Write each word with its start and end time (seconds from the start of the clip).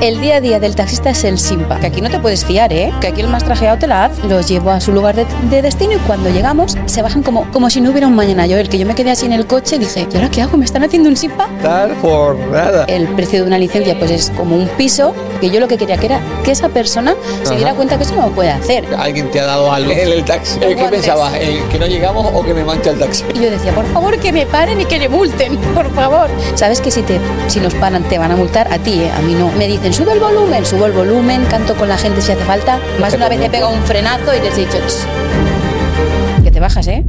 El 0.00 0.18
día 0.22 0.36
a 0.36 0.40
día 0.40 0.58
del 0.58 0.74
taxista 0.74 1.10
es 1.10 1.24
el 1.24 1.38
simpa, 1.38 1.78
que 1.78 1.88
aquí 1.88 2.00
no 2.00 2.08
te 2.08 2.18
puedes 2.18 2.46
fiar, 2.46 2.72
¿eh? 2.72 2.90
Que 3.02 3.08
aquí 3.08 3.20
el 3.20 3.28
más 3.28 3.44
trajeado 3.44 3.76
te 3.76 3.86
la 3.86 4.06
haz. 4.06 4.18
Los 4.24 4.48
llevo 4.48 4.70
a 4.70 4.80
su 4.80 4.92
lugar 4.92 5.14
de, 5.14 5.26
de 5.50 5.60
destino 5.60 5.92
y 5.92 5.98
cuando 5.98 6.30
llegamos 6.30 6.78
se 6.86 7.02
bajan 7.02 7.22
como, 7.22 7.50
como 7.52 7.68
si 7.68 7.82
no 7.82 7.90
hubiera 7.90 8.06
un 8.06 8.14
mañana. 8.14 8.46
Yo, 8.46 8.56
el 8.56 8.70
que 8.70 8.78
yo 8.78 8.86
me 8.86 8.94
quedé 8.94 9.10
así 9.10 9.26
en 9.26 9.34
el 9.34 9.46
coche, 9.46 9.78
dije, 9.78 10.08
¿y 10.10 10.16
ahora 10.16 10.30
qué 10.30 10.40
hago? 10.40 10.56
¿Me 10.56 10.64
están 10.64 10.82
haciendo 10.84 11.10
un 11.10 11.18
simpa? 11.18 11.48
Dar 11.62 11.92
por 11.96 12.34
nada. 12.34 12.86
El 12.86 13.08
precio 13.08 13.42
de 13.42 13.46
una 13.46 13.58
licencia 13.58 13.98
pues 13.98 14.10
es 14.10 14.30
como 14.30 14.56
un 14.56 14.68
piso, 14.68 15.14
que 15.38 15.50
yo 15.50 15.60
lo 15.60 15.68
que 15.68 15.76
quería 15.76 15.98
que 15.98 16.06
era 16.06 16.20
que 16.44 16.52
esa 16.52 16.70
persona 16.70 17.14
se 17.42 17.56
diera 17.56 17.74
cuenta 17.74 17.98
que 17.98 18.04
eso 18.04 18.16
no 18.16 18.28
lo 18.28 18.32
puede 18.32 18.50
hacer. 18.50 18.86
Alguien 18.98 19.30
te 19.30 19.40
ha 19.40 19.44
dado 19.44 19.70
algo 19.70 19.92
en 19.92 19.98
el 20.12 20.24
taxi. 20.24 20.60
¿Qué 20.60 20.76
pensabas? 20.90 21.34
¿Eh, 21.34 21.62
¿Que 21.70 21.78
no 21.78 21.86
llegamos 21.86 22.26
o 22.32 22.42
que 22.42 22.54
me 22.54 22.64
mancha 22.64 22.88
el 22.92 22.98
taxi? 22.98 23.22
Y 23.34 23.40
yo 23.40 23.50
decía, 23.50 23.74
por 23.74 23.84
favor, 23.92 24.18
que 24.18 24.32
me 24.32 24.46
paren 24.46 24.80
y 24.80 24.86
que 24.86 24.98
le 24.98 25.10
multen, 25.10 25.58
por 25.74 25.92
favor. 25.94 26.30
Sabes 26.54 26.80
que 26.80 26.90
si 26.90 27.02
te 27.02 27.20
si 27.48 27.60
nos 27.60 27.74
paran 27.74 28.02
te 28.04 28.18
van 28.18 28.32
a 28.32 28.36
multar 28.36 28.72
a 28.72 28.78
ti, 28.78 29.00
¿eh? 29.02 29.10
a 29.14 29.20
mí 29.20 29.34
no. 29.34 29.50
Me 29.58 29.66
dicen, 29.68 29.89
sube 29.92 30.12
el 30.12 30.20
volumen, 30.20 30.64
subo 30.64 30.86
el 30.86 30.92
volumen, 30.92 31.44
canto 31.46 31.74
con 31.74 31.88
la 31.88 31.98
gente 31.98 32.20
si 32.20 32.32
hace 32.32 32.44
falta. 32.44 32.78
Más 33.00 33.12
de 33.12 33.16
una 33.16 33.28
vez 33.28 33.40
he 33.40 33.50
pegado 33.50 33.72
un 33.72 33.82
frenazo 33.82 34.34
y 34.34 34.40
les 34.40 34.56
he 34.56 34.60
dicho, 34.60 34.78
"Ch, 34.78 36.42
que 36.44 36.50
te 36.50 36.60
bajas, 36.60 36.86
¿eh? 36.86 37.04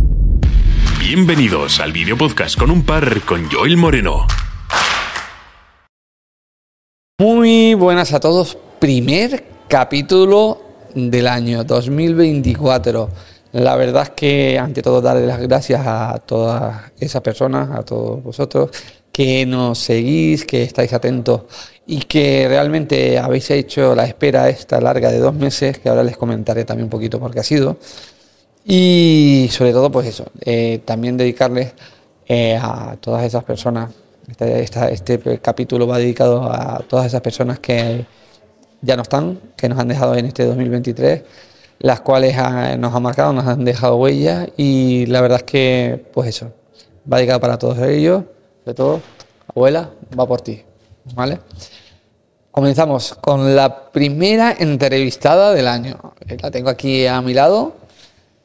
Bienvenidos 0.99 1.79
al 1.79 1.91
video 1.91 2.17
podcast 2.17 2.57
con 2.57 2.71
un 2.71 2.83
par 2.83 3.21
con 3.21 3.49
Joel 3.51 3.77
Moreno. 3.77 4.25
Muy 7.19 7.75
buenas 7.75 8.13
a 8.13 8.19
todos. 8.19 8.57
Primer 8.79 9.43
capítulo 9.67 10.61
del 10.95 11.27
año 11.27 11.63
2024. 11.63 13.09
La 13.53 13.75
verdad 13.75 14.03
es 14.03 14.09
que 14.11 14.57
ante 14.57 14.81
todo 14.81 15.01
darle 15.01 15.27
las 15.27 15.39
gracias 15.39 15.81
a 15.85 16.17
todas 16.25 16.91
esas 16.99 17.21
personas, 17.21 17.69
a 17.71 17.83
todos 17.83 18.23
vosotros 18.23 18.71
que 19.11 19.45
nos 19.45 19.77
seguís, 19.77 20.45
que 20.45 20.63
estáis 20.63 20.93
atentos 20.93 21.41
y 21.85 22.01
que 22.01 22.47
realmente 22.47 23.19
habéis 23.19 23.49
hecho 23.51 23.95
la 23.95 24.05
espera 24.05 24.49
esta 24.49 24.79
larga 24.79 25.11
de 25.11 25.19
dos 25.19 25.33
meses, 25.33 25.79
que 25.79 25.89
ahora 25.89 26.03
les 26.03 26.17
comentaré 26.17 26.65
también 26.65 26.85
un 26.85 26.89
poquito 26.89 27.19
por 27.19 27.33
qué 27.33 27.39
ha 27.39 27.43
sido. 27.43 27.77
Y 28.65 29.49
sobre 29.51 29.71
todo, 29.73 29.91
pues 29.91 30.07
eso, 30.07 30.25
eh, 30.41 30.81
también 30.85 31.17
dedicarles 31.17 31.73
eh, 32.27 32.57
a 32.61 32.95
todas 32.99 33.23
esas 33.23 33.43
personas. 33.43 33.91
Este, 34.39 34.93
este 34.93 35.39
capítulo 35.39 35.87
va 35.87 35.97
dedicado 35.97 36.43
a 36.43 36.79
todas 36.87 37.07
esas 37.07 37.21
personas 37.21 37.59
que 37.59 38.05
ya 38.81 38.95
no 38.95 39.03
están, 39.03 39.39
que 39.55 39.67
nos 39.67 39.79
han 39.79 39.87
dejado 39.87 40.15
en 40.15 40.25
este 40.25 40.45
2023, 40.45 41.23
las 41.79 42.01
cuales 42.01 42.35
ah, 42.37 42.77
nos 42.77 42.93
han 42.95 43.03
marcado, 43.03 43.33
nos 43.33 43.47
han 43.47 43.65
dejado 43.65 43.97
huellas 43.97 44.49
y 44.57 45.05
la 45.07 45.21
verdad 45.21 45.39
es 45.39 45.43
que, 45.43 46.05
pues 46.13 46.29
eso, 46.29 46.53
va 47.11 47.17
dedicado 47.17 47.39
para 47.39 47.57
todos 47.57 47.79
ellos, 47.79 48.23
sobre 48.63 48.75
todo, 48.75 49.01
abuela, 49.53 49.89
va 50.17 50.27
por 50.27 50.41
ti, 50.41 50.63
¿vale? 51.15 51.39
Comenzamos 52.51 53.15
con 53.21 53.55
la 53.55 53.91
primera 53.91 54.53
entrevistada 54.57 55.53
del 55.53 55.67
año. 55.67 56.13
Eh, 56.27 56.37
La 56.41 56.51
tengo 56.51 56.69
aquí 56.69 57.05
a 57.07 57.21
mi 57.21 57.33
lado. 57.33 57.75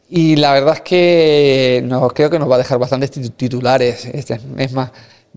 Y 0.09 0.37
la 0.37 0.53
verdad 0.53 0.75
es 0.75 0.81
que 0.83 1.85
creo 2.15 2.31
que 2.31 2.39
nos 2.39 2.49
va 2.49 2.55
a 2.55 2.59
dejar 2.59 2.79
bastantes 2.79 3.11
titu- 3.13 3.33
titulares. 3.37 4.05
Este, 4.07 4.41
es 4.59 4.73
más, 4.73 4.91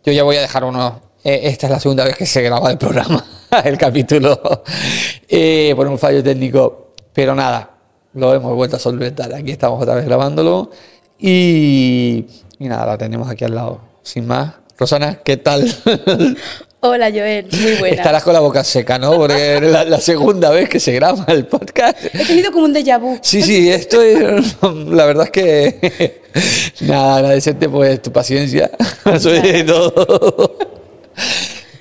yo 0.04 0.12
ya 0.14 0.22
voy 0.24 0.36
a 0.36 0.42
dejar 0.42 0.64
uno. 0.64 1.02
eh, 1.24 1.40
esta 1.46 1.66
es 1.66 1.72
la 1.72 1.80
segunda 1.80 2.04
vez 2.06 2.16
que 2.16 2.28
se 2.28 2.42
graba 2.44 2.70
el 2.70 2.78
programa, 2.78 3.26
el 3.66 3.78
capítulo, 3.80 4.40
eh, 5.28 5.74
por 5.76 5.88
un 5.88 5.98
fallo 5.98 6.22
técnico. 6.24 6.94
Pero 7.12 7.34
nada, 7.34 7.72
lo 8.14 8.36
hemos 8.36 8.54
vuelto 8.56 8.76
a 8.76 8.80
solventar. 8.80 9.34
Aquí 9.34 9.52
estamos 9.52 9.82
otra 9.82 9.96
vez 9.96 10.06
grabándolo. 10.06 10.70
Y, 11.18 12.28
y 12.60 12.68
nada, 12.68 12.86
la 12.86 12.98
tenemos 13.00 13.28
aquí 13.28 13.46
al 13.46 13.56
lado. 13.56 13.82
Sin 14.04 14.28
más. 14.28 14.54
Rosana, 14.78 15.16
¿qué 15.24 15.38
tal? 15.38 15.66
Hola, 16.82 17.10
Joel, 17.12 17.46
muy 17.62 17.74
buena. 17.74 17.96
Estarás 17.98 18.24
con 18.24 18.32
la 18.34 18.40
boca 18.40 18.64
seca, 18.64 18.98
¿no? 18.98 19.12
Porque 19.16 19.56
es 19.58 19.62
la, 19.72 19.84
la 19.84 20.00
segunda 20.00 20.50
vez 20.50 20.70
que 20.70 20.80
se 20.80 20.94
graba 20.94 21.26
el 21.28 21.46
podcast. 21.46 21.98
He 22.14 22.26
tenido 22.26 22.52
como 22.54 22.66
un 22.66 22.74
déjà 22.74 22.98
vu. 23.00 23.18
Sí, 23.22 23.42
sí, 23.42 23.70
esto 23.70 24.02
es. 24.02 24.56
La 24.62 25.06
verdad 25.06 25.26
es 25.26 25.32
que. 25.32 26.22
Nada, 26.82 27.18
agradecerte 27.18 27.68
pues 27.68 28.02
tu 28.02 28.14
paciencia, 28.14 28.72
sobre 29.20 29.64
todo. 29.64 30.56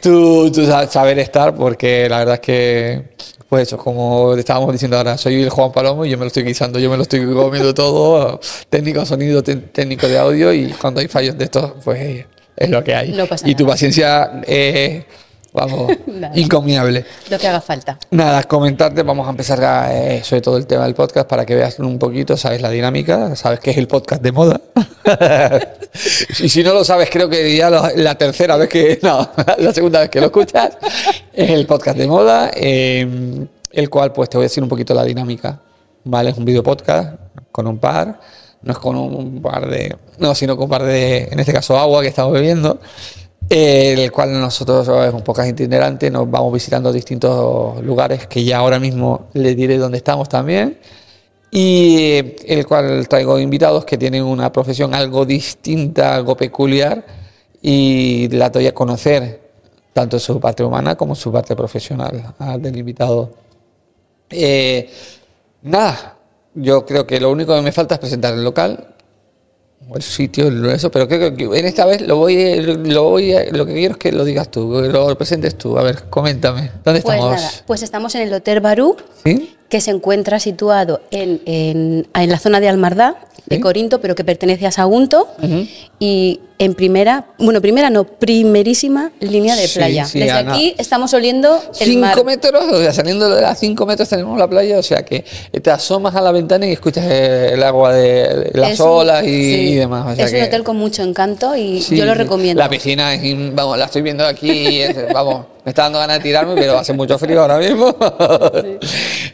Tu, 0.00 0.50
tu 0.50 0.66
sa- 0.66 0.88
saber 0.88 1.18
estar, 1.20 1.54
porque 1.54 2.08
la 2.08 2.18
verdad 2.18 2.34
es 2.34 2.40
que. 2.40 3.02
Pues 3.48 3.68
eso, 3.68 3.78
como 3.78 4.34
le 4.34 4.40
estábamos 4.40 4.72
diciendo 4.72 4.98
ahora, 4.98 5.16
soy 5.16 5.42
el 5.42 5.48
Juan 5.48 5.72
Palomo 5.72 6.04
y 6.04 6.10
yo 6.10 6.18
me 6.18 6.24
lo 6.24 6.26
estoy 6.26 6.42
guisando, 6.42 6.78
yo 6.78 6.90
me 6.90 6.96
lo 6.98 7.02
estoy 7.04 7.20
comiendo 7.32 7.72
todo, 7.72 8.38
técnico 8.68 9.00
de 9.00 9.06
sonido, 9.06 9.42
técnico 9.42 10.06
de 10.06 10.18
audio, 10.18 10.52
y 10.52 10.70
cuando 10.72 11.00
hay 11.00 11.08
fallos 11.08 11.38
de 11.38 11.44
estos, 11.46 11.72
pues 11.82 12.26
es 12.58 12.70
lo 12.70 12.82
que 12.84 12.94
hay. 12.94 13.12
No 13.12 13.26
pasa 13.26 13.48
y 13.48 13.54
tu 13.54 13.64
nada. 13.64 13.74
paciencia 13.74 14.30
es, 14.46 15.04
vamos, 15.52 15.92
incomiable. 16.34 17.04
Lo 17.30 17.38
que 17.38 17.48
haga 17.48 17.60
falta. 17.60 17.98
Nada, 18.10 18.42
comentarte, 18.44 19.02
vamos 19.02 19.26
a 19.26 19.30
empezar 19.30 19.90
eh, 19.90 20.20
sobre 20.24 20.40
todo 20.42 20.56
el 20.56 20.66
tema 20.66 20.84
del 20.84 20.94
podcast 20.94 21.28
para 21.28 21.46
que 21.46 21.54
veas 21.54 21.78
un 21.78 21.98
poquito, 21.98 22.36
sabes 22.36 22.60
la 22.60 22.70
dinámica, 22.70 23.34
sabes 23.36 23.60
que 23.60 23.70
es 23.70 23.76
el 23.78 23.86
podcast 23.88 24.22
de 24.22 24.32
moda. 24.32 24.60
y 26.40 26.48
si 26.48 26.62
no 26.62 26.74
lo 26.74 26.84
sabes, 26.84 27.08
creo 27.10 27.28
que 27.28 27.56
ya 27.56 27.70
lo- 27.70 27.88
la 27.96 28.14
tercera 28.16 28.56
vez 28.56 28.68
que, 28.68 28.98
no, 29.02 29.30
la 29.58 29.72
segunda 29.72 30.00
vez 30.00 30.10
que 30.10 30.20
lo 30.20 30.26
escuchas, 30.26 30.76
es 31.32 31.50
el 31.50 31.66
podcast 31.66 31.96
de 31.98 32.06
moda, 32.06 32.50
eh, 32.54 33.46
el 33.70 33.90
cual 33.90 34.12
pues 34.12 34.28
te 34.30 34.36
voy 34.36 34.44
a 34.44 34.48
decir 34.48 34.62
un 34.62 34.68
poquito 34.68 34.94
la 34.94 35.04
dinámica, 35.04 35.60
¿vale? 36.04 36.30
Es 36.30 36.36
un 36.38 36.44
video 36.44 36.62
podcast 36.62 37.14
con 37.52 37.66
un 37.66 37.78
par, 37.78 38.20
no 38.62 38.72
es 38.72 38.78
con 38.78 38.96
un 38.96 39.40
par 39.40 39.68
de, 39.68 39.96
no, 40.18 40.34
sino 40.34 40.56
con 40.56 40.64
un 40.64 40.70
par 40.70 40.84
de, 40.84 41.28
en 41.30 41.38
este 41.38 41.52
caso 41.52 41.78
agua 41.78 42.02
que 42.02 42.08
estamos 42.08 42.32
bebiendo. 42.32 42.80
Eh, 43.50 43.94
el 44.04 44.12
cual 44.12 44.38
nosotros 44.38 44.86
es 44.88 45.14
un 45.14 45.22
podcast 45.22 45.48
itinerante, 45.48 46.10
nos 46.10 46.30
vamos 46.30 46.52
visitando 46.52 46.92
distintos 46.92 47.82
lugares 47.82 48.26
que 48.26 48.44
ya 48.44 48.58
ahora 48.58 48.78
mismo 48.78 49.28
les 49.32 49.56
diré 49.56 49.78
dónde 49.78 49.98
estamos 49.98 50.28
también. 50.28 50.78
Y 51.50 52.34
el 52.46 52.66
cual 52.66 53.08
traigo 53.08 53.38
invitados 53.38 53.86
que 53.86 53.96
tienen 53.96 54.22
una 54.22 54.52
profesión 54.52 54.94
algo 54.94 55.24
distinta, 55.24 56.14
algo 56.14 56.36
peculiar, 56.36 57.06
y 57.62 58.28
la 58.28 58.50
doy 58.50 58.66
a 58.66 58.74
conocer 58.74 59.40
tanto 59.94 60.18
su 60.18 60.38
parte 60.38 60.62
humana 60.62 60.94
como 60.94 61.14
su 61.14 61.32
parte 61.32 61.56
profesional 61.56 62.34
al 62.38 62.60
del 62.60 62.76
invitado. 62.76 63.30
Eh, 64.28 64.90
nada, 65.62 66.17
yo 66.60 66.84
creo 66.86 67.06
que 67.06 67.20
lo 67.20 67.30
único 67.30 67.54
que 67.54 67.62
me 67.62 67.72
falta 67.72 67.94
es 67.94 68.00
presentar 68.00 68.34
el 68.34 68.44
local, 68.44 68.94
o 69.90 69.96
el 69.96 70.02
sitio, 70.02 70.48
eso, 70.70 70.90
pero 70.90 71.08
creo 71.08 71.34
que 71.34 71.44
en 71.44 71.64
esta 71.64 71.86
vez 71.86 72.02
lo 72.02 72.16
voy, 72.16 72.60
lo 72.60 73.04
voy, 73.04 73.32
a- 73.32 73.44
lo 73.52 73.64
que 73.64 73.72
quiero 73.74 73.92
es 73.92 73.98
que 73.98 74.12
lo 74.12 74.24
digas 74.24 74.50
tú, 74.50 74.70
que 74.82 74.88
lo 74.88 75.16
presentes 75.16 75.56
tú. 75.56 75.78
A 75.78 75.82
ver, 75.82 76.04
coméntame, 76.10 76.70
¿dónde 76.84 77.00
Pues 77.00 77.14
estamos? 77.16 77.30
nada, 77.40 77.50
pues 77.66 77.82
estamos 77.82 78.14
en 78.14 78.22
el 78.22 78.34
Hotel 78.34 78.60
Barú, 78.60 78.96
¿Sí? 79.24 79.56
Que 79.68 79.80
se 79.80 79.90
encuentra 79.90 80.40
situado 80.40 81.00
en, 81.10 81.40
en- 81.46 82.06
en 82.14 82.30
la 82.30 82.38
zona 82.38 82.60
de 82.60 82.68
Almardá, 82.68 83.16
de 83.46 83.56
Sí. 83.56 83.62
Corinto, 83.62 84.00
pero 84.00 84.14
que 84.14 84.24
pertenece 84.24 84.66
a 84.66 84.70
Sagunto, 84.70 85.28
y 85.98 86.40
en 86.58 86.74
primera, 86.74 87.26
bueno, 87.38 87.60
primera 87.62 87.88
no, 87.88 88.04
primerísima 88.04 89.10
línea 89.20 89.56
de 89.56 89.66
Sí, 89.68 89.78
playa. 89.78 90.04
sí, 90.04 90.18
Desde 90.18 90.32
Ana. 90.32 90.52
aquí 90.52 90.74
estamos 90.78 91.14
oliendo 91.14 91.60
el 91.80 91.96
mar. 91.98 92.12
Cinco 92.14 92.24
metros, 92.24 92.64
o 92.70 92.78
sea, 92.78 92.92
saliendo 92.92 93.28
de 93.34 93.40
las 93.40 93.58
cinco 93.58 93.86
metros 93.86 94.08
tenemos 94.08 94.38
la 94.38 94.48
playa, 94.48 94.78
o 94.78 94.82
sea 94.82 95.04
que 95.04 95.24
te 95.62 95.70
asomas 95.70 96.14
a 96.14 96.20
la 96.20 96.32
ventana 96.32 96.66
y 96.66 96.72
escuchas 96.72 97.04
eh, 97.08 97.50
el 97.54 97.62
agua 97.62 97.94
de 97.94 98.50
las 98.54 98.72
Es 98.72 98.80
un- 98.80 98.88
olas 98.88 99.24
y, 99.26 99.74
demás. 99.76 100.12
o 100.12 100.16
sea 100.16 100.26
es 100.26 100.32
un 100.32 100.42
hotel 100.42 100.62
con 100.64 100.76
mucho 100.76 101.02
encanto 101.02 101.56
y 101.56 101.80
yo 101.80 102.04
lo 102.04 102.14
recomiendo. 102.14 102.60
La 102.62 102.68
piscina, 102.68 103.14
es 103.14 103.54
vamos, 103.54 103.78
la 103.78 103.86
estoy 103.86 104.02
viendo 104.02 104.26
aquí, 104.26 104.80
es- 104.82 105.12
vamos, 105.12 105.46
me 105.68 105.72
está 105.72 105.82
dando 105.82 105.98
ganas 105.98 106.16
de 106.16 106.22
tirarme, 106.22 106.54
pero 106.54 106.78
hace 106.78 106.94
mucho 106.94 107.18
frío 107.18 107.42
ahora 107.42 107.58
mismo. 107.58 107.94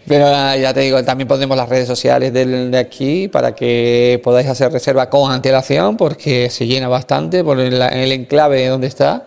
Pero 0.04 0.26
ah, 0.26 0.56
ya 0.56 0.74
te 0.74 0.80
digo, 0.80 1.00
también 1.04 1.28
pondremos 1.28 1.56
las 1.56 1.68
redes 1.68 1.86
sociales 1.86 2.32
del, 2.32 2.72
de 2.72 2.78
aquí 2.78 3.28
para 3.28 3.54
que 3.54 4.20
podáis 4.24 4.48
hacer 4.48 4.72
reserva 4.72 5.08
con 5.08 5.30
antelación, 5.30 5.96
porque 5.96 6.50
se 6.50 6.66
llena 6.66 6.88
bastante 6.88 7.44
por 7.44 7.60
el, 7.60 7.80
el 7.80 8.10
enclave 8.12 8.66
donde 8.66 8.88
está. 8.88 9.24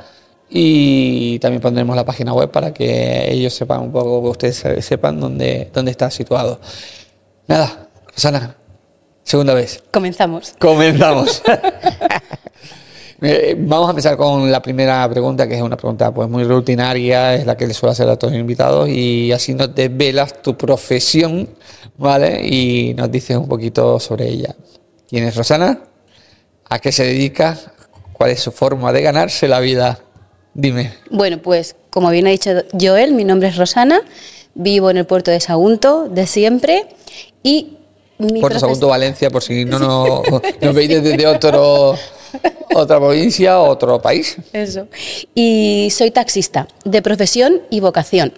Y 0.49 1.39
también 1.39 1.61
pondremos 1.61 1.95
la 1.95 2.03
página 2.03 2.33
web 2.33 2.51
para 2.51 2.73
que 2.73 3.31
ellos 3.31 3.53
sepan 3.53 3.79
un 3.83 3.91
poco, 3.93 4.21
que 4.23 4.27
ustedes 4.29 4.55
se- 4.57 4.81
sepan 4.81 5.17
dónde, 5.19 5.69
dónde 5.73 5.91
está 5.91 6.11
situado. 6.11 6.59
Nada, 7.47 7.87
Rosana, 8.13 8.55
segunda 9.23 9.53
vez. 9.53 9.81
Comenzamos. 9.91 10.55
Comenzamos. 10.59 11.41
Eh, 13.21 13.55
Vamos 13.57 13.87
a 13.87 13.91
empezar 13.91 14.15
con 14.15 14.51
la 14.51 14.61
primera 14.61 15.09
pregunta, 15.09 15.47
que 15.47 15.55
es 15.55 15.61
una 15.61 15.77
pregunta 15.77 16.13
pues 16.13 16.29
muy 16.29 16.43
rutinaria, 16.43 17.33
es 17.35 17.45
la 17.45 17.57
que 17.57 17.67
les 17.67 17.75
suelo 17.75 17.91
hacer 17.91 18.07
a 18.09 18.15
todos 18.15 18.33
los 18.33 18.39
invitados, 18.39 18.89
y 18.89 19.31
así 19.31 19.53
nos 19.53 19.73
desvelas 19.73 20.41
tu 20.41 20.55
profesión, 20.55 21.49
¿vale? 21.97 22.45
Y 22.45 22.93
nos 22.95 23.11
dices 23.11 23.37
un 23.37 23.47
poquito 23.47 23.99
sobre 23.99 24.27
ella. 24.27 24.55
¿Quién 25.09 25.23
es 25.23 25.35
Rosana? 25.35 25.79
¿A 26.69 26.79
qué 26.79 26.91
se 26.91 27.05
dedica? 27.05 27.57
¿Cuál 28.13 28.31
es 28.31 28.41
su 28.41 28.51
forma 28.51 28.91
de 28.91 29.01
ganarse 29.01 29.47
la 29.47 29.59
vida? 29.59 29.99
Dime. 30.53 30.93
Bueno, 31.09 31.39
pues 31.41 31.75
como 31.89 32.09
bien 32.09 32.27
ha 32.27 32.31
dicho 32.31 32.51
Joel, 32.79 33.13
mi 33.13 33.23
nombre 33.23 33.49
es 33.49 33.57
Rosana, 33.57 34.01
vivo 34.53 34.89
en 34.89 34.97
el 34.97 35.05
puerto 35.05 35.31
de 35.31 35.39
Sagunto 35.39 36.09
de 36.09 36.27
siempre 36.27 36.87
y 37.41 37.77
mi 38.17 38.41
Puerto 38.41 38.59
Sagunto, 38.59 38.87
Valencia, 38.87 39.29
por 39.29 39.43
si 39.43 39.65
no 39.65 39.77
nos, 39.79 40.21
nos 40.61 40.75
veis 40.75 40.89
desde 40.89 41.27
otro, 41.27 41.95
otra 42.73 42.97
provincia, 42.99 43.59
otro 43.59 44.01
país. 44.01 44.37
Eso. 44.53 44.87
Y 45.35 45.89
soy 45.91 46.11
taxista 46.11 46.67
de 46.85 47.01
profesión 47.01 47.61
y 47.69 47.79
vocación. 47.79 48.33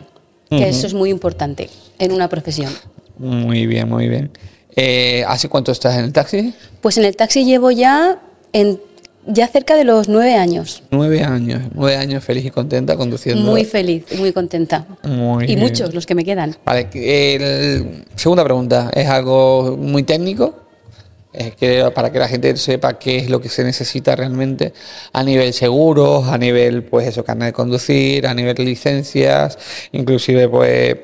que 0.49 0.67
eso 0.67 0.87
es 0.87 0.93
muy 0.95 1.09
importante 1.11 1.69
en 1.99 2.11
una 2.11 2.27
profesión. 2.27 2.73
Muy 3.19 3.67
bien, 3.67 3.87
muy 3.87 4.07
bien. 4.09 4.31
Eh, 4.75 5.23
¿Hace 5.27 5.47
cuánto 5.49 5.71
estás 5.71 5.95
en 5.97 6.05
el 6.05 6.13
taxi? 6.13 6.53
Pues 6.81 6.97
en 6.97 7.05
el 7.05 7.15
taxi 7.15 7.43
llevo 7.45 7.69
ya, 7.69 8.19
en, 8.53 8.79
ya 9.27 9.47
cerca 9.47 9.75
de 9.75 9.83
los 9.83 10.07
nueve 10.09 10.35
años. 10.35 10.81
Nueve 10.89 11.23
años, 11.23 11.61
nueve 11.75 11.97
años 11.97 12.23
feliz 12.23 12.45
y 12.45 12.49
contenta 12.49 12.95
conduciendo. 12.95 13.43
Muy 13.43 13.63
feliz, 13.65 14.05
muy 14.17 14.31
contenta. 14.31 14.85
Muy 15.03 15.43
y 15.43 15.47
bien. 15.47 15.59
muchos 15.59 15.93
los 15.93 16.05
que 16.07 16.15
me 16.15 16.23
quedan. 16.23 16.55
Vale, 16.65 16.87
el- 16.93 18.05
segunda 18.15 18.43
pregunta, 18.43 18.89
¿es 18.93 19.07
algo 19.07 19.77
muy 19.77 20.01
técnico? 20.03 20.55
Es 21.31 21.55
que 21.55 21.91
para 21.93 22.11
que 22.11 22.17
la 22.17 22.27
gente 22.27 22.55
sepa 22.57 22.97
qué 22.97 23.17
es 23.17 23.29
lo 23.29 23.39
que 23.39 23.49
se 23.49 23.63
necesita 23.63 24.15
realmente 24.15 24.73
a 25.13 25.23
nivel 25.23 25.53
seguros, 25.53 26.27
a 26.27 26.37
nivel, 26.37 26.83
pues 26.83 27.07
eso, 27.07 27.23
carnet 27.23 27.49
de 27.49 27.53
conducir, 27.53 28.25
a 28.25 28.33
nivel 28.33 28.55
licencias, 28.65 29.57
inclusive, 29.91 30.49
pues, 30.49 30.97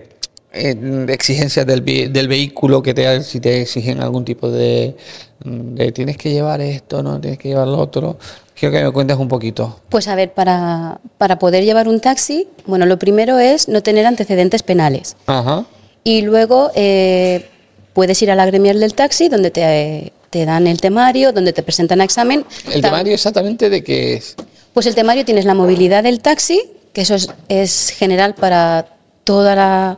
eh, 0.57 1.05
exigencias 1.09 1.65
del, 1.65 1.83
del 1.83 2.27
vehículo 2.27 2.81
que 2.81 2.93
te 2.93 3.21
si 3.23 3.39
te 3.39 3.61
exigen 3.61 4.01
algún 4.01 4.23
tipo 4.23 4.49
de, 4.49 4.95
de 5.43 5.91
tienes 5.91 6.17
que 6.17 6.31
llevar 6.31 6.61
esto, 6.61 7.03
no 7.03 7.19
tienes 7.19 7.37
que 7.37 7.49
llevar 7.49 7.67
lo 7.67 7.77
otro. 7.77 8.17
Quiero 8.57 8.73
que 8.73 8.83
me 8.83 8.91
cuentes 8.91 9.17
un 9.17 9.27
poquito. 9.27 9.81
Pues 9.89 10.07
a 10.07 10.15
ver, 10.15 10.33
para, 10.33 11.01
para 11.17 11.39
poder 11.39 11.65
llevar 11.65 11.89
un 11.89 11.99
taxi, 11.99 12.47
bueno, 12.65 12.85
lo 12.85 12.97
primero 12.97 13.37
es 13.37 13.67
no 13.67 13.83
tener 13.83 14.05
antecedentes 14.05 14.63
penales. 14.63 15.17
Ajá. 15.25 15.65
Y 16.05 16.21
luego 16.21 16.71
eh, 16.73 17.49
puedes 17.91 18.21
ir 18.21 18.31
a 18.31 18.35
la 18.35 18.45
gremial 18.45 18.79
del 18.79 18.93
taxi, 18.93 19.27
donde 19.27 19.51
te, 19.51 20.13
te 20.35 20.45
dan 20.45 20.67
el 20.67 20.81
temario, 20.81 21.31
donde 21.31 21.53
te 21.53 21.63
presentan 21.63 22.01
a 22.01 22.03
examen. 22.03 22.43
El 22.69 22.81
temario 22.81 23.13
exactamente 23.13 23.69
de 23.69 23.81
qué 23.85 24.15
es. 24.15 24.35
Pues 24.73 24.85
el 24.85 24.93
temario 24.93 25.23
tienes 25.23 25.45
la 25.45 25.53
movilidad 25.53 26.03
del 26.03 26.19
taxi, 26.19 26.61
que 26.91 27.01
eso 27.03 27.15
es, 27.15 27.29
es 27.47 27.89
general 27.91 28.35
para 28.35 28.85
toda 29.23 29.55
la- 29.55 29.97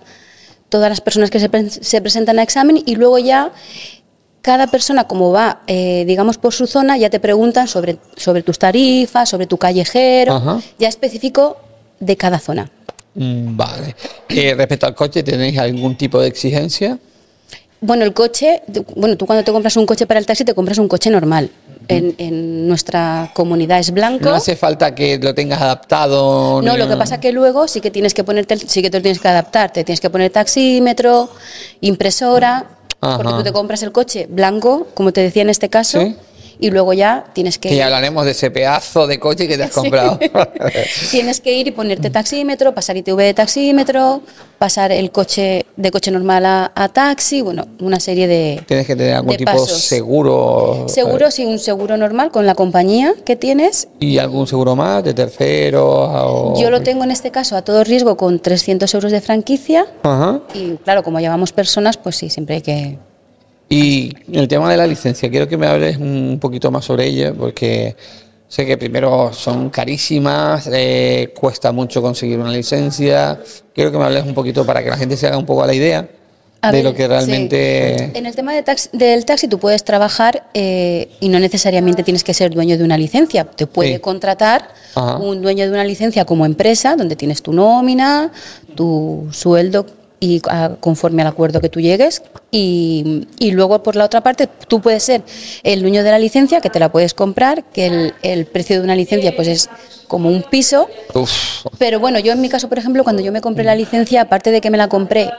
todas 0.70 0.90
las 0.92 1.02
personas 1.02 1.32
que 1.32 1.40
se, 1.40 1.50
pre- 1.50 1.72
se 1.72 2.02
presentan 2.02 2.38
a 2.38 2.44
examen, 2.44 2.84
y 2.86 2.98
luego 2.98 3.18
ya 3.18 3.52
cada 4.44 4.68
persona, 4.68 5.06
como 5.08 5.32
va, 5.32 5.62
eh, 5.66 6.04
digamos, 6.06 6.38
por 6.38 6.54
su 6.54 6.68
zona, 6.68 6.98
ya 7.00 7.10
te 7.10 7.20
preguntan 7.20 7.68
sobre, 7.68 7.98
sobre 8.16 8.44
tus 8.44 8.60
tarifas, 8.60 9.28
sobre 9.28 9.48
tu 9.48 9.58
callejero, 9.58 10.36
Ajá. 10.36 10.62
ya 10.78 10.88
específico 10.88 11.58
de 12.00 12.16
cada 12.16 12.38
zona. 12.38 12.70
Mm, 13.16 13.58
Vale. 13.58 13.96
Eh, 14.30 14.54
respecto 14.56 14.86
al 14.86 14.94
coche, 14.94 15.24
¿tenéis 15.24 15.58
algún 15.58 15.96
tipo 15.98 16.20
de 16.22 16.28
exigencia? 16.28 17.00
Bueno, 17.80 18.04
el 18.04 18.14
coche, 18.14 18.62
bueno, 18.96 19.18
tú 19.18 19.26
cuando 19.26 19.44
te 19.44 19.52
compras 19.52 19.78
un 19.78 19.86
coche 19.86 20.08
para 20.08 20.20
el 20.20 20.26
taxi 20.26 20.44
te 20.44 20.54
compras 20.56 20.78
un 20.78 20.88
coche 20.88 21.10
normal. 21.10 21.50
En, 21.90 22.16
en 22.18 22.68
nuestra 22.68 23.32
comunidad 23.34 23.80
es 23.80 23.92
blanco. 23.92 24.26
No 24.26 24.36
hace 24.36 24.58
falta 24.58 24.94
que 24.94 25.18
lo 25.20 25.34
tengas 25.34 25.62
adaptado. 25.62 26.62
No, 26.62 26.76
lo 26.76 26.88
que 26.90 26.98
pasa 26.98 27.20
que 27.22 27.32
luego 27.32 27.68
sí 27.70 27.80
que 27.80 27.92
tienes 27.92 28.14
que 28.14 28.26
ponerte, 28.26 28.58
sí 28.58 28.82
que 28.82 28.90
te 28.90 28.98
lo 28.98 29.02
tienes 29.04 29.22
que 29.22 29.28
adaptar. 29.30 29.72
Te 29.72 29.86
tienes 29.86 30.02
que 30.02 30.10
poner 30.10 30.30
taxímetro, 30.32 31.30
impresora, 31.80 32.66
porque 33.00 33.32
tú 33.32 33.44
te 33.44 33.54
compras 33.54 33.84
el 33.84 33.92
coche 33.94 34.28
blanco, 34.30 34.88
como 34.96 35.14
te 35.14 35.22
decía 35.22 35.44
en 35.44 35.50
este 35.50 35.70
caso, 35.70 36.02
Sí. 36.02 36.16
Y 36.60 36.70
luego 36.72 36.94
ya 36.94 37.26
tienes 37.34 37.58
que 37.58 37.76
ya 37.76 37.86
hablaremos 37.86 38.26
de 38.26 38.32
ese 38.32 38.50
pedazo 38.52 39.08
de 39.08 39.20
coche 39.20 39.48
que 39.48 39.58
te 39.58 39.64
has 39.64 39.72
comprado. 39.74 40.20
tienes 41.12 41.42
que 41.42 41.54
ir 41.54 41.68
y 41.68 41.72
ponerte 41.72 42.10
taxímetro, 42.10 42.74
pasar 42.74 42.98
ITV 42.98 43.18
de 43.18 43.34
taxímetro, 43.34 44.22
pasar 44.58 44.92
el 44.92 45.12
coche 45.12 45.66
de 45.76 45.92
coche 45.92 46.10
normal 46.12 46.46
a, 46.46 46.72
a 46.76 46.90
taxi, 46.90 47.42
bueno, 47.42 47.68
una 47.80 48.00
serie 48.00 48.28
de 48.28 48.64
Tienes 48.68 48.88
que 48.88 48.96
tener 48.96 49.14
algún 49.16 49.36
tipo 49.38 49.52
de 49.52 49.58
pasos. 49.58 49.82
seguro. 49.82 50.86
Seguro, 50.88 51.30
sí, 51.32 51.46
un 51.46 51.60
seguro 51.60 51.98
normal 51.98 52.32
con 52.32 52.46
la 52.46 52.56
compañía 52.56 53.14
que 53.26 53.36
tienes. 53.36 53.88
¿Y 54.00 54.18
algún 54.18 54.48
seguro 54.48 54.76
más 54.76 55.04
de 55.04 55.14
terceros? 55.14 55.84
o- 55.86 56.54
Yo 56.60 56.70
lo 56.70 56.82
tengo 56.82 57.04
en 57.04 57.12
este 57.12 57.32
caso 57.32 57.56
a 57.56 57.62
todo 57.62 57.84
riesgo 57.84 58.18
con 58.18 58.40
300 58.40 58.92
euros 58.94 59.12
de 59.12 59.22
franquicia. 59.22 59.86
Ajá. 60.04 60.42
Y 60.54 60.72
claro, 60.84 61.04
como 61.04 61.20
llevamos 61.20 61.52
personas, 61.52 61.98
pues 61.98 62.16
sí, 62.16 62.30
siempre 62.30 62.56
hay 62.56 62.62
que... 62.62 62.98
Y 63.70 64.14
el 64.32 64.48
tema 64.48 64.72
de 64.72 64.78
la 64.78 64.88
licencia, 64.88 65.30
quiero 65.30 65.48
que 65.48 65.58
me 65.58 65.68
hables 65.68 65.98
un 65.98 66.38
poquito 66.40 66.72
más 66.72 66.86
sobre 66.86 67.06
ella, 67.08 67.34
porque 67.38 67.96
sé 68.48 68.66
que 68.66 68.78
primero 68.78 69.34
son 69.34 69.70
carísimas, 69.70 70.70
eh, 70.72 71.34
cuesta 71.38 71.72
mucho 71.74 72.02
conseguir 72.02 72.40
una 72.40 72.52
licencia. 72.52 73.40
Quiero 73.76 73.92
que 73.92 73.98
me 73.98 74.06
hables 74.06 74.24
un 74.26 74.34
poquito 74.34 74.66
para 74.66 74.82
que 74.84 74.90
la 74.90 74.98
gente 74.98 75.18
se 75.18 75.28
haga 75.28 75.38
un 75.38 75.46
poco 75.46 75.64
a 75.64 75.68
la 75.68 75.74
idea 75.74 76.08
A 76.62 76.72
de 76.72 76.78
ver, 76.78 76.86
lo 76.86 76.94
que 76.94 77.08
realmente... 77.10 77.96
sí. 78.00 78.12
En 78.18 78.26
el 78.26 78.36
tema 78.36 78.54
de 78.54 78.64
tax- 78.64 78.90
del 78.94 79.26
taxi 79.26 79.50
tú 79.50 79.60
puedes 79.60 79.84
trabajar 79.84 80.48
eh, 80.54 81.10
y 81.20 81.28
no 81.28 81.38
necesariamente 81.38 82.04
tienes 82.04 82.24
que 82.24 82.34
ser 82.34 82.52
dueño 82.54 82.78
de 82.78 82.86
una 82.86 82.98
licencia. 82.98 83.44
Te 83.44 83.68
puede 83.68 83.96
Sí. 83.96 84.00
contratar 84.00 84.70
Ajá. 84.96 85.18
un 85.18 85.42
dueño 85.42 85.66
de 85.66 85.72
una 85.72 85.84
licencia 85.84 86.24
como 86.24 86.46
empresa, 86.46 86.96
donde 86.96 87.18
tienes 87.18 87.42
tu 87.42 87.52
nómina, 87.52 88.32
tu 88.76 89.28
sueldo 89.32 89.86
y 90.20 90.42
ah, 90.50 90.72
conforme 90.80 91.22
al 91.22 91.28
acuerdo 91.28 91.62
que 91.62 91.70
tú 91.70 91.80
llegues. 91.80 92.24
Y, 92.52 93.28
y 93.40 93.52
luego, 93.52 93.84
por 93.84 93.96
la 93.96 94.06
otra 94.06 94.22
parte, 94.22 94.48
tú 94.68 94.82
puedes 94.82 95.04
ser 95.04 95.24
el 95.64 95.82
dueño 95.82 96.04
de 96.04 96.12
la 96.12 96.20
licencia, 96.20 96.62
que 96.62 96.70
te 96.70 96.80
la 96.80 96.92
puedes 96.92 97.14
comprar, 97.14 97.64
que 97.66 97.88
el, 97.88 98.14
el 98.24 98.46
precio 98.46 98.78
de 98.78 98.84
una 98.84 98.96
licencia 98.96 99.36
pues 99.36 99.48
es 99.48 99.70
como 100.08 100.30
un 100.30 100.44
piso. 100.44 100.88
Uf, 101.14 101.66
Pero 101.78 102.00
bueno, 102.00 102.20
yo 102.20 102.34
en 102.34 102.42
mi 102.42 102.50
caso, 102.50 102.70
por 102.70 102.78
ejemplo, 102.78 103.04
cuando 103.04 103.22
yo 103.22 103.32
me 103.32 103.42
compré 103.42 103.64
la 103.64 103.76
licencia, 103.76 104.22
aparte 104.22 104.52
de 104.52 104.62
que 104.62 104.70
me 104.70 104.78
la 104.78 104.88
compré 104.88 105.30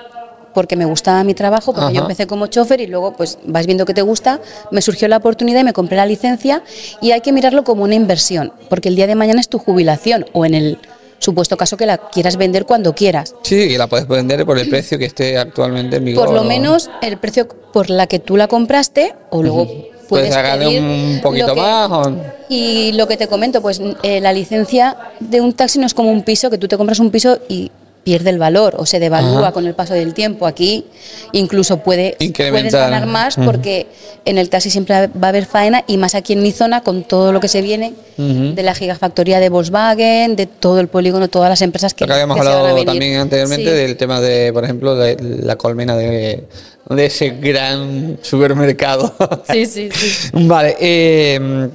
porque 0.54 0.76
me 0.76 0.86
gustaba 0.86 1.22
mi 1.22 1.34
trabajo, 1.34 1.72
porque 1.72 1.94
yo 1.94 2.00
empecé 2.00 2.26
como 2.26 2.48
chofer 2.48 2.80
y 2.80 2.86
luego 2.88 3.12
pues 3.12 3.38
vas 3.44 3.66
viendo 3.66 3.84
que 3.84 3.94
te 3.94 4.02
gusta, 4.02 4.40
me 4.72 4.82
surgió 4.82 5.06
la 5.06 5.19
oportunidad 5.19 5.60
y 5.60 5.64
me 5.64 5.72
compré 5.72 5.96
la 5.96 6.06
licencia 6.06 6.64
y 7.00 7.12
hay 7.12 7.20
que 7.20 7.32
mirarlo 7.32 7.62
como 7.62 7.84
una 7.84 7.94
inversión, 7.94 8.52
porque 8.69 8.88
el 8.88 8.96
día 8.96 9.06
de 9.06 9.14
mañana 9.14 9.40
es 9.40 9.48
tu 9.48 9.58
jubilación 9.58 10.26
o 10.32 10.44
en 10.44 10.54
el 10.54 10.78
supuesto 11.19 11.56
caso 11.56 11.76
que 11.76 11.87
la 11.87 11.99
quieras 11.99 12.37
vender 12.37 12.65
cuando 12.65 12.94
quieras. 12.94 13.35
sí, 13.43 13.69
que 13.69 13.79
la 13.79 13.87
puedes 13.87 14.06
vender 14.09 14.44
por 14.47 14.59
el 14.59 14.69
precio 14.69 14.99
que 14.99 15.05
esté 15.06 15.37
actualmente 15.38 15.97
en 15.97 16.05
vigor. 16.05 16.26
Por 16.26 16.35
lo 16.35 16.44
menos 16.44 16.91
el 17.03 17.19
precio 17.19 17.49
por 17.73 17.91
la 17.91 18.06
que 18.06 18.19
tú 18.19 18.37
la 18.37 18.49
compraste 18.49 19.15
o 19.31 19.43
luego 19.43 19.67
Puedes 20.09 20.35
pedir 20.35 20.81
un 20.82 21.20
poquito 21.23 21.53
que- 21.55 21.61
más. 21.61 21.91
o- 21.91 22.17
Y 22.49 22.93
lo 22.93 23.06
que 23.06 23.19
te 23.19 23.26
comento, 23.26 23.61
pues 23.61 23.79
eh, 24.03 24.20
la 24.23 24.32
licencia 24.32 24.97
de 25.20 25.43
un 25.43 25.53
taxi 25.53 25.79
no 25.79 25.85
es 25.87 25.93
como 25.93 26.11
un 26.11 26.23
piso, 26.23 26.49
que 26.49 26.56
tú 26.56 26.67
te 26.67 26.79
compras 26.79 26.99
un 26.99 27.11
piso 27.11 27.38
y 27.47 27.71
pierde 28.05 28.31
el 28.31 28.39
valor 28.39 28.75
o 28.79 28.87
se 28.87 28.99
devalúa 29.00 29.41
Ajá. 29.43 29.53
con 29.53 29.67
el 29.67 29.75
paso 29.75 29.93
del 29.95 30.15
tiempo. 30.15 30.47
Aquí 30.47 30.87
incluso 31.33 31.79
puede, 31.83 32.17
puedes 32.35 32.73
ganar 32.73 33.06
más 33.06 33.37
porque 33.37 33.87
en 34.25 34.39
el 34.39 34.49
taxi 34.49 34.71
siempre 34.71 35.09
va 35.09 35.27
a 35.27 35.29
haber 35.29 35.45
faena 35.47 35.85
y 35.87 35.97
más 35.99 36.15
aquí 36.15 36.33
en 36.33 36.43
mi 36.43 36.53
zona 36.53 36.83
con 36.83 37.03
todo 37.05 37.33
lo 37.33 37.41
que 37.41 37.49
se 37.49 37.61
viene 37.62 37.93
de 38.17 38.62
la 38.62 38.75
gigafactoría 38.75 39.39
de 39.41 39.49
Volkswagen, 39.49 40.35
de 40.37 40.47
todo 40.47 40.81
el 40.81 40.89
polígono, 40.89 41.29
todas 41.29 41.49
las 41.50 41.62
empresas 41.62 41.95
que, 41.95 42.05
Lo 42.05 42.09
que 42.09 42.15
habíamos 42.15 42.37
que 42.37 42.43
se 42.43 42.49
van 42.49 42.55
a 42.56 42.59
hablado 42.61 42.75
venir. 42.77 42.87
también 42.89 43.17
anteriormente 43.21 43.71
Sí. 43.71 43.77
del 43.77 43.97
tema 43.97 44.21
de, 44.21 44.53
por 44.53 44.65
ejemplo, 44.65 44.97
de 44.97 45.17
la 45.43 45.56
colmena 45.56 45.95
de, 45.97 46.45
de 46.88 47.07
ese 47.07 47.31
gran 47.31 48.19
supermercado. 48.23 49.14
Sí, 49.52 49.67
sí, 49.67 49.88
sí. 49.93 50.31
Vale, 50.33 50.76
eh, 50.81 51.69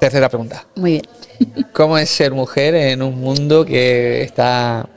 tercera 0.00 0.28
pregunta. 0.28 0.66
Muy 0.74 0.90
bien. 0.92 1.02
¿Cómo 1.72 1.96
es 1.98 2.08
ser 2.10 2.32
mujer 2.32 2.74
en 2.74 3.02
un 3.02 3.18
mundo 3.20 3.64
que 3.64 4.22
está 4.22 4.88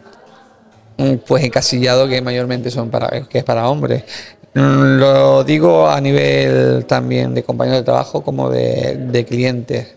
pues 1.25 1.43
encasillado 1.43 2.07
que 2.07 2.21
mayormente 2.21 2.69
son 2.71 2.89
para 2.89 3.09
que 3.27 3.39
es 3.39 3.43
para 3.43 3.69
hombres? 3.69 4.03
Mm, 4.53 4.97
Lo 4.99 5.43
digo 5.43 5.87
a 5.87 6.01
nivel 6.01 6.85
también 6.85 7.33
de 7.35 7.43
compañeros 7.43 7.81
de 7.81 7.85
trabajo 7.85 8.21
como 8.23 8.49
de, 8.49 8.95
de 8.97 9.25
clientes. 9.25 9.87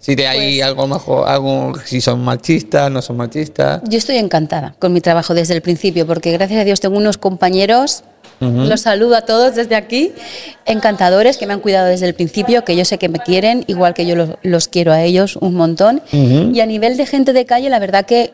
Si 0.00 0.14
te 0.14 0.28
hay 0.28 0.58
Pues- 0.58 0.62
algo 0.68 0.86
mejor, 0.86 1.28
algo, 1.28 1.72
si 1.84 2.00
son 2.00 2.20
machistas, 2.22 2.90
no 2.92 3.02
son 3.02 3.16
machistas. 3.16 3.80
Yo 3.88 3.98
estoy 3.98 4.16
encantada 4.18 4.74
con 4.78 4.92
mi 4.92 5.00
trabajo 5.00 5.34
desde 5.34 5.54
el 5.54 5.62
principio, 5.62 6.06
porque 6.06 6.30
gracias 6.32 6.60
a 6.60 6.64
Dios 6.64 6.78
tengo 6.80 6.96
unos 6.96 7.18
compañeros, 7.18 8.04
los 8.38 8.82
saludo 8.82 9.16
a 9.16 9.22
todos 9.22 9.54
desde 9.54 9.74
aquí, 9.76 10.12
encantadores, 10.66 11.38
que 11.38 11.46
me 11.46 11.54
han 11.54 11.60
cuidado 11.60 11.86
desde 11.88 12.06
el 12.06 12.14
principio, 12.14 12.64
que 12.64 12.76
yo 12.76 12.84
sé 12.84 12.98
que 12.98 13.08
me 13.08 13.18
quieren, 13.18 13.64
igual 13.66 13.94
que 13.94 14.06
yo 14.06 14.14
los, 14.14 14.30
los 14.42 14.68
quiero 14.68 14.92
a 14.92 15.02
ellos 15.02 15.36
un 15.36 15.54
montón. 15.54 16.02
Y 16.12 16.60
a 16.60 16.66
nivel 16.66 16.96
de 16.96 17.06
gente 17.06 17.32
de 17.32 17.46
calle, 17.46 17.70
la 17.70 17.78
verdad 17.78 18.04
que 18.06 18.32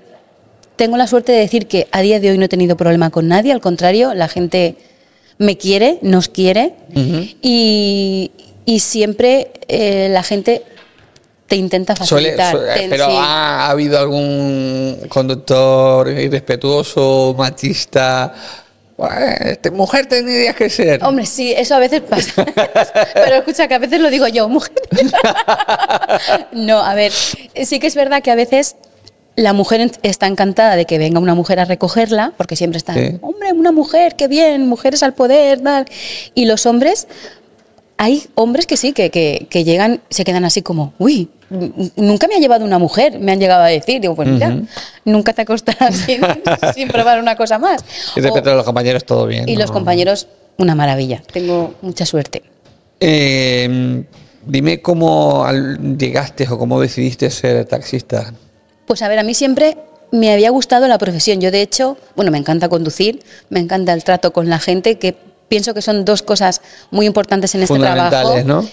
tengo 0.77 0.97
la 0.97 1.07
suerte 1.07 1.33
de 1.33 1.39
decir 1.39 1.67
que 1.67 1.89
a 1.93 2.01
día 2.01 2.19
de 2.21 2.31
hoy 2.31 2.39
no 2.39 2.45
he 2.47 2.49
tenido 2.49 2.77
problema 2.77 3.11
con 3.11 3.29
nadie, 3.29 3.53
al 3.53 3.61
contrario, 3.61 4.15
la 4.15 4.29
gente 4.29 4.77
me 5.39 5.57
quiere, 5.59 5.99
nos 6.03 6.29
quiere, 6.29 6.75
y, 7.43 8.31
y 8.65 8.81
siempre 8.81 9.51
eh, 9.69 10.09
la 10.11 10.23
gente 10.23 10.63
te 11.47 11.57
intenta 11.57 11.95
facilitar. 11.97 12.55
suele- 12.57 12.75
te- 12.75 12.89
pero 12.89 13.07
sí. 13.07 13.13
ha, 13.19 13.69
habido 13.71 13.99
algún 13.99 14.99
conductor 15.09 16.09
irrespetuoso, 16.09 17.35
machista. 17.37 18.35
Este, 19.41 19.71
mujer 19.73 20.07
tendrías 20.07 20.55
que 20.55 20.71
ser. 20.71 21.03
Hombre, 21.03 21.27
sí, 21.27 21.53
eso 21.53 21.75
a 21.75 21.79
veces 21.81 22.03
pasa. 22.03 22.45
Pero 23.15 23.37
escucha, 23.37 23.67
que 23.67 23.75
a 23.75 23.79
veces 23.79 24.01
lo 24.01 24.11
digo 24.11 24.29
yo, 24.29 24.49
mujer. 24.49 24.73
No, 26.53 26.79
a 26.85 26.95
ver, 26.95 27.11
sí 27.11 27.81
que 27.81 27.87
es 27.89 27.95
verdad 27.97 28.23
que 28.23 28.31
a 28.31 28.35
veces 28.37 28.77
la 29.37 29.53
mujer 29.53 29.91
está 30.03 30.27
encantada 30.27 30.77
de 30.77 30.85
que 30.85 30.99
venga 30.99 31.19
una 31.19 31.35
mujer 31.35 31.59
a 31.61 31.65
recogerla, 31.65 32.33
porque 32.37 32.57
siempre 32.57 32.79
están, 32.79 32.97
Sí. 32.97 33.19
hombre, 33.23 33.53
una 33.53 33.73
mujer, 33.73 34.15
qué 34.17 34.29
bien, 34.29 34.69
mujeres 34.69 35.03
al 35.03 35.15
poder, 35.15 35.61
tal. 35.61 35.87
Y 36.35 36.45
los 36.45 36.67
hombres, 36.67 37.09
hay 37.97 38.25
hombres 38.35 38.67
que 38.67 38.77
sí, 38.77 38.93
que, 38.93 39.11
que, 39.11 39.47
que 39.49 39.65
llegan, 39.65 40.01
se 40.11 40.25
quedan 40.25 40.45
así 40.45 40.61
como, 40.63 40.93
uy, 40.99 41.31
nunca 41.97 42.27
me 42.29 42.35
ha 42.35 42.39
llevado 42.39 42.65
una 42.65 42.79
mujer, 42.79 43.19
me 43.21 43.33
han 43.33 43.39
llegado 43.41 43.63
a 43.63 43.69
decir. 43.69 44.01
Digo, 44.01 44.15
pues 44.15 44.29
mira, 44.29 44.59
nunca 45.05 45.33
te 45.33 45.43
acostarás 45.43 45.97
sin, 46.07 46.21
sin 46.75 46.89
probar 46.89 47.21
una 47.21 47.37
cosa 47.37 47.59
más. 47.59 47.85
Y 48.17 48.21
a 48.21 48.55
los 48.55 48.65
compañeros, 48.65 49.05
todo 49.05 49.27
bien. 49.27 49.49
y 49.49 49.55
¿no? 49.55 49.61
los 49.61 49.71
compañeros, 49.71 50.29
una 50.59 50.75
maravilla. 50.75 51.23
Tengo 51.33 51.75
mucha 51.83 52.07
suerte. 52.07 52.43
Eh, 53.01 54.05
dime 54.47 54.81
cómo 54.81 55.47
llegaste 55.99 56.47
o 56.49 56.59
cómo 56.59 56.81
decidiste 56.81 57.31
ser 57.31 57.65
taxista. 57.65 58.33
Pues 58.93 59.01
a 59.01 59.09
ver, 59.09 59.19
a 59.19 59.23
mí 59.23 59.33
siempre 59.33 59.79
me 60.11 60.31
había 60.35 60.51
gustado 60.51 60.87
la 60.87 60.99
profesión. 60.99 61.41
Yo, 61.41 61.51
de 61.51 61.63
hecho, 61.63 61.97
bueno, 62.15 62.31
me 62.31 62.37
encanta 62.37 62.69
conducir, 62.69 63.23
me 63.49 63.59
encanta 63.59 63.95
el 63.95 64.05
trato 64.05 64.35
con 64.35 64.51
la 64.51 64.59
gente, 64.59 64.99
que 64.99 65.17
pienso 65.49 65.73
que 65.73 65.81
son 65.81 66.05
dos 66.05 66.21
cosas 66.21 66.61
muy 66.91 67.07
importantes 67.07 67.55
en 67.55 67.63
este 67.63 67.79
trabajo. 67.79 68.43
¿no? 68.45 68.69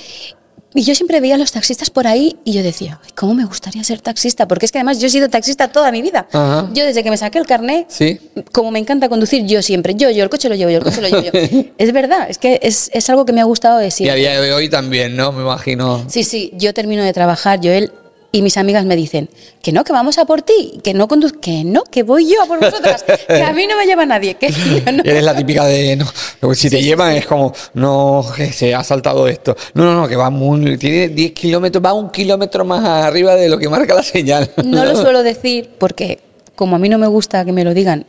Y 0.75 0.83
yo 0.83 0.93
siempre 0.93 1.21
veía 1.21 1.35
a 1.35 1.37
los 1.37 1.53
taxistas 1.53 1.89
por 1.89 2.05
ahí 2.05 2.35
y 2.43 2.51
yo 2.51 2.61
decía, 2.63 2.99
"Ay, 3.01 3.11
¿cómo 3.15 3.33
me 3.33 3.45
gustaría 3.45 3.81
ser 3.85 4.01
taxista? 4.01 4.45
Porque 4.45 4.65
es 4.65 4.73
que 4.73 4.79
además 4.79 4.99
yo 4.99 5.07
he 5.07 5.09
sido 5.09 5.29
taxista 5.29 5.69
toda 5.69 5.89
mi 5.93 6.01
vida. 6.01 6.27
Ajá. 6.33 6.69
Yo 6.73 6.83
desde 6.83 7.01
que 7.01 7.11
me 7.11 7.15
saqué 7.15 7.39
el 7.39 7.45
carnet, 7.45 7.85
Sí. 7.87 8.19
como 8.51 8.71
me 8.71 8.79
encanta 8.79 9.07
conducir, 9.07 9.45
yo 9.45 9.61
siempre, 9.61 9.95
yo, 9.95 10.09
yo, 10.09 10.21
el 10.25 10.29
coche 10.29 10.49
lo 10.49 10.55
llevo 10.55 10.69
yo, 10.69 10.79
el 10.79 10.83
coche 10.83 10.99
lo 10.99 11.07
llevo 11.07 11.31
yo. 11.31 11.63
es 11.77 11.93
verdad, 11.93 12.29
es 12.29 12.37
que 12.39 12.59
es, 12.61 12.91
es 12.93 13.09
algo 13.09 13.25
que 13.25 13.31
me 13.31 13.39
ha 13.39 13.45
gustado 13.45 13.77
de 13.77 13.89
Y 13.97 14.09
a 14.09 14.15
día 14.15 14.41
de 14.41 14.51
hoy 14.51 14.67
también, 14.67 15.15
¿no? 15.15 15.31
Me 15.31 15.43
imagino. 15.43 16.03
Sí, 16.09 16.25
sí, 16.25 16.51
yo 16.55 16.73
termino 16.73 17.03
de 17.05 17.13
trabajar, 17.13 17.61
Joel, 17.63 17.93
y 18.31 18.41
mis 18.43 18.57
amigas 18.57 18.85
me 18.85 18.95
dicen, 18.95 19.27
que 19.61 19.71
no, 19.71 19.83
que 19.83 19.91
vamos 19.91 20.17
a 20.19 20.25
por 20.25 20.43
ti, 20.43 20.79
que 20.83 20.93
no 20.93 21.07
conduz 21.07 21.33
que 21.33 21.63
no, 21.63 21.83
que 21.83 22.03
voy 22.03 22.29
yo 22.29 22.43
a 22.43 22.45
por 22.45 22.59
vosotras, 22.59 23.03
que 23.27 23.41
a 23.41 23.51
mí 23.53 23.65
no 23.67 23.75
me 23.75 23.85
lleva 23.85 24.05
nadie, 24.05 24.35
que 24.35 24.51
yo 24.85 24.91
no- 24.91 25.03
Eres 25.03 25.23
la 25.23 25.35
típica 25.35 25.65
de, 25.65 25.95
no, 25.95 26.53
si 26.53 26.69
te 26.69 26.81
llevan 26.81 27.13
es 27.15 27.25
como, 27.25 27.51
no, 27.73 28.23
que 28.35 28.51
se 28.53 28.75
ha 28.75 28.83
saltado 28.83 29.27
esto. 29.27 29.55
No, 29.73 29.83
no, 29.83 30.01
no, 30.01 30.07
que 30.07 30.15
va 30.15 30.29
muy, 30.29 30.77
tiene 30.77 31.09
10 31.09 31.31
kilómetros, 31.31 31.83
va 31.83 31.93
un 31.93 32.11
kilómetro 32.11 32.63
más 32.65 32.83
arriba 32.85 33.35
de 33.35 33.49
lo 33.49 33.57
que 33.57 33.67
marca 33.67 33.95
la 33.95 34.03
señal. 34.03 34.49
No 34.63 34.85
lo 34.85 34.95
suelo 35.01 35.23
decir 35.23 35.71
porque 35.79 36.19
como 36.55 36.75
a 36.75 36.79
mí 36.79 36.89
no 36.89 36.97
me 36.99 37.07
gusta 37.07 37.43
que 37.45 37.51
me 37.51 37.63
lo 37.63 37.73
digan, 37.73 38.05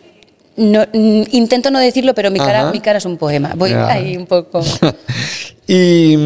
no, 0.56 0.84
mm, 0.92 1.22
intento 1.32 1.70
no 1.70 1.78
decirlo, 1.78 2.14
pero 2.14 2.30
mi 2.30 2.38
cara, 2.38 2.62
Ajá. 2.62 2.72
mi 2.72 2.80
cara 2.80 2.98
es 2.98 3.06
un 3.06 3.16
poema. 3.16 3.54
Voy 3.56 3.72
ahí 3.72 4.16
un 4.18 4.26
poco. 4.26 4.62
y 5.66 6.16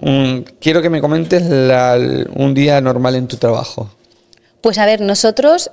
mm, 0.00 0.38
quiero 0.60 0.82
que 0.82 0.90
me 0.90 1.00
comentes 1.00 1.44
la- 1.46 1.98
un 2.36 2.54
día 2.54 2.80
normal 2.80 3.14
en 3.16 3.26
tu 3.28 3.36
trabajo. 3.36 3.90
Pues 4.60 4.78
a 4.78 4.86
ver, 4.86 5.00
nosotros, 5.00 5.70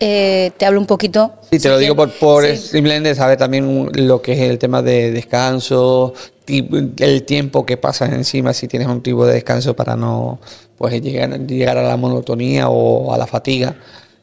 eh, 0.00 0.50
te 0.58 0.66
hablo 0.66 0.78
un 0.80 0.86
poquito. 0.86 1.32
Sí, 1.50 1.58
te 1.58 1.68
lo 1.68 1.78
digo 1.78 1.96
por, 1.96 2.10
por 2.12 2.44
Sí. 2.46 2.56
simplemente 2.56 3.14
saber 3.14 3.38
también 3.38 3.90
lo 3.94 4.20
que 4.20 4.32
es 4.32 4.40
el 4.40 4.58
tema 4.58 4.82
de 4.82 5.10
descanso, 5.10 6.12
el 6.46 7.22
tiempo 7.24 7.64
que 7.66 7.76
pasas 7.76 8.12
encima, 8.12 8.52
si 8.52 8.68
tienes 8.68 8.88
un 8.88 9.02
tipo 9.02 9.26
de 9.26 9.34
descanso 9.34 9.74
para 9.74 9.96
no 9.96 10.38
pues 10.78 11.00
llegar, 11.02 11.40
llegar 11.46 11.78
a 11.78 11.82
la 11.82 11.96
monotonía 11.96 12.68
o 12.68 13.12
a 13.12 13.18
la 13.18 13.26
fatiga. 13.26 13.74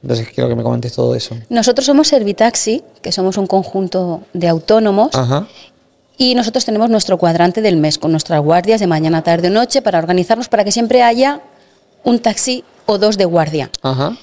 Entonces 0.04 0.28
quiero 0.34 0.50
que 0.50 0.56
me 0.56 0.64
comentes 0.64 0.94
todo 0.94 1.16
eso. 1.16 1.36
Nosotros 1.50 1.86
somos 1.86 2.08
Servitaxi, 2.10 2.84
que 3.02 3.12
somos 3.12 3.38
un 3.38 3.48
conjunto 3.48 4.22
de 4.34 4.48
autónomos, 4.50 5.16
Ajá. 5.16 5.48
Y 6.18 6.36
nosotros 6.36 6.66
tenemos 6.66 6.90
nuestro 6.90 7.18
cuadrante 7.18 7.62
del 7.62 7.78
mes 7.78 7.98
con 7.98 8.12
nuestras 8.12 8.42
guardias 8.42 8.80
de 8.80 8.88
mañana, 8.88 9.22
tarde 9.24 9.48
o 9.48 9.52
noche 9.52 9.82
para 9.82 10.00
organizarnos 10.00 10.48
para 10.50 10.64
que 10.64 10.72
siempre 10.72 11.02
haya 11.02 11.42
un 12.04 12.20
taxi 12.20 12.64
o 12.86 12.98
dos 12.98 13.18
de 13.18 13.26
guardia. 13.26 13.70
Ajá. 13.82 14.18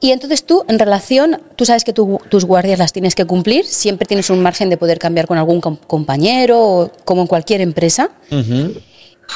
Y 0.00 0.10
entonces 0.12 0.44
tú, 0.44 0.64
en 0.68 0.78
relación, 0.78 1.40
tú 1.56 1.64
sabes 1.64 1.84
que 1.84 1.92
tu- 1.92 2.20
tus 2.28 2.44
guardias 2.44 2.78
las 2.78 2.92
tienes 2.92 3.14
que 3.14 3.24
cumplir, 3.24 3.64
siempre 3.64 4.06
tienes 4.06 4.28
un 4.30 4.40
margen 4.42 4.68
de 4.70 4.76
poder 4.76 4.98
cambiar 4.98 5.26
con 5.26 5.38
algún 5.38 5.60
com- 5.60 5.76
compañero, 5.86 6.58
o 6.60 6.90
como 7.04 7.22
en 7.22 7.26
cualquier 7.26 7.60
empresa. 7.62 8.10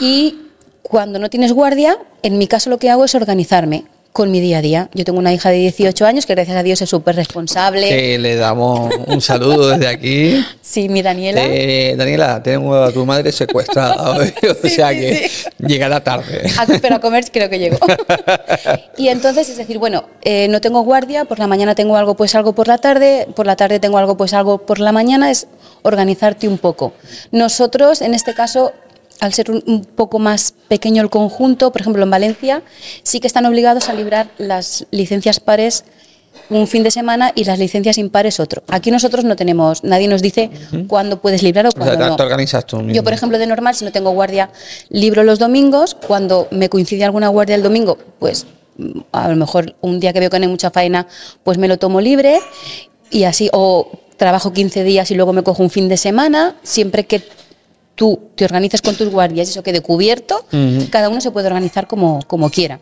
Y 0.01 0.39
cuando 0.83 1.19
no 1.19 1.31
tienes 1.31 1.53
guardia, 1.53 1.97
en 2.23 2.39
mi 2.39 2.47
caso 2.47 2.71
lo 2.71 2.79
que 2.79 2.91
hago 2.91 3.05
es 3.05 3.15
organizarme 3.15 3.85
con 4.13 4.31
mi 4.33 4.41
día 4.41 4.59
a 4.59 4.63
día. 4.63 4.91
Yo 4.93 5.05
tengo 5.05 5.19
una 5.21 5.33
hija 5.33 5.51
de 5.51 5.59
18 5.59 6.05
años 6.05 6.27
que 6.27 6.35
gracias 6.35 6.57
a 6.57 6.63
Dios 6.65 6.83
es 6.83 6.91
súper 6.91 7.15
responsable. 7.15 7.89
Que 7.89 8.19
le 8.19 8.35
damos 8.37 8.93
un 9.07 9.21
saludo 9.21 9.69
desde 9.71 9.87
aquí. 9.89 10.45
Sí, 10.71 10.89
mi 10.89 11.03
Daniela. 11.03 11.43
Eh, 11.45 11.97
Daniela, 11.99 12.41
tenemos 12.45 12.89
a 12.89 12.93
tu 12.93 13.05
madre 13.05 13.33
secuestrada 13.33 14.13
hoy, 14.17 14.33
o 14.49 14.55
Sí, 14.55 14.71
sea 14.71 14.91
sí, 14.91 14.99
que 15.01 15.29
sí. 15.29 15.49
llegará 15.67 15.99
tarde. 16.05 16.43
A- 16.57 16.67
pero 16.81 16.95
a 16.95 17.01
comer 17.01 17.25
creo 17.33 17.51
que 17.51 17.59
llego. 17.59 17.77
y 18.97 19.09
entonces, 19.09 19.49
es 19.49 19.57
decir, 19.57 19.79
bueno, 19.79 20.05
eh, 20.23 20.47
no 20.49 20.61
tengo 20.61 20.83
guardia, 20.83 21.25
por 21.25 21.41
la 21.41 21.49
mañana 21.49 21.75
tengo 21.75 21.97
algo, 21.97 22.15
pues 22.15 22.37
algo 22.37 22.53
por 22.53 22.69
la 22.69 22.79
tarde, 22.79 23.27
por 23.35 23.47
la 23.47 23.57
tarde 23.57 23.81
tengo 23.81 23.99
algo, 23.99 24.17
pues 24.17 24.33
algo 24.33 24.59
por 24.65 24.79
la 24.79 24.93
mañana, 24.93 25.29
es 25.33 25.49
organizarte 25.83 26.47
un 26.47 26.59
poco. 26.59 26.93
Nosotros, 27.33 28.01
en 28.01 28.15
este 28.15 28.33
caso, 28.35 28.73
al 29.21 29.33
ser 29.33 29.51
un, 29.51 29.63
un 29.67 29.85
poco 29.85 30.19
más 30.19 30.55
pequeño 30.69 31.03
el 31.03 31.11
conjunto, 31.11 31.71
por 31.73 31.81
ejemplo, 31.81 32.03
en 32.03 32.11
Valencia, 32.11 32.63
sí 33.03 33.21
que 33.21 33.27
están 33.27 33.47
obligados 33.47 33.89
a 33.89 33.95
librar 33.95 34.31
las 34.39 34.87
licencias 34.91 35.41
pares 35.41 35.85
un 36.49 36.67
fin 36.67 36.83
de 36.83 36.91
semana 36.91 37.33
y 37.35 37.45
las 37.45 37.59
licencias 37.59 37.99
impares 37.99 38.41
otro. 38.41 38.63
Aquí 38.69 38.91
nosotros 38.91 39.25
no 39.25 39.37
tenemos, 39.37 39.85
nadie 39.85 40.09
nos 40.09 40.21
dice 40.23 40.51
cuándo 40.89 41.21
puedes 41.21 41.43
librar 41.43 41.67
o 41.67 41.69
O 41.69 41.73
sea, 41.73 41.83
cuándo 41.83 42.09
no. 42.09 42.17
te 42.17 42.23
organizas 42.23 42.67
tú 42.67 42.79
mismo. 42.79 42.93
Yo, 42.93 43.05
por 43.05 43.13
ejemplo, 43.13 43.39
de 43.39 43.47
normal, 43.47 43.75
si 43.75 43.85
no 43.85 43.93
tengo 43.93 44.11
guardia, 44.11 44.51
libro 44.89 45.23
los 45.23 45.39
domingos. 45.39 45.95
Cuando 45.95 46.49
me 46.51 46.69
coincide 46.69 47.05
alguna 47.05 47.29
guardia 47.29 47.55
el 47.55 47.63
domingo, 47.63 47.99
pues 48.19 48.47
a 49.13 49.29
lo 49.29 49.37
mejor 49.37 49.77
un 49.81 50.01
día 50.01 50.13
que 50.13 50.21
veo 50.21 50.31
que 50.31 50.39
no 50.39 50.45
hay 50.47 50.51
mucha 50.51 50.71
faena, 50.71 51.07
pues 51.45 51.59
me 51.59 51.69
lo 51.69 51.79
tomo 51.79 52.01
libre 52.01 52.41
y 53.11 53.25
así, 53.25 53.49
o 53.53 53.91
trabajo 54.17 54.53
15 54.53 54.85
días 54.85 55.11
y 55.11 55.15
luego 55.15 55.33
me 55.33 55.43
cojo 55.43 55.63
un 55.63 55.71
fin 55.71 55.89
de 55.89 55.97
semana, 55.97 56.57
siempre 56.63 57.05
que 57.07 57.23
tú 58.01 58.19
te 58.35 58.47
organices 58.47 58.81
con 58.81 58.97
tus 58.97 59.11
guardias 59.11 59.47
y 59.49 59.51
eso 59.51 59.63
quede 59.63 59.83
cubierto, 59.83 60.47
cada 60.91 61.11
uno 61.11 61.21
se 61.21 61.31
puede 61.31 61.49
organizar 61.49 61.87
como, 61.87 62.21
como 62.27 62.49
quiera. 62.49 62.81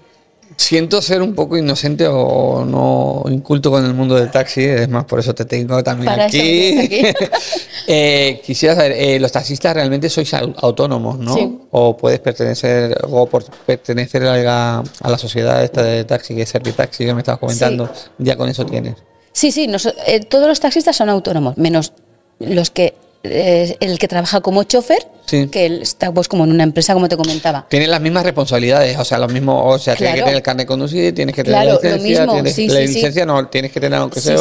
Siento 0.57 1.03
ser 1.03 1.23
un 1.23 1.35
poco 1.35 1.57
inocente 1.57 2.07
o 2.09 2.65
no 2.65 3.25
inculto 3.29 3.69
con 3.73 3.85
el 3.85 3.95
mundo 3.95 4.15
del 4.15 4.31
taxi, 4.31 4.63
es 4.65 4.89
más, 4.89 5.05
por 5.07 5.19
eso 5.19 5.35
te 5.35 5.45
tengo 5.45 5.83
también 5.83 6.07
Para 6.13 6.27
aquí. 6.27 7.03
Eh, 7.91 8.43
quisiera 8.45 8.75
saber, 8.77 8.93
eh, 8.93 9.19
los 9.19 9.33
taxistas 9.33 9.73
realmente 9.75 10.09
sois 10.11 10.31
au- 10.35 10.55
autónomos, 10.59 11.19
¿no? 11.19 11.35
Sí. 11.35 11.59
O 11.71 11.97
puedes 11.97 12.21
pertenecer, 12.21 12.95
o 13.11 13.27
por 13.27 13.43
pertenecer 13.65 14.25
a 14.25 14.37
la, 14.37 14.85
a 15.01 15.11
la 15.11 15.17
sociedad 15.19 15.65
esta 15.65 15.83
de 15.83 16.05
taxi, 16.05 16.35
que 16.35 16.43
es 16.43 16.51
Servitaxi, 16.51 17.07
que 17.07 17.15
me 17.15 17.21
estabas 17.23 17.41
comentando, 17.41 17.91
ya 18.19 18.37
con 18.37 18.49
eso 18.51 18.65
tienes. 18.67 18.95
Sí, 19.33 19.51
sí, 19.51 19.67
eh, 20.07 20.21
todos 20.21 20.47
los 20.49 20.61
taxistas 20.61 20.95
son 20.97 21.09
autónomos, 21.09 21.57
menos 21.57 21.93
los 22.41 22.71
que 22.71 22.95
eh, 23.31 23.77
el 23.81 23.99
que 23.99 24.09
trabaja 24.09 24.41
como 24.41 24.63
chofer, 24.65 25.07
Sí. 25.27 25.47
que 25.49 25.67
él 25.67 25.83
está 25.83 26.11
pues 26.11 26.27
como 26.27 26.45
en 26.45 26.53
una 26.53 26.63
empresa, 26.63 26.95
como 26.95 27.07
te 27.09 27.17
comentaba. 27.17 27.67
Tienes 27.69 27.89
las 27.91 28.01
mismas 28.01 28.25
responsabilidades, 28.25 28.99
o 28.99 29.05
sea, 29.05 29.19
los 29.19 29.31
mismos, 29.31 29.63
o 29.63 29.79
sea, 29.79 29.95
tienes 29.95 30.15
que 30.15 30.21
tener 30.23 30.37
el 30.37 30.43
carnet 30.43 30.65
de 30.65 30.67
conducir, 30.67 31.15
tienes 31.15 31.35
que 31.35 31.45
tener 31.45 31.61
Claro, 31.61 31.79
la 31.83 31.91
lo 31.91 31.97
licencia, 31.97 32.21
mismo, 32.21 32.33
tienes, 32.33 32.55
sí, 32.55 32.69
la 32.69 32.81
sí, 32.81 32.87
licencia 32.95 33.27
no, 33.27 33.47
tienes 33.49 33.71
que 33.71 33.79
tener 33.81 33.99
aunque 33.99 34.21
sea 34.21 34.39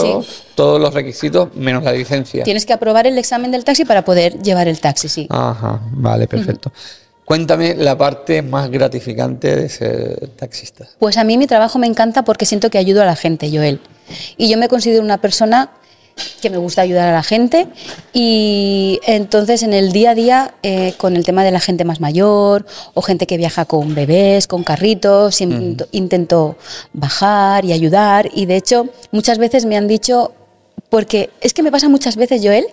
todos 0.56 0.80
los 0.80 0.94
requisitos 0.94 1.54
menos 1.56 1.84
la 1.84 1.92
licencia. 1.92 2.44
Tienes 2.46 2.66
que 2.66 2.72
aprobar 2.72 3.06
el 3.06 3.18
examen 3.18 3.52
del 3.52 3.66
taxi 3.66 3.84
para 3.84 4.06
poder 4.06 4.42
llevar 4.42 4.70
el 4.70 4.80
taxi, 4.80 5.10
sí. 5.10 5.28
Ajá, 5.30 5.82
vale, 5.92 6.26
perfecto. 6.28 6.72
Cuéntame 7.26 7.76
la 7.76 7.98
parte 7.98 8.42
más 8.42 8.72
gratificante 8.72 9.54
de 9.58 9.68
ser 9.68 10.30
taxista. 10.38 10.88
Pues 10.98 11.18
a 11.18 11.26
mí 11.26 11.38
mi 11.38 11.46
trabajo 11.48 11.78
me 11.78 11.88
encanta 11.88 12.24
porque 12.24 12.46
siento 12.46 12.70
que 12.70 12.78
ayudo 12.78 13.02
a 13.02 13.06
la 13.06 13.18
gente, 13.18 13.50
Joel. 13.52 13.82
Y 14.38 14.50
yo 14.50 14.58
me 14.58 14.70
considero 14.70 15.04
una 15.04 15.20
persona 15.20 15.72
que 16.42 16.50
me 16.50 16.58
gusta 16.58 16.82
ayudar 16.82 17.10
a 17.10 17.14
la 17.14 17.24
gente. 17.24 17.68
Y 18.14 19.00
entonces 19.06 19.64
en 19.64 19.74
el 19.74 19.92
día 19.92 20.12
a 20.12 20.16
día 20.16 20.56
eh, 20.64 20.94
con 20.98 21.16
el 21.16 21.26
tema 21.26 21.44
de 21.44 21.52
la 21.52 21.60
gente 21.60 21.86
más 21.86 22.00
mayor 22.00 22.66
o 22.94 23.02
gente 23.02 23.28
que 23.28 23.38
viaja 23.38 23.66
con 23.66 23.96
bebés, 23.96 24.48
con 24.48 24.64
carritos, 24.64 25.36
siempre 25.36 25.88
intento 25.92 26.58
bajar 26.94 27.66
y 27.66 27.74
ayudar. 27.74 28.30
Y 28.34 28.46
de 28.46 28.56
hecho 28.56 28.90
muchas 29.12 29.38
veces 29.38 29.66
me 29.66 29.78
han 29.78 29.88
dicho, 29.88 30.34
porque 30.90 31.30
es 31.42 31.54
que 31.54 31.64
me 31.64 31.72
pasa 31.72 31.90
muchas 31.90 32.16
veces, 32.16 32.42
Joel, 32.44 32.68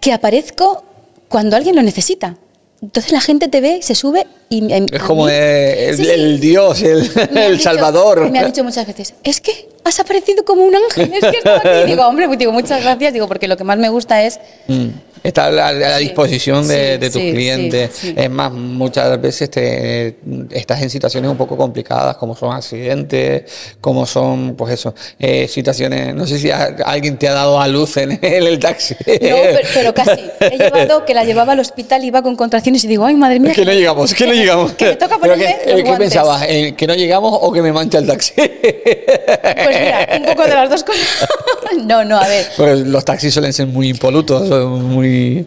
que 0.00 0.12
aparezco 0.12 0.84
cuando 1.28 1.56
alguien 1.56 1.76
lo 1.76 1.82
necesita. 1.82 2.36
Entonces 2.80 3.10
la 3.12 3.20
gente 3.20 3.48
te 3.48 3.60
ve, 3.60 3.80
se 3.82 3.94
sube 3.96 4.26
y... 4.48 4.62
me- 4.62 4.86
Es 4.92 5.02
a 5.02 5.06
como 5.06 5.24
mí- 5.24 5.32
eh, 5.34 5.88
el, 5.90 5.96
Sí, 5.96 6.04
sí. 6.04 6.10
el 6.10 6.40
Dios, 6.40 6.82
el, 6.82 7.10
el 7.36 7.52
dicho- 7.52 7.64
Salvador. 7.64 8.30
Me 8.30 8.38
han 8.38 8.46
dicho 8.46 8.62
muchas 8.62 8.86
veces, 8.86 9.14
es 9.24 9.40
que 9.40 9.68
has 9.84 9.98
aparecido 9.98 10.44
como 10.44 10.64
un 10.64 10.74
ángel, 10.76 11.12
es 11.12 11.20
que 11.20 11.38
estaba 11.38 11.58
aquí. 11.58 11.86
Digo, 11.90 12.06
hombre, 12.06 12.26
pues 12.28 12.38
digo, 12.38 12.52
muchas 12.52 12.82
gracias, 12.82 13.12
digo, 13.12 13.26
porque 13.26 13.48
lo 13.48 13.56
que 13.56 13.64
más 13.64 13.78
me 13.78 13.88
gusta 13.88 14.22
es 14.22 14.38
Mm. 14.68 14.88
Está 15.22 15.46
a 15.46 15.50
la, 15.50 15.68
a 15.68 15.72
la 15.72 15.96
disposición 15.98 16.66
de, 16.68 16.94
sí, 16.94 16.98
de 16.98 17.10
tus 17.10 17.20
sí, 17.22 17.32
clientes. 17.32 17.90
sí. 17.94 18.14
Es 18.16 18.30
más, 18.30 18.52
muchas 18.52 19.20
veces 19.20 19.50
te, 19.50 20.16
estás 20.50 20.82
en 20.82 20.90
situaciones 20.90 21.30
un 21.30 21.36
poco 21.36 21.56
complicadas, 21.56 22.16
como 22.16 22.36
son 22.36 22.52
accidentes, 22.54 23.42
como 23.80 24.06
son, 24.06 24.54
pues 24.56 24.74
eso, 24.74 24.94
eh, 25.18 25.48
situaciones. 25.48 26.14
No 26.14 26.26
sé 26.26 26.38
si 26.38 26.50
a- 26.50 26.76
alguien 26.84 27.16
te 27.18 27.28
ha 27.28 27.32
dado 27.32 27.60
a 27.60 27.66
luz 27.68 27.96
en 27.96 28.12
el, 28.22 28.46
el 28.46 28.58
taxi. 28.58 28.94
No, 28.94 29.04
pero, 29.18 29.58
pero 29.74 29.94
casi. 29.94 30.20
He 30.40 30.56
llevado 30.58 31.04
que 31.04 31.14
la 31.14 31.24
llevaba 31.24 31.52
al 31.52 31.60
hospital, 31.60 32.04
iba 32.04 32.22
con 32.22 32.36
contracciones 32.36 32.84
y 32.84 32.88
digo, 32.88 33.04
ay, 33.04 33.14
madre 33.14 33.40
mía. 33.40 33.52
que 33.52 33.64
no 33.64 33.72
llegamos, 33.72 34.14
que 34.14 34.26
no 34.26 34.32
llegamos. 34.32 34.72
Que 34.78 34.84
me 34.86 34.96
toca 34.96 35.18
ponerme 35.18 35.44
que- 35.44 35.70
los 35.72 35.76
¿Qué 35.76 35.82
guantes. 35.82 35.98
pensabas? 36.10 36.42
Eh, 36.48 36.74
¿Que 36.76 36.86
no 36.86 36.94
llegamos 36.94 37.36
o 37.42 37.52
que 37.52 37.62
me 37.62 37.72
mancha 37.72 37.98
el 37.98 38.06
taxi? 38.06 38.32
Pues 38.36 39.80
mira, 39.80 40.08
un 40.18 40.24
poco 40.26 40.42
de 40.44 40.54
las 40.54 40.70
dos 40.70 40.84
cosas. 40.84 41.26
No, 41.84 42.02
no, 42.04 42.18
a 42.18 42.26
ver. 42.26 42.46
Pues 42.56 42.80
los 42.80 43.04
taxis 43.04 43.32
suelen 43.32 43.52
ser 43.52 43.66
muy 43.66 43.88
impolutos, 43.90 44.48
son 44.48 44.82
muy... 45.08 45.46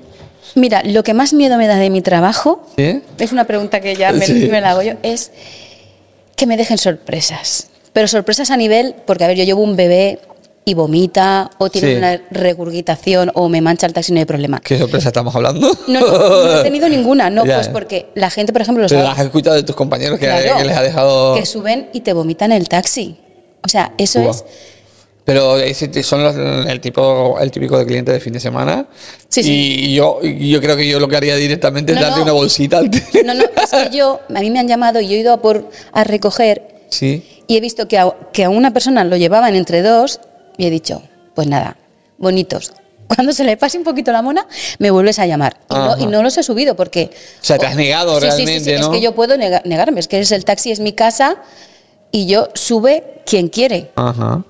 Mira, 0.55 0.81
lo 0.83 1.03
que 1.03 1.13
más 1.13 1.33
miedo 1.33 1.57
me 1.57 1.67
da 1.67 1.77
de 1.77 1.89
mi 1.89 2.01
trabajo, 2.01 2.65
¿Sí? 2.77 3.01
es 3.19 3.31
una 3.31 3.45
pregunta 3.45 3.79
que 3.79 3.95
ya 3.95 4.11
me, 4.11 4.25
Sí. 4.25 4.47
me 4.51 4.59
la 4.59 4.71
hago 4.71 4.81
yo, 4.81 4.93
es 5.01 5.31
que 6.35 6.45
me 6.45 6.57
dejen 6.57 6.77
sorpresas. 6.77 7.67
Pero 7.93 8.07
sorpresas 8.07 8.51
a 8.51 8.57
nivel, 8.57 8.95
porque 9.05 9.23
a 9.23 9.27
ver, 9.27 9.37
yo 9.37 9.43
llevo 9.45 9.61
un 9.63 9.75
bebé 9.77 10.19
y 10.65 10.73
vomita, 10.73 11.49
o 11.57 11.69
tiene 11.69 11.91
Sí. 11.91 11.95
una 11.95 12.21
regurgitación, 12.31 13.31
o 13.33 13.47
me 13.49 13.61
mancha 13.61 13.87
el 13.87 13.93
taxi, 13.93 14.11
no 14.11 14.19
hay 14.19 14.25
problema. 14.25 14.59
¿Qué 14.59 14.77
sorpresa 14.77 15.07
estamos 15.09 15.33
hablando? 15.35 15.71
No, 15.87 15.99
no, 16.01 16.07
no 16.45 16.59
he 16.59 16.63
tenido 16.63 16.89
ninguna, 16.89 17.29
no, 17.29 17.45
Ya. 17.45 17.55
pues 17.55 17.69
porque 17.69 18.07
la 18.15 18.29
gente, 18.29 18.51
por 18.51 18.61
ejemplo, 18.61 18.81
los 18.83 18.91
Pero 18.91 19.07
has 19.07 19.19
escuchado 19.19 19.55
de 19.55 19.63
tus 19.63 19.75
compañeros 19.75 20.19
que, 20.19 20.25
Claro, 20.25 20.57
que 20.57 20.65
les 20.65 20.77
ha 20.77 20.81
dejado. 20.83 21.35
que 21.35 21.45
suben 21.45 21.89
y 21.93 22.01
te 22.01 22.11
vomitan 22.13 22.51
el 22.51 22.67
taxi. 22.67 23.15
O 23.63 23.69
sea, 23.69 23.93
eso 23.97 24.19
es. 24.29 24.43
Pero 25.33 26.03
son 26.03 26.23
los- 26.23 26.67
el 26.67 26.79
tipo 26.81 27.37
el 27.39 27.51
típico 27.51 27.77
de 27.77 27.85
cliente 27.85 28.11
de 28.11 28.19
fin 28.19 28.33
de 28.33 28.39
semana. 28.39 28.85
Sí, 29.29 29.43
sí. 29.43 29.51
Y 29.51 29.95
yo, 29.95 30.19
yo 30.21 30.59
creo 30.61 30.75
que 30.75 30.87
yo 30.87 30.99
lo 30.99 31.07
que 31.07 31.15
haría 31.17 31.35
directamente 31.35 31.93
es 31.93 31.99
darte 31.99 32.17
no. 32.17 32.23
una 32.23 32.31
bolsita 32.33 32.79
antes. 32.79 33.03
No, 33.25 33.33
no, 33.33 33.43
es 33.43 33.89
que 33.89 33.95
yo, 33.97 34.19
a 34.33 34.39
mí 34.41 34.49
me 34.49 34.59
han 34.59 34.67
llamado 34.67 34.99
y 35.01 35.07
yo 35.07 35.15
he 35.15 35.19
ido 35.19 35.33
a, 35.33 35.41
por, 35.41 35.69
a 35.91 36.03
recoger 36.03 36.67
Sí. 36.89 37.25
y 37.47 37.55
he 37.57 37.61
visto 37.61 37.87
que 37.87 37.97
a, 37.97 38.13
que 38.33 38.43
a 38.43 38.49
una 38.49 38.73
persona 38.73 39.03
lo 39.03 39.15
llevaban 39.17 39.55
entre 39.55 39.81
dos 39.81 40.19
y 40.57 40.65
he 40.65 40.69
dicho, 40.69 41.01
pues 41.33 41.47
nada, 41.47 41.77
bonitos. 42.17 42.73
Cuando 43.07 43.33
se 43.33 43.43
le 43.43 43.57
pase 43.57 43.77
un 43.77 43.83
poquito 43.83 44.11
la 44.13 44.21
mona, 44.21 44.47
me 44.79 44.89
vuelves 44.89 45.19
a 45.19 45.25
llamar. 45.25 45.57
Y 45.69 45.73
no, 45.75 45.97
y 45.97 46.05
no 46.05 46.23
los 46.23 46.37
he 46.37 46.43
subido 46.43 46.75
porque... 46.77 47.09
O 47.41 47.43
sea, 47.45 47.57
te 47.57 47.65
has 47.65 47.75
negado 47.75 48.15
Sí, 48.21 48.25
sí, 48.27 48.31
sí, 48.31 48.37
realmente, 48.45 48.75
sí, 48.75 48.81
¿no? 48.81 48.87
Es 48.87 48.97
que 48.97 49.01
yo 49.01 49.13
puedo 49.13 49.35
nega- 49.35 49.61
negarme, 49.65 49.99
es 49.99 50.07
que 50.07 50.19
es 50.19 50.31
el 50.31 50.45
taxi, 50.45 50.71
es 50.71 50.79
mi 50.79 50.93
casa 50.93 51.35
y 52.11 52.25
yo 52.27 52.47
sube 52.53 53.21
quien 53.25 53.49
quiere. 53.49 53.91
Ajá. 53.95 54.43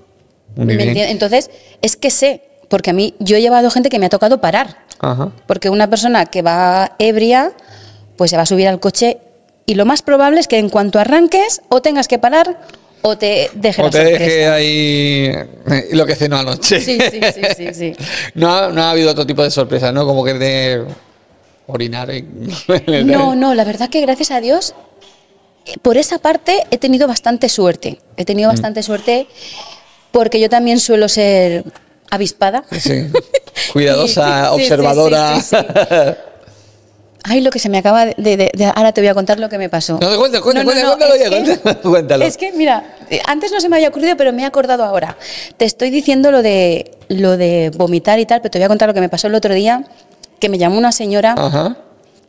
Entonces, 0.57 1.49
es 1.81 1.95
que 1.95 2.09
sé, 2.11 2.41
porque 2.69 2.89
a 2.89 2.93
mí 2.93 3.15
yo 3.19 3.37
he 3.37 3.41
llevado 3.41 3.69
gente 3.71 3.89
que 3.89 3.99
me 3.99 4.05
ha 4.05 4.09
tocado 4.09 4.41
parar. 4.41 4.77
Ajá. 4.99 5.31
Porque 5.47 5.69
una 5.69 5.89
persona 5.89 6.25
que 6.25 6.41
va 6.41 6.95
ebria, 6.99 7.51
pues 8.17 8.29
se 8.31 8.37
va 8.37 8.43
a 8.43 8.45
subir 8.45 8.67
al 8.67 8.79
coche 8.79 9.17
y 9.65 9.75
lo 9.75 9.85
más 9.85 10.01
probable 10.01 10.39
es 10.39 10.47
que 10.47 10.57
en 10.59 10.69
cuanto 10.69 10.99
arranques 10.99 11.61
o 11.69 11.81
tengas 11.81 12.07
que 12.07 12.19
parar 12.19 12.59
o 13.03 13.17
te 13.17 13.49
deje 13.55 13.81
O 13.81 13.89
te 13.89 14.03
deje 14.03 14.47
ahí 14.47 15.31
eh, 15.33 15.89
lo 15.93 16.05
que 16.05 16.15
cenó 16.15 16.37
anoche. 16.37 16.79
Sí, 16.81 16.99
sí, 16.99 17.19
sí, 17.33 17.41
sí, 17.57 17.73
sí. 17.73 17.93
No, 18.35 18.53
ha- 18.53 18.69
no 18.69 18.83
ha 18.83 18.91
habido 18.91 19.09
otro 19.11 19.25
tipo 19.25 19.41
de 19.41 19.49
sorpresa, 19.49 19.91
¿no? 19.91 20.05
Como 20.05 20.23
que 20.23 20.33
de 20.35 20.85
orinar 21.67 22.11
en... 22.11 22.47
No, 23.07 23.33
no, 23.35 23.55
la 23.55 23.63
verdad 23.63 23.89
que 23.89 24.01
gracias 24.01 24.29
a 24.29 24.39
Dios, 24.39 24.75
eh, 25.65 25.75
por 25.81 25.97
esa 25.97 26.19
parte 26.19 26.63
he 26.69 26.77
tenido 26.77 27.07
bastante 27.07 27.49
suerte. 27.49 27.99
He 28.17 28.25
tenido 28.25 28.49
Mm. 28.49 28.53
bastante 28.53 28.83
suerte 28.83 29.27
porque 30.11 30.39
yo 30.39 30.49
también 30.49 30.79
suelo 30.79 31.07
ser 31.09 31.63
avispada. 32.09 32.63
Sí. 32.71 33.07
Cuidadosa, 33.73 34.51
observadora. 34.53 35.39
Ay, 37.23 37.41
lo 37.41 37.51
que 37.51 37.59
se 37.59 37.69
me 37.69 37.77
acaba 37.77 38.07
de, 38.07 38.15
de- 38.17 38.51
de- 38.51 38.65
Ahora 38.75 38.93
te 38.93 39.01
voy 39.01 39.07
a 39.07 39.13
contar 39.13 39.39
lo 39.39 39.47
que 39.47 39.59
me 39.59 39.69
pasó. 39.69 39.99
No, 40.01 40.17
cuenta, 40.17 40.41
cuenta, 40.41 40.63
No, 40.63 40.71
no, 40.71 40.73
cuenta, 40.73 40.81
no, 40.83 40.97
cuéntalo 40.97 41.13
es 41.13 41.21
ya, 41.21 41.29
que- 41.29 41.59
cuéntalo, 41.61 41.81
cuéntalo. 41.91 42.25
Es 42.25 42.37
que, 42.37 42.51
mira, 42.51 42.95
eh, 43.11 43.21
antes 43.27 43.51
no 43.51 43.61
se 43.61 43.69
me 43.69 43.75
había 43.75 43.89
ocurrido, 43.89 44.17
pero 44.17 44.33
me 44.33 44.41
he 44.41 44.45
acordado 44.45 44.83
ahora. 44.83 45.17
Te 45.57 45.65
estoy 45.65 45.91
diciendo 45.91 46.31
lo 46.31 46.41
de, 46.41 46.97
lo 47.09 47.37
de 47.37 47.71
vomitar 47.75 48.17
y 48.19 48.25
tal, 48.25 48.41
pero 48.41 48.49
te 48.51 48.57
voy 48.57 48.65
a 48.65 48.69
contar 48.69 48.87
lo 48.87 48.95
que 48.95 49.01
me 49.01 49.09
pasó 49.09 49.27
el 49.27 49.35
otro 49.35 49.53
día, 49.53 49.83
que 50.39 50.49
me 50.49 50.57
llamó 50.57 50.79
una 50.79 50.91
señora 50.91 51.35
Ajá. 51.37 51.77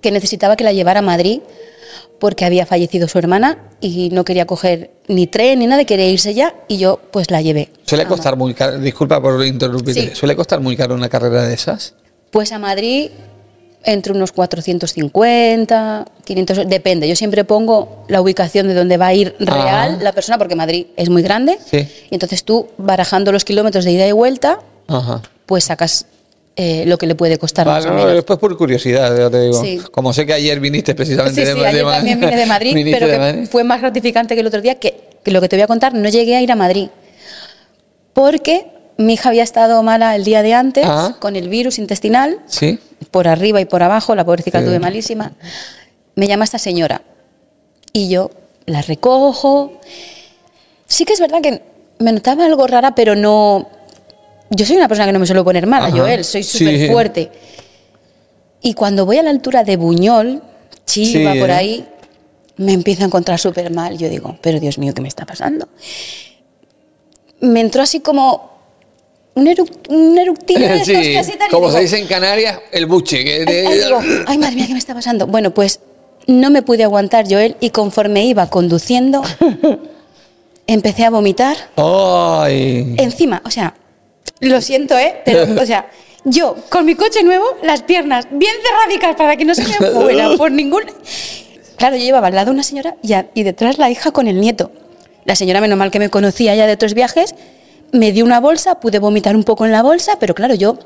que 0.02 0.10
necesitaba 0.10 0.56
que 0.56 0.64
la 0.64 0.72
llevara 0.74 0.98
a 0.98 1.02
Madrid 1.02 1.40
porque 2.20 2.44
había 2.44 2.66
fallecido 2.66 3.08
su 3.08 3.18
hermana 3.18 3.58
y 3.80 4.10
no 4.10 4.24
quería 4.24 4.46
coger 4.46 4.90
ni 5.08 5.26
tren 5.26 5.58
ni 5.58 5.66
nada, 5.66 5.84
quería 5.84 6.08
irse 6.08 6.32
ya 6.34 6.54
y 6.68 6.78
yo 6.78 7.00
pues 7.10 7.30
la 7.30 7.42
llevé. 7.42 7.68
Suele 7.84 8.04
a 8.04 8.08
costar 8.08 8.36
muy 8.36 8.54
caro, 8.54 8.78
disculpa 8.78 9.20
por 9.20 9.44
interrumpirte, 9.44 10.10
Sí. 10.10 10.14
¿suele 10.14 10.36
costar 10.36 10.60
muy 10.60 10.76
caro 10.76 10.94
una 10.94 11.08
carrera 11.08 11.44
de 11.44 11.54
esas? 11.54 11.94
Pues 12.30 12.52
a 12.52 12.58
Madrid 12.58 13.10
entre 13.84 14.12
unos 14.12 14.30
450, 14.32 16.04
500, 16.24 16.68
depende. 16.68 17.08
Yo 17.08 17.16
siempre 17.16 17.44
pongo 17.44 18.04
la 18.08 18.20
ubicación 18.20 18.68
de 18.68 18.74
donde 18.74 18.96
va 18.96 19.08
a 19.08 19.14
ir 19.14 19.34
real 19.40 19.94
Ajá. 19.94 19.98
la 20.02 20.12
persona, 20.12 20.38
porque 20.38 20.54
Madrid 20.54 20.86
es 20.96 21.08
muy 21.10 21.22
grande. 21.22 21.58
Sí. 21.68 21.78
Y 22.10 22.14
entonces 22.14 22.44
tú, 22.44 22.68
barajando 22.78 23.32
los 23.32 23.44
kilómetros 23.44 23.84
de 23.84 23.92
ida 23.92 24.06
y 24.06 24.12
vuelta, 24.12 24.60
Ajá. 24.86 25.20
pues 25.46 25.64
sacas 25.64 26.06
eh, 26.56 26.84
lo 26.86 26.98
que 26.98 27.06
le 27.06 27.14
puede 27.14 27.38
costar 27.38 27.66
Vale, 27.66 27.78
más 27.80 27.86
o 27.86 27.90
no, 27.90 27.96
menos. 28.00 28.12
después 28.14 28.38
por 28.38 28.56
curiosidad, 28.56 29.16
ya 29.16 29.30
te 29.30 29.40
digo. 29.40 29.60
Sí. 29.62 29.80
Como 29.90 30.12
sé 30.12 30.26
que 30.26 30.34
ayer 30.34 30.60
viniste 30.60 30.94
precisamente 30.94 31.40
Sí, 31.40 31.46
de, 31.46 31.54
sí, 31.54 31.60
de 31.60 31.66
ayer 31.66 31.84
Ma- 31.84 31.96
también 31.96 32.20
vine 32.20 32.36
de 32.36 32.46
Madrid, 32.46 32.74
pero 32.92 33.06
de 33.06 33.12
que 33.14 33.18
Madrid. 33.18 33.48
fue 33.50 33.64
más 33.64 33.80
gratificante 33.80 34.34
que 34.34 34.40
el 34.42 34.46
otro 34.46 34.60
día, 34.60 34.74
que, 34.76 35.02
que 35.24 35.30
lo 35.30 35.40
que 35.40 35.48
te 35.48 35.56
voy 35.56 35.62
a 35.62 35.66
contar, 35.66 35.94
no 35.94 36.08
llegué 36.08 36.36
a 36.36 36.42
ir 36.42 36.52
a 36.52 36.56
Madrid. 36.56 36.88
Porque 38.12 38.66
mi 38.98 39.14
hija 39.14 39.30
había 39.30 39.42
estado 39.42 39.82
mala 39.82 40.14
el 40.16 40.24
día 40.24 40.42
de 40.42 40.54
antes, 40.54 40.84
Ah. 40.86 41.16
con 41.18 41.36
el 41.36 41.48
virus 41.48 41.78
intestinal, 41.78 42.38
Sí. 42.46 42.78
por 43.10 43.26
arriba 43.28 43.60
y 43.60 43.64
por 43.64 43.82
abajo, 43.82 44.14
la 44.14 44.24
pobrecita 44.24 44.62
tuve 44.62 44.78
malísima. 44.78 45.32
Me 46.14 46.28
llama 46.28 46.44
esta 46.44 46.58
señora 46.58 47.02
y 47.92 48.08
yo 48.10 48.30
la 48.66 48.82
recojo. 48.82 49.80
Sí 50.86 51.04
que 51.06 51.14
es 51.14 51.20
verdad 51.20 51.40
que 51.40 51.62
me 51.98 52.12
notaba 52.12 52.44
algo 52.44 52.66
rara, 52.66 52.94
pero 52.94 53.16
no... 53.16 53.68
Yo 54.54 54.66
soy 54.66 54.76
una 54.76 54.86
persona 54.88 55.06
que 55.06 55.12
no 55.12 55.18
me 55.18 55.26
suelo 55.26 55.44
poner 55.44 55.66
mala, 55.66 55.86
Ajá. 55.86 55.96
Joel, 55.96 56.24
soy 56.24 56.42
Sí. 56.42 56.58
súper 56.58 56.90
fuerte. 56.90 57.30
Y 58.60 58.74
cuando 58.74 59.06
voy 59.06 59.18
a 59.18 59.22
la 59.22 59.30
altura 59.30 59.64
de 59.64 59.76
Buñol, 59.76 60.42
Chiva, 60.86 61.32
Sí, 61.32 61.38
por 61.40 61.48
¿eh? 61.50 61.54
ahí, 61.54 61.88
me 62.58 62.72
empiezo 62.72 63.02
a 63.02 63.06
encontrar 63.06 63.38
súper 63.38 63.70
mal. 63.70 63.96
Yo 63.96 64.08
digo, 64.08 64.36
pero 64.42 64.60
Dios 64.60 64.76
mío, 64.78 64.92
¿qué 64.94 65.00
me 65.00 65.08
está 65.08 65.24
pasando? 65.24 65.68
Me 67.40 67.60
entró 67.60 67.82
así 67.82 68.00
como 68.00 68.50
un, 69.34 69.46
eruc- 69.46 69.88
un 69.88 70.14
de 70.14 70.84
Sí, 70.84 71.32
tal, 71.38 71.48
como 71.50 71.68
digo, 71.68 71.78
se 71.78 71.82
dice 71.84 71.98
en 71.98 72.06
Canarias, 72.06 72.58
el 72.72 72.86
buche. 72.86 73.24
que 73.24 73.44
de- 73.44 73.66
ay, 73.66 73.78
digo, 73.78 73.98
ay, 74.26 74.38
madre 74.38 74.54
mía, 74.56 74.66
¿qué 74.66 74.72
me 74.74 74.78
está 74.78 74.94
pasando? 74.94 75.26
Bueno, 75.26 75.52
pues 75.54 75.80
no 76.26 76.50
me 76.50 76.62
pude 76.62 76.84
aguantar, 76.84 77.24
Joel, 77.28 77.56
y 77.58 77.70
conforme 77.70 78.24
iba 78.26 78.48
conduciendo, 78.50 79.22
empecé 80.66 81.04
a 81.04 81.10
vomitar 81.10 81.56
Ay. 81.76 82.94
encima. 82.98 83.40
O 83.44 83.50
sea, 83.50 83.74
lo 84.40 84.60
siento, 84.60 84.96
¿eh? 84.98 85.20
Pero, 85.24 85.60
o 85.60 85.66
sea, 85.66 85.88
yo 86.24 86.56
con 86.70 86.84
mi 86.84 86.94
coche 86.94 87.22
nuevo, 87.22 87.44
las 87.62 87.82
piernas 87.82 88.26
bien 88.30 88.52
cerradicas 88.64 89.16
para 89.16 89.36
que 89.36 89.44
no 89.44 89.54
se 89.54 89.62
me 89.64 89.90
fuera 89.92 90.36
por 90.36 90.50
ningún. 90.52 90.82
Claro, 91.76 91.96
yo 91.96 92.02
llevaba 92.04 92.28
al 92.28 92.34
lado 92.34 92.50
una 92.52 92.62
señora 92.62 92.96
y, 93.02 93.12
a- 93.14 93.26
y 93.34 93.42
detrás 93.42 93.78
la 93.78 93.90
hija 93.90 94.10
con 94.12 94.28
el 94.28 94.40
nieto. 94.40 94.70
La 95.24 95.36
señora, 95.36 95.60
menos 95.60 95.78
mal 95.78 95.90
que 95.90 95.98
me 95.98 96.10
conocía 96.10 96.54
ya 96.54 96.66
de 96.66 96.72
otros 96.72 96.94
viajes, 96.94 97.34
me 97.92 98.12
dio 98.12 98.24
una 98.24 98.40
bolsa, 98.40 98.80
pude 98.80 98.98
vomitar 98.98 99.36
un 99.36 99.44
poco 99.44 99.64
en 99.66 99.72
la 99.72 99.82
bolsa, 99.82 100.16
pero 100.18 100.34
claro, 100.34 100.54
yo 100.54 100.78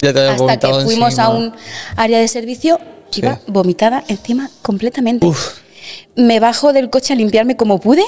Ya 0.00 0.12
te 0.12 0.20
hasta 0.28 0.58
que 0.58 0.68
fuimos 0.84 1.10
encima. 1.10 1.24
a 1.24 1.28
un 1.30 1.52
área 1.96 2.18
de 2.18 2.26
servicio, 2.28 2.78
Sí. 3.10 3.20
iba 3.22 3.40
vomitada 3.46 4.04
encima 4.08 4.50
completamente. 4.62 5.26
Uf. 5.26 5.60
Me 6.16 6.40
bajo 6.40 6.72
del 6.72 6.90
coche 6.90 7.12
a 7.14 7.16
limpiarme 7.16 7.56
como 7.56 7.78
pude. 7.80 8.02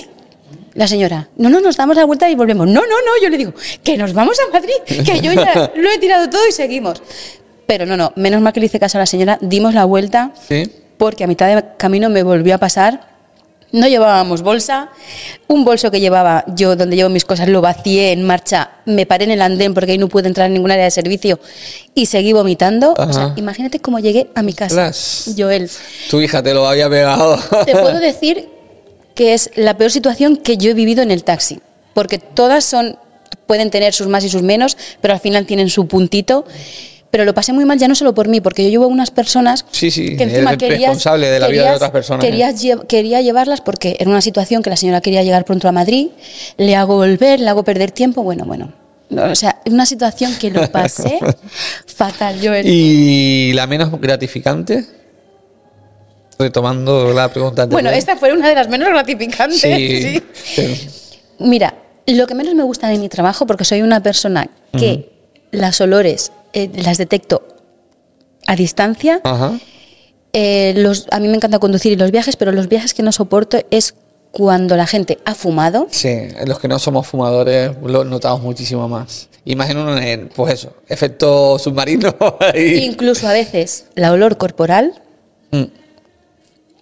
La 0.74 0.86
señora, 0.86 1.28
no, 1.36 1.48
no, 1.50 1.60
nos 1.60 1.76
damos 1.76 1.96
la 1.96 2.04
vuelta 2.04 2.28
y 2.30 2.34
volvemos. 2.34 2.66
No, 2.66 2.80
no, 2.82 2.86
no, 2.86 3.22
yo 3.22 3.28
le 3.28 3.36
digo, 3.38 3.52
que 3.82 3.96
nos 3.96 4.12
vamos 4.12 4.36
a 4.40 4.52
Madrid, 4.52 4.74
que 4.86 5.20
yo 5.20 5.32
ya 5.32 5.70
lo 5.74 5.90
he 5.90 5.98
tirado 5.98 6.28
todo 6.30 6.46
y 6.48 6.52
seguimos. 6.52 7.02
Pero 7.66 7.86
no, 7.86 7.96
no, 7.96 8.12
menos 8.16 8.40
mal 8.40 8.52
que 8.52 8.60
le 8.60 8.66
hice 8.66 8.78
caso 8.80 8.98
a 8.98 9.00
la 9.00 9.06
señora, 9.06 9.38
dimos 9.40 9.74
la 9.74 9.84
vuelta, 9.84 10.32
Sí. 10.48 10.70
porque 10.96 11.24
a 11.24 11.26
mitad 11.26 11.46
de 11.54 11.64
camino 11.76 12.08
me 12.10 12.22
volvió 12.22 12.54
a 12.54 12.58
pasar. 12.58 13.08
No 13.72 13.86
llevábamos 13.86 14.42
bolsa. 14.42 14.88
Un 15.46 15.64
bolso 15.64 15.92
que 15.92 16.00
llevaba 16.00 16.44
yo, 16.56 16.74
donde 16.74 16.96
llevo 16.96 17.08
mis 17.08 17.24
cosas, 17.24 17.48
lo 17.48 17.60
vacié 17.60 18.10
en 18.10 18.24
marcha. 18.24 18.68
Me 18.84 19.06
paré 19.06 19.24
en 19.26 19.30
el 19.30 19.40
andén 19.42 19.74
porque 19.74 19.92
ahí 19.92 19.98
no 19.98 20.08
pude 20.08 20.26
entrar 20.26 20.48
en 20.48 20.54
ningún 20.54 20.72
área 20.72 20.84
de 20.86 20.90
servicio 20.90 21.38
y 21.94 22.06
seguí 22.06 22.32
vomitando. 22.32 22.94
O 22.98 23.12
sea, 23.12 23.26
Ajá. 23.26 23.34
imagínate 23.36 23.78
cómo 23.78 24.00
llegué 24.00 24.28
a 24.34 24.42
mi 24.42 24.54
casa. 24.54 24.88
Ostras. 24.88 25.34
Joel, 25.38 25.70
Tu 26.10 26.20
hija 26.20 26.42
te 26.42 26.52
lo 26.52 26.66
había 26.66 26.90
pegado. 26.90 27.38
te 27.64 27.70
puedo 27.76 28.00
decir 28.00 28.48
que 29.14 29.34
es 29.34 29.50
la 29.56 29.76
peor 29.76 29.90
situación 29.90 30.36
que 30.36 30.56
yo 30.56 30.70
he 30.70 30.74
vivido 30.74 31.02
en 31.02 31.10
el 31.10 31.24
taxi. 31.24 31.60
Porque 31.94 32.18
todas 32.18 32.64
son, 32.64 32.96
pueden 33.46 33.70
tener 33.70 33.92
sus 33.92 34.06
más 34.06 34.24
y 34.24 34.28
sus 34.28 34.42
menos, 34.42 34.76
pero 35.00 35.14
al 35.14 35.20
final 35.20 35.46
tienen 35.46 35.68
su 35.70 35.86
puntito. 35.86 36.44
Pero 37.10 37.24
lo 37.24 37.34
pasé 37.34 37.52
muy 37.52 37.64
mal 37.64 37.76
ya 37.76 37.88
no 37.88 37.96
solo 37.96 38.14
por 38.14 38.28
mí, 38.28 38.40
porque 38.40 38.62
yo 38.62 38.70
llevo 38.70 38.86
unas 38.86 39.10
personas 39.10 39.66
Sí, 39.72 39.90
sí, 39.90 40.16
que 40.16 40.22
encima 40.22 40.56
querías, 40.56 40.80
responsable 40.90 41.28
de 41.28 41.40
la 41.40 41.48
vida 41.48 41.62
de 41.62 41.66
querías- 41.66 41.76
otras 41.76 41.90
personas, 41.90 42.24
¿eh? 42.24 42.28
Querías 42.28 42.54
quería 42.86 43.20
llevarlas 43.20 43.60
porque 43.60 43.96
era 43.98 44.08
una 44.08 44.20
situación 44.20 44.62
que 44.62 44.70
la 44.70 44.76
señora 44.76 45.00
quería 45.00 45.24
llegar 45.24 45.44
pronto 45.44 45.66
a 45.66 45.72
Madrid, 45.72 46.10
le 46.56 46.76
hago 46.76 46.94
volver, 46.94 47.40
le 47.40 47.48
hago 47.48 47.64
perder 47.64 47.90
tiempo, 47.90 48.22
bueno, 48.22 48.44
bueno. 48.44 48.72
No, 49.08 49.24
O 49.24 49.34
sea, 49.34 49.60
una 49.66 49.86
situación 49.86 50.36
que 50.36 50.52
lo 50.52 50.70
pasé 50.70 51.18
fatal. 51.86 52.40
Yo 52.40 52.52
¿Y 52.62 53.52
la 53.54 53.66
menos 53.66 53.90
gratificante? 54.00 54.84
Retomando 56.40 57.12
la 57.12 57.28
pregunta 57.28 57.62
anterior. 57.62 57.82
bueno, 57.82 57.96
esta 57.96 58.16
fue 58.16 58.32
una 58.32 58.48
de 58.48 58.54
las 58.54 58.68
menos 58.68 58.88
gratificantes. 58.88 59.60
Sí. 59.60 60.22
sí. 60.32 60.88
Mira, 61.38 61.74
lo 62.06 62.26
que 62.26 62.34
menos 62.34 62.54
me 62.54 62.62
gusta 62.62 62.88
de 62.88 62.98
mi 62.98 63.08
trabajo, 63.08 63.46
porque 63.46 63.64
soy 63.64 63.82
una 63.82 64.02
persona 64.02 64.48
que 64.72 65.12
las 65.50 65.80
olores 65.80 66.32
eh, 66.52 66.70
las 66.74 66.98
detecto 66.98 67.46
a 68.46 68.56
distancia, 68.56 69.20
Ajá. 69.22 69.58
eh, 70.32 70.74
los, 70.76 71.06
a 71.10 71.20
mí 71.20 71.28
me 71.28 71.36
encanta 71.36 71.58
conducir 71.58 71.92
y 71.92 71.96
los 71.96 72.10
viajes, 72.10 72.36
pero 72.36 72.52
los 72.52 72.68
viajes 72.68 72.94
que 72.94 73.02
no 73.02 73.12
soporto 73.12 73.58
es 73.70 73.94
cuando 74.32 74.76
la 74.76 74.86
gente 74.86 75.18
ha 75.24 75.34
fumado. 75.34 75.88
Sí, 75.90 76.28
los 76.46 76.58
que 76.58 76.68
no 76.68 76.78
somos 76.78 77.06
fumadores 77.06 77.72
lo 77.82 78.04
notamos 78.04 78.42
muchísimo 78.42 78.88
más. 78.88 79.28
en, 79.44 80.28
pues 80.34 80.54
eso, 80.54 80.74
efecto 80.88 81.58
submarino. 81.58 82.14
Incluso 82.54 83.28
a 83.28 83.32
veces 83.32 83.86
la 83.94 84.12
olor 84.12 84.36
corporal. 84.36 85.02
Mm. 85.50 85.64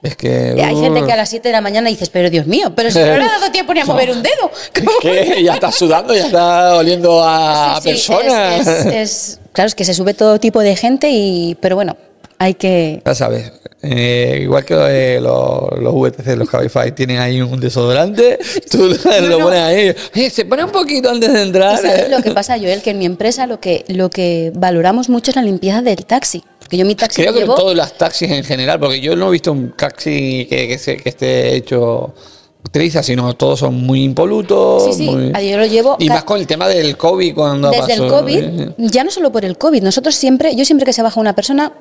Es 0.03 0.17
que. 0.17 0.55
Hay 0.65 0.77
gente 0.77 1.03
uh, 1.03 1.07
que 1.07 1.13
a 1.13 1.17
las 1.17 1.29
7 1.29 1.49
de 1.49 1.53
la 1.53 1.61
mañana 1.61 1.89
dices, 1.89 2.09
pero 2.09 2.31
Dios 2.31 2.47
mío, 2.47 2.73
pero 2.77 2.91
si 2.91 2.99
no 2.99 3.05
le 3.17 3.25
ha 3.25 3.39
dado 3.39 3.51
tiempo 3.51 3.75
ni 3.75 3.81
a 3.81 3.85
mover 3.87 4.11
un 4.11 4.23
dedo. 4.23 4.51
que 5.03 5.43
ya 5.43 5.55
está 5.55 5.73
sudando, 5.73 6.15
ya 6.15 6.27
está 6.27 6.77
oliendo 6.77 7.23
a, 7.25 7.81
Sí, 7.83 7.97
sí, 7.97 8.13
personas. 8.13 8.61
es- 8.67 8.69
es- 8.69 8.87
es- 8.95 9.41
claro, 9.53 9.67
es 9.69 9.75
que 9.75 9.85
se 9.85 9.95
sube 9.95 10.15
todo 10.15 10.39
tipo 10.39 10.61
de 10.61 10.77
gente, 10.77 11.11
y 11.11 11.57
pero 11.61 11.75
bueno, 11.77 11.97
hay 12.39 12.55
que. 12.55 13.03
Ya 13.05 13.15
sabes, 13.17 13.53
eh, 13.83 14.39
igual 14.43 14.65
que 14.65 14.75
eh, 15.17 15.21
los, 15.21 15.79
los 15.81 15.93
VTC, 15.95 16.37
los 16.37 16.49
Cabify 16.49 16.93
tienen 16.93 17.19
ahí 17.19 17.41
un 17.41 17.59
desodorante, 17.59 18.39
tú 18.71 18.87
lo 18.89 19.39
no. 19.39 19.45
pones 19.47 19.61
ahí, 19.61 19.95
eh, 20.15 20.31
se 20.31 20.45
pone 20.45 20.63
un 20.65 20.71
poquito 20.71 21.11
antes 21.11 21.33
de 21.33 21.41
¿Y 21.41 21.43
entrar. 21.43 21.77
¿Sabes 21.77 22.03
eh. 22.03 22.09
lo 22.09 22.23
que 22.23 22.31
pasa, 22.31 22.57
Joel? 22.57 22.83
Que 22.83 22.91
en 22.91 22.99
mi 22.99 23.07
empresa 23.07 23.49
lo 23.49 23.59
que, 23.59 23.85
lo 23.89 24.11
que 24.11 24.53
valoramos 24.55 25.09
mucho 25.09 25.33
es 25.33 25.37
la 25.37 25.43
limpieza 25.43 25.83
del 25.83 26.05
taxi. 26.07 26.45
Porque 26.69 26.77
yo 26.77 26.85
mi 26.85 26.95
taxi 26.95 27.23
Creo 27.23 27.33
que 27.33 27.41
llevo. 27.41 27.55
todos 27.55 27.75
los 27.75 27.97
taxis 27.97 28.31
en 28.31 28.45
general, 28.45 28.79
porque 28.79 29.01
yo 29.01 29.17
no 29.17 29.29
he 29.29 29.31
visto 29.33 29.53
un 29.53 29.73
taxi 29.73 30.47
que, 30.51 30.69
que, 30.69 30.77
se- 30.77 30.99
que 30.99 31.09
esté 31.09 31.57
hecho 31.57 32.13
triza, 32.71 33.03
sino 33.03 33.33
todos 33.35 33.61
son 33.61 33.75
muy 33.75 34.03
impolutos. 34.05 34.85
Sí, 34.85 34.93
sí, 34.93 35.11
muy- 35.11 35.33
yo 35.49 35.57
lo 35.57 35.65
llevo 35.65 35.97
Y 35.99 36.11
más 36.11 36.25
con 36.25 36.39
el 36.39 36.47
tema 36.47 36.69
del 36.69 36.99
COVID 36.99 37.35
cuando 37.35 37.71
Desde 37.71 37.87
pasó. 37.89 38.05
el 38.05 38.11
COVID, 38.11 38.37
eh. 38.45 38.75
ya 38.77 39.03
no 39.03 39.11
solo 39.11 39.33
por 39.33 39.47
el 39.47 39.57
COVID, 39.57 39.83
nosotros 39.83 40.15
siempre, 40.15 40.55
yo 40.55 40.67
siempre 40.67 40.85
que 40.85 40.93
se 40.93 41.01
baja 41.01 41.19
una 41.19 41.35
persona, 41.35 41.73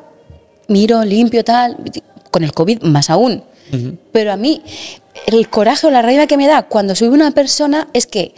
miro, 0.69 1.03
limpio, 1.03 1.43
tal, 1.43 1.75
con 2.31 2.45
el 2.45 2.53
COVID 2.53 2.83
más 2.83 3.09
aún. 3.09 3.43
Pero 4.13 4.31
a 4.31 4.37
mí, 4.37 4.61
el 5.25 5.49
coraje 5.49 5.85
o 5.87 5.91
la 5.91 6.01
rabia 6.01 6.25
que 6.27 6.37
me 6.37 6.47
da 6.47 6.63
cuando 6.63 6.95
sube 6.95 7.09
una 7.09 7.31
persona 7.31 7.89
es 7.91 8.07
que 8.07 8.33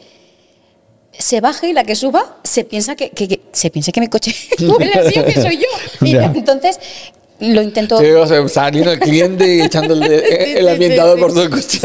se 1.19 1.41
baje 1.41 1.67
y 1.69 1.73
la 1.73 1.83
que 1.83 1.95
suba 1.95 2.37
se 2.43 2.63
piensa 2.63 2.95
que, 2.95 3.11
que- 3.11 3.27
que- 3.27 3.41
se 3.51 3.69
piensa 3.69 3.91
que 3.91 3.99
mi 3.99 4.07
coche 4.07 4.33
huele 4.59 4.93
así 4.93 5.19
o 5.19 5.25
que 5.25 5.33
soy 5.39 5.57
yo. 5.57 6.05
Y 6.07 6.11
Ya. 6.13 6.23
entonces 6.35 6.79
lo 7.39 7.61
intento. 7.61 7.99
Sí, 7.99 8.05
o 8.11 8.25
sea, 8.25 8.47
saliendo 8.47 8.91
el 8.91 8.99
cliente 8.99 9.45
y 9.45 9.57
de- 9.57 9.69
Sí, 10.45 10.53
el 10.57 10.67
ambientador 10.69 11.15
sí, 11.17 11.21
por 11.21 11.33
todo 11.33 11.43
el 11.43 11.49
coche. 11.51 11.79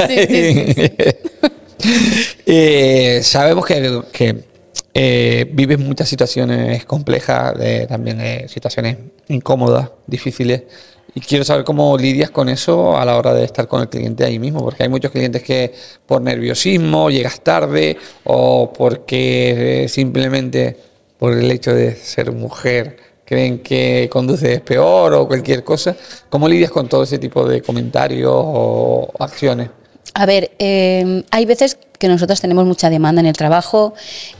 Eh, 2.46 3.20
sabemos 3.22 3.66
que, 3.66 4.00
que, 4.12 4.44
eh, 4.94 5.46
vives 5.52 5.78
muchas 5.78 6.08
situaciones 6.08 6.84
complejas, 6.84 7.54
eh, 7.60 7.86
también 7.88 8.20
eh, 8.20 8.46
situaciones 8.48 8.96
incómodas, 9.28 9.90
difíciles. 10.06 10.62
Y 11.14 11.20
quiero 11.20 11.44
saber 11.44 11.64
cómo 11.64 11.96
lidias 11.96 12.30
con 12.30 12.48
eso 12.48 12.96
a 12.96 13.04
la 13.04 13.16
hora 13.16 13.32
de 13.32 13.44
estar 13.44 13.68
con 13.68 13.80
el 13.80 13.88
cliente 13.88 14.24
ahí 14.24 14.38
mismo, 14.38 14.64
porque 14.64 14.82
hay 14.82 14.88
muchos 14.88 15.12
clientes 15.12 15.42
que 15.42 15.72
por 16.06 16.20
nerviosismo 16.20 17.08
llegas 17.08 17.40
tarde 17.40 17.96
o 18.24 18.72
porque 18.72 19.84
eh, 19.84 19.88
simplemente 19.88 20.76
por 21.18 21.32
el 21.32 21.48
hecho 21.50 21.72
de 21.72 21.94
ser 21.94 22.32
mujer 22.32 22.96
creen 23.24 23.60
que 23.60 24.08
conduces 24.10 24.60
peor 24.60 25.14
o 25.14 25.28
cualquier 25.28 25.62
cosa. 25.62 25.96
¿Cómo 26.28 26.48
lidias 26.48 26.70
con 26.70 26.88
todo 26.88 27.04
ese 27.04 27.18
tipo 27.18 27.46
de 27.46 27.62
comentarios 27.62 28.32
o 28.34 29.08
acciones? 29.20 29.70
A 30.14 30.26
ver, 30.26 30.52
eh, 30.58 31.24
hay 31.30 31.46
veces 31.46 31.78
que 31.98 32.08
nosotros 32.08 32.40
tenemos 32.40 32.66
mucha 32.66 32.90
demanda 32.90 33.20
en 33.20 33.26
el 33.26 33.36
trabajo, 33.36 33.94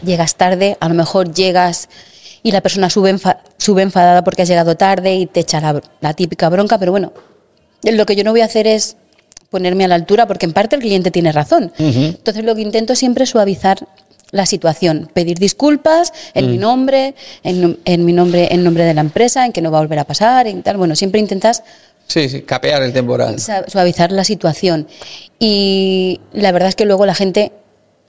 llegas 0.05 0.37
tarde, 0.37 0.77
a 0.81 0.89
lo 0.89 0.95
mejor 0.95 1.33
llegas 1.33 1.89
y 2.43 2.53
la 2.53 2.61
persona 2.61 2.91
sube, 2.91 3.17
sube 3.65 3.83
enfadada 3.83 4.23
porque 4.25 4.43
has 4.43 4.49
llegado 4.49 4.77
tarde 4.77 5.15
y 5.15 5.27
te 5.27 5.41
echa 5.41 5.61
la, 5.61 5.81
la 6.01 6.13
típica 6.15 6.49
bronca, 6.49 6.79
pero 6.79 6.93
bueno, 6.93 7.13
lo 7.83 8.05
que 8.07 8.15
yo 8.17 8.25
no 8.25 8.31
voy 8.33 8.43
a 8.43 8.45
hacer 8.45 8.67
es 8.67 8.97
ponerme 9.51 9.85
a 9.85 9.89
la 9.89 9.95
altura 9.95 10.27
porque 10.27 10.47
en 10.47 10.53
parte 10.53 10.77
el 10.77 10.83
cliente 10.83 11.11
tiene 11.11 11.33
razón. 11.33 11.73
Entonces 11.79 12.45
lo 12.45 12.55
que 12.55 12.63
intento 12.63 12.95
siempre 12.95 13.25
es 13.25 13.31
suavizar 13.31 13.87
la 14.33 14.47
situación, 14.47 15.09
pedir 15.15 15.39
disculpas 15.39 16.13
en 16.35 16.51
mi 16.51 16.59
nombre, 16.59 17.15
en, 17.45 17.79
en 17.85 18.05
mi 18.05 18.13
nombre, 18.13 18.49
en 18.53 18.65
nombre 18.65 18.85
de 18.85 18.93
la 18.93 19.01
empresa, 19.01 19.47
en 19.47 19.53
que 19.53 19.63
no 19.63 19.71
va 19.71 19.79
a 19.79 19.83
volver 19.83 20.01
a 20.01 20.05
pasar, 20.05 20.47
en 20.49 20.63
tal. 20.63 20.77
Bueno, 20.77 20.97
siempre 20.97 21.21
intentas 21.21 21.63
Sí, 22.07 22.29
sí, 22.29 22.43
capear 22.43 22.83
el 22.83 22.93
temporal. 22.93 23.37
suavizar 23.69 24.13
la 24.13 24.25
situación. 24.25 24.87
Y 25.39 26.21
la 26.33 26.53
verdad 26.53 26.69
es 26.69 26.75
que 26.75 26.85
luego 26.85 27.07
la 27.07 27.15
gente 27.15 27.53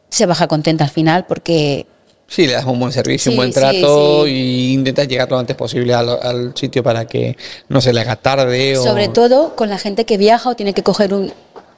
se 0.09 0.25
baja 0.25 0.47
contenta 0.47 0.83
al 0.83 0.89
final 0.89 1.25
porque 1.27 1.85
Sí, 2.27 2.47
le 2.47 2.53
das 2.53 2.65
un 2.65 2.79
buen 2.79 2.91
servicio, 2.91 3.31
Sí, 3.31 3.35
un 3.35 3.37
buen 3.37 3.53
sí, 3.53 3.59
trato 3.59 4.25
sí. 4.25 4.31
y 4.31 4.73
intentas 4.73 5.07
llegar 5.07 5.29
lo 5.29 5.37
antes 5.37 5.55
posible 5.55 5.93
al, 5.93 6.09
al 6.09 6.51
sitio 6.55 6.81
para 6.83 7.05
que 7.05 7.37
no 7.69 7.81
se 7.81 7.93
le 7.93 8.01
haga 8.01 8.15
tarde. 8.15 8.77
O... 8.77 8.83
sobre 8.83 9.07
todo 9.09 9.55
con 9.55 9.69
la 9.69 9.77
gente 9.77 10.05
que 10.05 10.17
viaja 10.17 10.49
o 10.49 10.55
tiene 10.55 10.73
que 10.73 10.81
coger 10.81 11.13
un, 11.13 11.31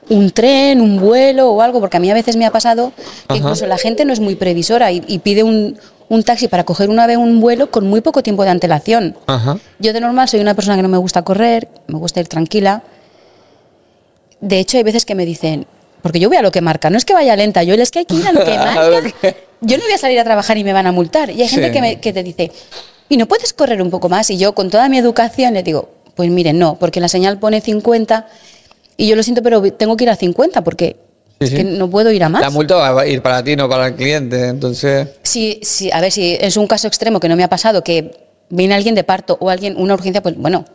un 0.09 0.31
tren, 0.31 0.79
un 0.79 0.99
vuelo 1.01 1.49
o 1.51 1.61
algo, 1.61 1.81
porque 1.81 1.97
a 1.97 1.99
mí 1.99 2.09
a 2.09 2.13
veces 2.13 2.37
me 2.37 2.45
ha 2.45 2.51
pasado 2.51 2.93
que 2.95 3.03
Ajá. 3.33 3.37
incluso 3.37 3.67
la 3.67 3.77
gente 3.77 4.05
no 4.05 4.13
es 4.13 4.21
muy 4.21 4.35
previsora 4.35 4.89
y, 4.93 5.03
y 5.05 5.19
pide 5.19 5.43
un, 5.43 5.77
un 6.07 6.23
taxi 6.23 6.47
para 6.47 6.63
coger 6.63 6.89
una 6.89 7.05
vez 7.07 7.17
un 7.17 7.41
vuelo 7.41 7.69
con 7.69 7.85
muy 7.85 7.99
poco 7.99 8.23
tiempo 8.23 8.43
de 8.45 8.49
antelación. 8.51 9.17
Ajá. 9.27 9.57
Yo 9.79 9.91
de 9.91 9.99
normal 9.99 10.29
soy 10.29 10.39
una 10.39 10.53
persona 10.53 10.77
que 10.77 10.81
no 10.81 10.87
me 10.89 10.97
gusta 10.97 11.23
correr, 11.23 11.67
me 11.87 11.97
gusta 11.99 12.21
ir 12.21 12.29
tranquila. 12.29 12.83
De 14.39 14.59
hecho, 14.59 14.77
hay 14.77 14.83
veces 14.83 15.03
que 15.03 15.13
me 15.15 15.25
dicen, 15.25 15.67
porque 16.07 16.19
yo 16.19 16.29
voy 16.29 16.37
a 16.37 16.41
lo 16.41 16.51
que 16.51 16.61
marca, 16.61 16.89
no 16.89 16.97
es 16.97 17.03
que 17.05 17.13
vaya 17.13 17.35
lenta, 17.35 17.63
yo 17.63 17.73
es 17.75 17.91
que 17.91 17.99
hay 17.99 18.05
que 18.05 18.15
ir 18.15 18.25
a 18.27 18.31
lo 18.31 18.43
que 18.45 18.57
marca. 18.57 19.01
Yo 19.59 19.77
no 19.77 19.83
voy 19.83 19.91
a 19.93 19.97
salir 19.97 20.17
a 20.19 20.23
trabajar 20.23 20.57
y 20.57 20.63
me 20.63 20.71
van 20.71 20.87
a 20.87 20.91
multar. 20.93 21.29
Y 21.31 21.41
hay 21.41 21.47
gente 21.49 21.67
Sí. 21.67 21.73
que, 21.73 21.81
me- 21.81 21.99
que 21.99 22.13
te 22.13 22.23
dice, 22.23 22.51
¿y 23.09 23.17
no 23.17 23.25
puedes 23.27 23.51
correr 23.53 23.81
un 23.81 23.89
poco 23.89 24.07
más? 24.07 24.29
Y 24.29 24.37
yo, 24.37 24.53
con 24.53 24.69
toda 24.69 24.87
mi 24.87 24.97
educación, 24.97 25.53
le 25.53 25.63
digo, 25.63 25.89
pues 26.15 26.29
miren, 26.29 26.57
no, 26.59 26.77
porque 26.79 26.99
la 27.01 27.07
señal 27.09 27.39
pone 27.39 27.59
50 27.61 28.27
y 28.95 29.07
yo 29.07 29.15
lo 29.15 29.23
siento, 29.23 29.43
pero 29.43 29.61
tengo 29.73 29.97
que 29.97 30.05
ir 30.05 30.09
a 30.09 30.15
50 30.15 30.63
porque 30.63 30.95
Sí, 31.39 31.43
es 31.43 31.49
sí. 31.51 31.55
que 31.57 31.63
no 31.65 31.89
puedo 31.89 32.09
ir 32.11 32.23
a 32.23 32.29
más. 32.29 32.41
La 32.41 32.49
multa 32.49 32.75
va 32.77 33.01
a 33.01 33.05
ir 33.07 33.21
para 33.21 33.43
ti, 33.43 33.55
no 33.55 33.67
para 33.69 33.87
el 33.87 33.95
cliente. 33.95 34.47
Entonces, 34.47 35.09
Si, 35.23 35.59
si, 35.61 35.91
a 35.91 35.99
ver, 36.01 36.11
si 36.11 36.37
es 36.39 36.55
un 36.57 36.65
caso 36.67 36.87
extremo 36.87 37.19
que 37.19 37.27
no 37.29 37.35
me 37.35 37.43
ha 37.43 37.49
pasado, 37.49 37.83
que 37.83 38.26
viene 38.49 38.73
alguien 38.73 38.95
de 38.95 39.03
parto 39.03 39.37
o 39.39 39.49
alguien, 39.49 39.75
una 39.77 39.93
urgencia, 39.93 40.21
pues 40.21 40.35
bueno, 40.37 40.65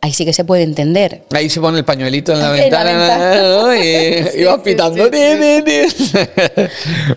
ahí 0.00 0.12
sí 0.12 0.24
que 0.24 0.32
se 0.32 0.44
puede 0.44 0.62
entender. 0.62 1.22
ahí 1.30 1.48
se 1.48 1.60
pone 1.60 1.78
el 1.78 1.84
pañuelito 1.84 2.32
en 2.32 2.40
la 2.40 2.64
En 2.64 2.70
la 2.70 2.84
ventana. 2.84 3.42
¿no? 3.42 3.74
y, 3.74 3.78
Sí, 3.82 4.40
y 4.40 4.44
sí, 4.44 4.48
pitando. 4.64 5.04
sí. 5.10 6.18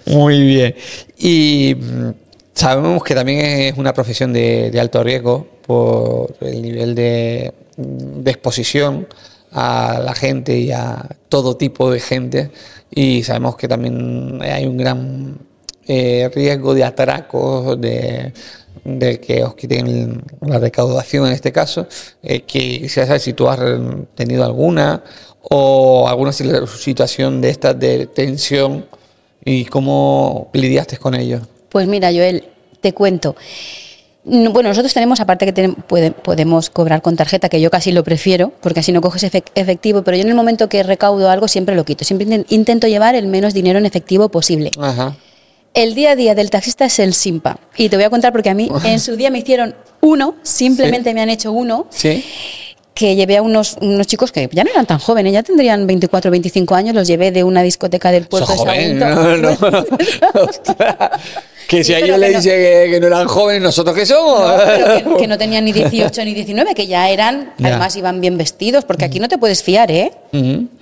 Muy 0.14 0.42
bien. 0.42 0.76
Y 1.18 1.76
mm, 1.76 2.10
sabemos 2.54 3.04
que 3.04 3.16
también 3.16 3.40
es 3.40 3.78
una 3.78 3.94
profesión 3.94 4.32
de, 4.34 4.72
de 4.72 4.80
alto 4.80 5.04
riesgo 5.04 5.48
por 5.66 6.36
el 6.42 6.62
nivel 6.62 6.96
de, 6.96 7.54
de 7.78 8.32
exposición 8.32 9.08
a 9.52 10.00
la 10.04 10.14
gente 10.14 10.58
y 10.58 10.72
a 10.72 11.06
todo 11.30 11.58
tipo 11.58 11.92
de 11.92 12.00
gente. 12.00 12.52
Y 12.92 13.24
sabemos 13.24 13.56
que 13.56 13.68
también 13.68 14.40
hay 14.42 14.66
un 14.66 14.78
gran 14.78 15.38
eh, 15.88 16.30
riesgo 16.34 16.74
de 16.74 16.84
atracos, 16.84 17.80
de, 17.80 18.34
de 18.84 19.20
que 19.20 19.44
os 19.44 19.56
quiten 19.56 20.22
la 20.42 20.60
recaudación 20.60 21.28
en 21.28 21.34
este 21.34 21.52
caso. 21.52 21.88
Eh, 22.22 22.42
que 22.42 22.82
quisiera 22.82 23.08
saber 23.08 23.22
si 23.22 23.34
tú 23.34 23.48
has 23.48 23.60
tenido 24.16 24.44
alguna 24.44 25.04
o 25.42 26.08
alguna 26.08 26.32
situación 26.32 27.42
de 27.42 27.50
estas 27.50 27.80
de 27.80 28.08
tensión 28.08 28.86
y 29.44 29.66
cómo 29.66 30.50
lidiaste 30.54 30.98
con 30.98 31.14
ello. 31.16 31.40
Pues 31.70 31.88
mira, 31.88 32.12
Joel, 32.12 32.46
te 32.82 32.94
cuento. 32.94 33.36
No, 34.24 34.52
Bueno, 34.52 34.70
nosotros 34.70 34.92
tenemos, 34.92 35.20
aparte 35.20 35.46
que 35.46 35.54
tenem- 35.54 35.76
puede- 35.76 36.10
podemos 36.10 36.72
cobrar 36.72 37.04
con 37.04 37.16
tarjeta, 37.16 37.48
que 37.48 37.62
yo 37.62 37.70
casi 37.70 37.92
lo 37.92 38.04
prefiero, 38.04 38.54
porque 38.62 38.80
así 38.80 38.92
no 38.92 39.00
coges 39.02 39.24
efec- 39.24 39.52
efectivo, 39.54 40.02
pero 40.04 40.18
yo 40.18 40.24
en 40.24 40.30
el 40.30 40.36
momento 40.36 40.68
que 40.68 40.82
recaudo 40.82 41.30
algo 41.30 41.48
siempre 41.48 41.76
lo 41.76 41.86
quito. 41.86 42.04
Siempre 42.04 42.26
inten- 42.26 42.46
intento 42.50 42.88
llevar 42.88 43.14
el 43.14 43.28
menos 43.28 43.54
dinero 43.54 43.78
en 43.78 43.86
efectivo 43.86 44.30
posible. 44.30 44.72
Ajá. 44.80 45.16
El 45.76 45.94
día 45.94 46.12
a 46.12 46.16
día 46.16 46.34
del 46.36 46.50
taxista 46.50 46.86
es 46.86 46.98
el 47.00 47.14
SIMPA. 47.14 47.58
Y 47.78 47.90
te 47.90 47.98
voy 47.98 48.06
a 48.06 48.10
contar 48.10 48.32
porque 48.32 48.50
a 48.50 48.54
mí 48.54 48.70
en 48.86 49.00
su 49.00 49.16
día 49.16 49.30
me 49.30 49.40
hicieron 49.40 49.76
uno, 50.02 50.36
simplemente 50.42 51.14
me 51.14 51.22
han 51.22 51.30
hecho 51.30 51.52
uno, 51.52 51.88
Sí. 51.90 52.24
que 52.94 53.16
llevé 53.16 53.38
a 53.38 53.42
unos, 53.42 53.78
unos 53.82 54.08
chicos 54.08 54.32
que 54.32 54.50
ya 54.52 54.64
no 54.64 54.70
eran 54.72 54.86
tan 54.86 55.00
jóvenes, 55.00 55.34
ya 55.34 55.44
tendrían 55.44 55.86
24 55.86 56.30
o 56.30 56.32
25 56.32 56.76
años, 56.76 56.96
los 56.96 57.08
llevé 57.08 57.32
de 57.32 57.44
una 57.44 57.62
discoteca 57.62 58.12
del 58.12 58.26
puerto 58.28 58.54
de 58.66 58.94
no, 58.94 59.38
no. 59.38 59.50
Que 61.68 61.78
si 61.84 61.86
Sí, 61.86 61.94
a 61.94 62.00
ellos 62.00 62.20
le 62.20 62.32
no- 62.32 62.38
dice 62.38 62.50
que, 62.52 62.92
que 62.92 63.00
no 63.00 63.08
eran 63.08 63.28
jóvenes, 63.28 63.62
¿nosotros 63.62 63.96
qué 63.96 64.06
somos? 64.06 64.40
No, 64.40 65.14
que, 65.16 65.22
que 65.22 65.28
no 65.28 65.38
tenían 65.38 65.66
ni 65.66 65.72
18 65.74 66.24
ni 66.26 66.34
19, 66.34 66.76
que 66.76 66.86
ya 66.88 67.10
eran, 67.10 67.54
Ya. 67.58 67.70
además 67.70 67.96
iban 67.96 68.22
bien 68.22 68.38
vestidos, 68.38 68.86
porque 68.86 69.06
aquí 69.06 69.20
no 69.20 69.28
te 69.28 69.38
puedes 69.38 69.64
fiar, 69.64 69.90
¿eh? 69.92 70.12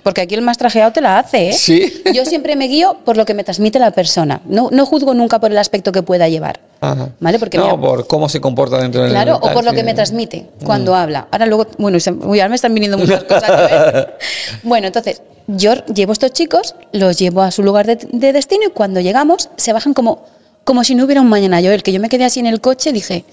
Porque 0.02 0.20
aquí 0.22 0.34
el 0.34 0.42
más 0.42 0.58
trajeado 0.58 0.90
te 0.92 1.00
la 1.00 1.18
hace, 1.20 1.50
¿eh? 1.50 1.52
Sí. 1.52 2.02
Yo 2.12 2.24
siempre 2.24 2.56
me 2.56 2.66
guío 2.66 2.96
por 3.04 3.16
lo 3.16 3.24
que 3.24 3.34
me 3.34 3.44
transmite 3.44 3.78
la 3.78 3.92
persona. 3.92 4.40
No, 4.46 4.68
no 4.72 4.84
juzgo 4.84 5.14
nunca 5.14 5.38
por 5.38 5.52
el 5.52 5.58
aspecto 5.58 5.92
que 5.92 6.02
pueda 6.02 6.28
llevar. 6.28 6.58
Ajá. 6.80 7.10
¿Vale? 7.20 7.38
Porque 7.38 7.56
no, 7.56 7.80
por 7.80 8.06
cómo 8.08 8.28
se 8.28 8.40
comporta 8.40 8.78
dentro 8.78 9.02
del 9.02 9.12
Claro, 9.12 9.38
o 9.40 9.52
por 9.52 9.64
lo 9.64 9.72
que 9.72 9.84
me 9.84 9.94
transmite 9.94 10.46
cuando 10.64 10.94
habla. 10.96 11.28
Ahora 11.30 11.46
luego, 11.46 11.66
bueno, 11.78 11.98
uy, 12.24 12.40
ahora 12.40 12.48
me 12.48 12.56
están 12.56 12.74
viniendo 12.74 12.98
muchas 12.98 13.22
cosas. 13.24 14.08
bueno, 14.64 14.88
entonces, 14.88 15.22
yo 15.46 15.74
llevo 15.86 16.10
a 16.12 16.14
estos 16.14 16.32
chicos, 16.32 16.74
los 16.92 17.16
llevo 17.18 17.42
a 17.42 17.50
su 17.52 17.62
lugar 17.62 17.86
de, 17.86 17.96
de 18.10 18.32
destino 18.32 18.64
y 18.66 18.70
cuando 18.70 19.00
llegamos 19.00 19.50
se 19.56 19.72
bajan 19.72 19.94
como, 19.94 20.24
como 20.64 20.82
si 20.84 20.94
no 20.94 21.04
hubiera 21.04 21.20
un 21.20 21.28
mañana. 21.28 21.60
Yo, 21.60 21.72
el 21.72 21.82
que 21.82 21.92
yo 21.92 22.00
me 22.00 22.08
quedé 22.08 22.24
así 22.24 22.40
en 22.40 22.46
el 22.46 22.60
coche, 22.60 22.92
dije, 22.92 23.24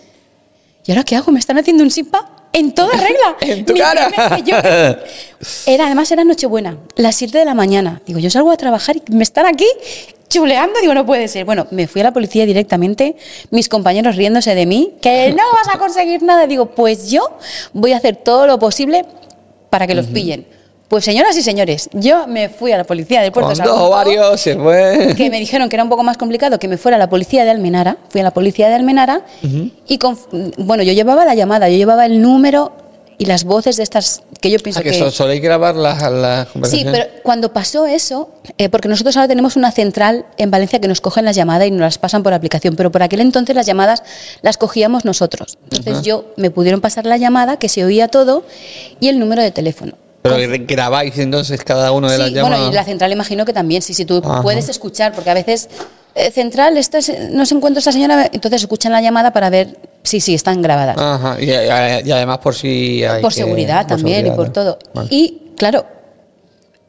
¿y 0.85 0.91
ahora 0.91 1.03
qué 1.03 1.15
hago? 1.15 1.31
¿Me 1.31 1.39
están 1.39 1.57
haciendo 1.57 1.83
un 1.83 1.91
simpa? 1.91 2.37
en 2.53 2.73
toda 2.73 2.91
regla. 2.97 3.37
En 3.39 3.65
tu 3.65 3.73
cara. 3.73 4.09
yo- 4.43 4.57
era, 5.71 5.85
además 5.85 6.11
era 6.11 6.25
Nochebuena, 6.25 6.77
las 6.97 7.15
7 7.15 7.37
de 7.37 7.45
la 7.45 7.53
mañana. 7.53 8.01
Digo, 8.05 8.19
yo 8.19 8.29
salgo 8.29 8.51
a 8.51 8.57
trabajar 8.57 8.97
y 8.97 9.03
me 9.13 9.23
están 9.23 9.45
aquí 9.45 9.65
chuleando. 10.27 10.79
Digo, 10.81 10.93
no 10.93 11.05
puede 11.05 11.29
ser. 11.29 11.45
Bueno, 11.45 11.67
me 11.71 11.87
fui 11.87 12.01
a 12.01 12.03
la 12.05 12.11
policía 12.11 12.45
directamente, 12.45 13.15
mis 13.51 13.69
compañeros 13.69 14.17
riéndose 14.17 14.53
de 14.53 14.65
mí, 14.65 14.95
que 15.01 15.29
no 15.37 15.43
vas 15.53 15.73
a 15.73 15.79
conseguir 15.79 16.23
nada. 16.23 16.45
Digo, 16.45 16.71
pues 16.75 17.09
yo 17.09 17.37
voy 17.71 17.93
a 17.93 17.97
hacer 17.97 18.17
todo 18.17 18.47
lo 18.47 18.59
posible 18.59 19.05
para 19.69 19.87
que 19.87 19.95
los 19.95 20.07
pillen. 20.07 20.45
Pues 20.91 21.05
señoras 21.05 21.37
y 21.37 21.41
señores, 21.41 21.89
yo 21.93 22.27
me 22.27 22.49
fui 22.49 22.73
a 22.73 22.77
la 22.77 22.83
policía 22.83 23.21
del 23.21 23.31
puerto 23.31 23.51
de 23.51 23.55
Sagunto, 23.55 23.85
ovarios 23.85 24.41
se 24.41 24.57
fue. 24.57 25.13
que 25.15 25.29
me 25.29 25.39
dijeron 25.39 25.69
que 25.69 25.77
era 25.77 25.83
un 25.83 25.89
poco 25.89 26.03
más 26.03 26.17
complicado 26.17 26.59
que 26.59 26.67
me 26.67 26.75
fuera 26.77 26.97
a 26.97 26.99
la 26.99 27.07
policía 27.09 27.45
de 27.45 27.49
Almenara. 27.49 27.95
Fui 28.09 28.19
a 28.19 28.25
la 28.25 28.31
policía 28.31 28.67
de 28.67 28.75
Almenara 28.75 29.21
y 29.87 29.97
con, 29.99 30.19
bueno, 30.57 30.83
yo 30.83 30.91
llevaba 30.91 31.23
la 31.23 31.33
llamada, 31.33 31.69
yo 31.69 31.77
llevaba 31.77 32.05
el 32.05 32.21
número 32.21 32.73
y 33.17 33.23
las 33.25 33.45
voces 33.45 33.77
de 33.77 33.83
estas 33.83 34.21
que 34.41 34.49
yo 34.51 34.59
pienso 34.59 34.81
Ah, 34.81 34.83
que 34.83 34.89
que 34.89 34.99
so- 34.99 35.11
soléis 35.11 35.41
grabar 35.41 35.75
las, 35.77 36.01
las 36.11 36.47
Sí, 36.69 36.83
pero 36.83 37.05
cuando 37.23 37.53
pasó 37.53 37.85
eso, 37.85 38.29
eh, 38.57 38.67
porque 38.67 38.89
nosotros 38.89 39.15
ahora 39.15 39.29
tenemos 39.29 39.55
una 39.55 39.71
central 39.71 40.25
en 40.35 40.51
Valencia 40.51 40.81
que 40.81 40.89
nos 40.89 40.99
cogen 40.99 41.23
las 41.23 41.37
llamadas 41.37 41.69
y 41.69 41.71
nos 41.71 41.79
las 41.79 41.99
pasan 41.99 42.21
por 42.21 42.33
aplicación, 42.33 42.75
pero 42.75 42.91
por 42.91 43.01
aquel 43.01 43.21
entonces 43.21 43.55
las 43.55 43.65
llamadas 43.65 44.03
las 44.41 44.57
cogíamos 44.57 45.05
nosotros. 45.05 45.57
Entonces 45.71 46.01
yo 46.03 46.25
me 46.35 46.51
pudieron 46.51 46.81
pasar 46.81 47.05
la 47.05 47.15
llamada, 47.15 47.55
que 47.55 47.69
se 47.69 47.85
oía 47.85 48.09
todo, 48.09 48.43
y 48.99 49.07
el 49.07 49.19
número 49.19 49.41
de 49.41 49.51
teléfono. 49.51 49.93
Pero 50.21 50.35
grabáis 50.67 51.17
entonces 51.17 51.63
cada 51.63 51.91
uno 51.91 52.09
de 52.09 52.17
las 52.17 52.31
llamadas. 52.31 52.59
bueno, 52.59 52.71
y 52.71 52.75
la 52.75 52.83
central 52.83 53.11
imagino 53.11 53.43
que 53.45 53.53
también, 53.53 53.81
sí, 53.81 53.93
sí, 53.93 54.05
tú 54.05 54.21
Ajá. 54.23 54.41
puedes 54.41 54.69
escuchar, 54.69 55.13
porque 55.13 55.29
a 55.29 55.33
veces, 55.33 55.67
eh, 56.15 56.29
central, 56.31 56.77
esta 56.77 56.99
es- 56.99 57.31
no 57.31 57.45
se 57.45 57.55
encuentra 57.55 57.79
esta 57.79 57.91
señora, 57.91 58.29
entonces 58.31 58.61
escuchan 58.61 58.91
la 58.91 59.01
llamada 59.01 59.31
para 59.33 59.49
ver 59.49 59.77
si 60.03 60.19
sí, 60.19 60.33
están 60.35 60.61
grabadas. 60.61 60.95
Ajá, 60.97 61.41
y, 61.41 61.51
además 62.11 62.37
por 62.39 62.53
si 62.55 63.03
hay 63.03 63.21
por 63.21 63.31
que- 63.31 63.37
seguridad 63.37 63.81
por 63.87 63.97
también 63.97 64.17
seguridad, 64.25 64.33
y 64.33 64.37
por 64.37 64.49
todo. 64.53 64.77
Vale. 64.93 65.07
Y 65.11 65.53
claro, 65.57 65.85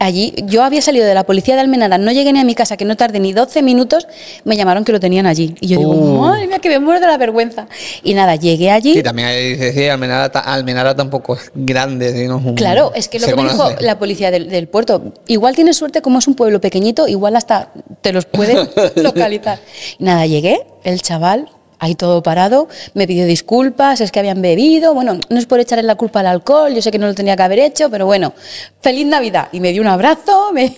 allí 0.02 0.34
yo 0.46 0.62
había 0.62 0.82
salido 0.82 1.06
de 1.06 1.14
la 1.14 1.24
policía 1.24 1.54
de 1.54 1.60
Almenara, 1.60 1.98
no 1.98 2.12
llegué 2.12 2.32
ni 2.32 2.40
a 2.40 2.44
mi 2.44 2.54
casa, 2.54 2.76
que 2.76 2.84
no 2.84 2.96
tardé 2.96 3.20
ni 3.20 3.32
12 3.32 3.62
minutos, 3.62 4.06
me 4.44 4.56
llamaron 4.56 4.84
que 4.84 4.92
lo 4.92 5.00
tenían 5.00 5.26
allí. 5.26 5.54
Y 5.60 5.68
yo 5.68 5.78
digo, 5.78 5.92
Uh. 5.92 6.18
madre 6.20 6.46
mía, 6.46 6.58
que 6.58 6.68
me 6.68 6.78
muero 6.78 7.00
de 7.00 7.06
la 7.06 7.16
vergüenza. 7.18 7.66
Y 8.02 8.14
nada, 8.14 8.36
llegué 8.36 8.70
allí. 8.70 8.94
Sí, 8.94 9.02
también 9.02 9.28
hay 9.28 9.56
que 9.56 9.64
decir, 9.72 9.90
Almenara 9.90 10.94
tampoco 10.94 11.34
es 11.36 11.50
grande. 11.54 12.12
sino 12.12 12.54
Claro, 12.54 12.92
es 12.94 13.08
que 13.08 13.18
lo 13.18 13.26
que 13.26 13.36
me 13.36 13.42
dijo 13.44 13.70
la 13.80 13.98
policía 13.98 14.30
del, 14.30 14.48
del 14.48 14.68
puerto, 14.68 15.12
igual 15.26 15.54
tienes 15.54 15.76
suerte 15.76 16.02
como 16.02 16.18
es 16.18 16.26
un 16.26 16.34
pueblo 16.34 16.60
pequeñito, 16.60 17.08
igual 17.08 17.36
hasta 17.36 17.70
te 18.00 18.12
los 18.12 18.26
pueden 18.26 18.68
localizar. 18.96 19.58
Y 19.98 20.04
nada, 20.04 20.26
llegué, 20.26 20.66
el 20.84 21.00
chaval, 21.02 21.48
ahí 21.82 21.96
todo 21.96 22.22
parado, 22.22 22.68
me 22.94 23.08
pidió 23.08 23.26
disculpas, 23.26 24.00
es 24.00 24.12
que 24.12 24.20
habían 24.20 24.40
bebido, 24.40 24.94
bueno, 24.94 25.18
no 25.28 25.38
es 25.38 25.46
por 25.46 25.58
echarle 25.58 25.82
la 25.82 25.96
culpa 25.96 26.20
al 26.20 26.28
alcohol, 26.28 26.72
yo 26.72 26.80
sé 26.80 26.92
que 26.92 26.98
no 26.98 27.08
lo 27.08 27.14
tenía 27.14 27.34
que 27.34 27.42
haber 27.42 27.58
hecho, 27.58 27.90
pero 27.90 28.06
bueno, 28.06 28.32
feliz 28.80 29.04
Navidad. 29.04 29.48
Y 29.50 29.58
me 29.58 29.72
dio 29.72 29.82
un 29.82 29.88
abrazo, 29.88 30.52
me, 30.54 30.72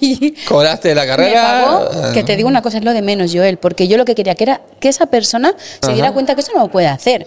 Cobraste 0.48 0.94
la 0.94 1.02
me 1.02 1.06
carrera. 1.08 1.62
pagó, 1.92 2.12
que 2.14 2.22
te 2.24 2.36
digo 2.36 2.48
una 2.48 2.62
cosa, 2.62 2.78
es 2.78 2.84
lo 2.84 2.92
de 2.94 3.02
menos, 3.02 3.32
Joel, 3.34 3.58
porque 3.58 3.86
yo 3.86 3.98
lo 3.98 4.06
que 4.06 4.14
quería 4.14 4.34
que 4.34 4.44
era 4.44 4.62
que 4.80 4.88
esa 4.88 5.04
persona 5.04 5.54
se 5.82 5.92
diera 5.92 6.06
Ajá. 6.08 6.14
cuenta 6.14 6.34
que 6.34 6.40
eso 6.40 6.52
no 6.54 6.60
lo 6.62 6.68
puede 6.68 6.86
hacer. 6.86 7.26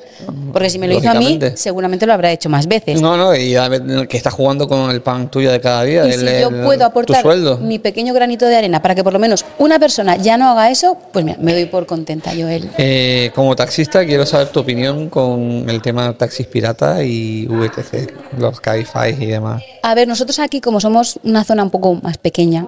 Porque 0.52 0.72
si 0.72 0.80
me 0.80 0.88
lo 0.88 0.98
hizo 0.98 1.10
a 1.12 1.13
mí, 1.13 1.40
seguramente 1.54 2.08
lo 2.08 2.13
habrá 2.13 2.32
hecho 2.32 2.50
más 2.50 2.68
veces. 2.68 3.00
No, 3.00 3.16
no, 3.16 3.36
y 3.36 3.56
a 3.56 3.68
ver, 3.70 4.08
que 4.08 4.18
estás 4.18 4.34
jugando 4.34 4.68
con 4.68 4.90
el 4.90 5.02
pan 5.04 5.30
tuyo 5.30 5.52
de 5.52 5.62
cada 5.62 5.84
día. 5.84 6.08
Y 6.08 6.13
el- 6.13 6.20
si 6.20 6.26
yo 6.42 6.50
el- 6.50 6.63
puedo 6.63 6.84
aportar 6.84 7.24
mi 7.62 7.78
pequeño 7.78 8.13
granito 8.16 8.48
de 8.48 8.56
arena 8.56 8.82
para 8.82 8.96
que 8.96 9.04
por 9.04 9.13
lo 9.13 9.20
menos 9.20 9.46
una 9.60 9.78
persona 9.78 10.16
ya 10.16 10.36
no 10.38 10.50
haga 10.50 10.72
eso, 10.72 10.98
pues 11.13 11.24
mira, 11.24 11.38
me 11.40 11.54
doy 11.54 11.66
por 11.66 11.86
contenta, 11.86 12.32
Joel. 12.36 12.70
Eh, 12.80 13.30
como 13.36 13.56
taxista, 13.68 14.06
quiero 14.06 14.26
saber 14.26 14.48
tu 14.48 14.62
opinión 14.62 15.10
con 15.10 15.70
el 15.70 15.82
tema 15.82 16.14
taxis 16.18 16.48
pirata 16.48 17.04
y 17.04 17.46
VTC, 17.48 18.40
los 18.40 18.62
Cabify 18.62 19.10
y 19.20 19.26
demás. 19.26 19.62
A 19.84 19.94
ver, 19.94 20.08
nosotros 20.08 20.40
aquí, 20.40 20.62
como 20.62 20.80
somos 20.80 21.20
una 21.24 21.44
zona 21.44 21.64
un 21.64 21.70
poco 21.70 21.96
más 21.96 22.18
pequeña, 22.18 22.68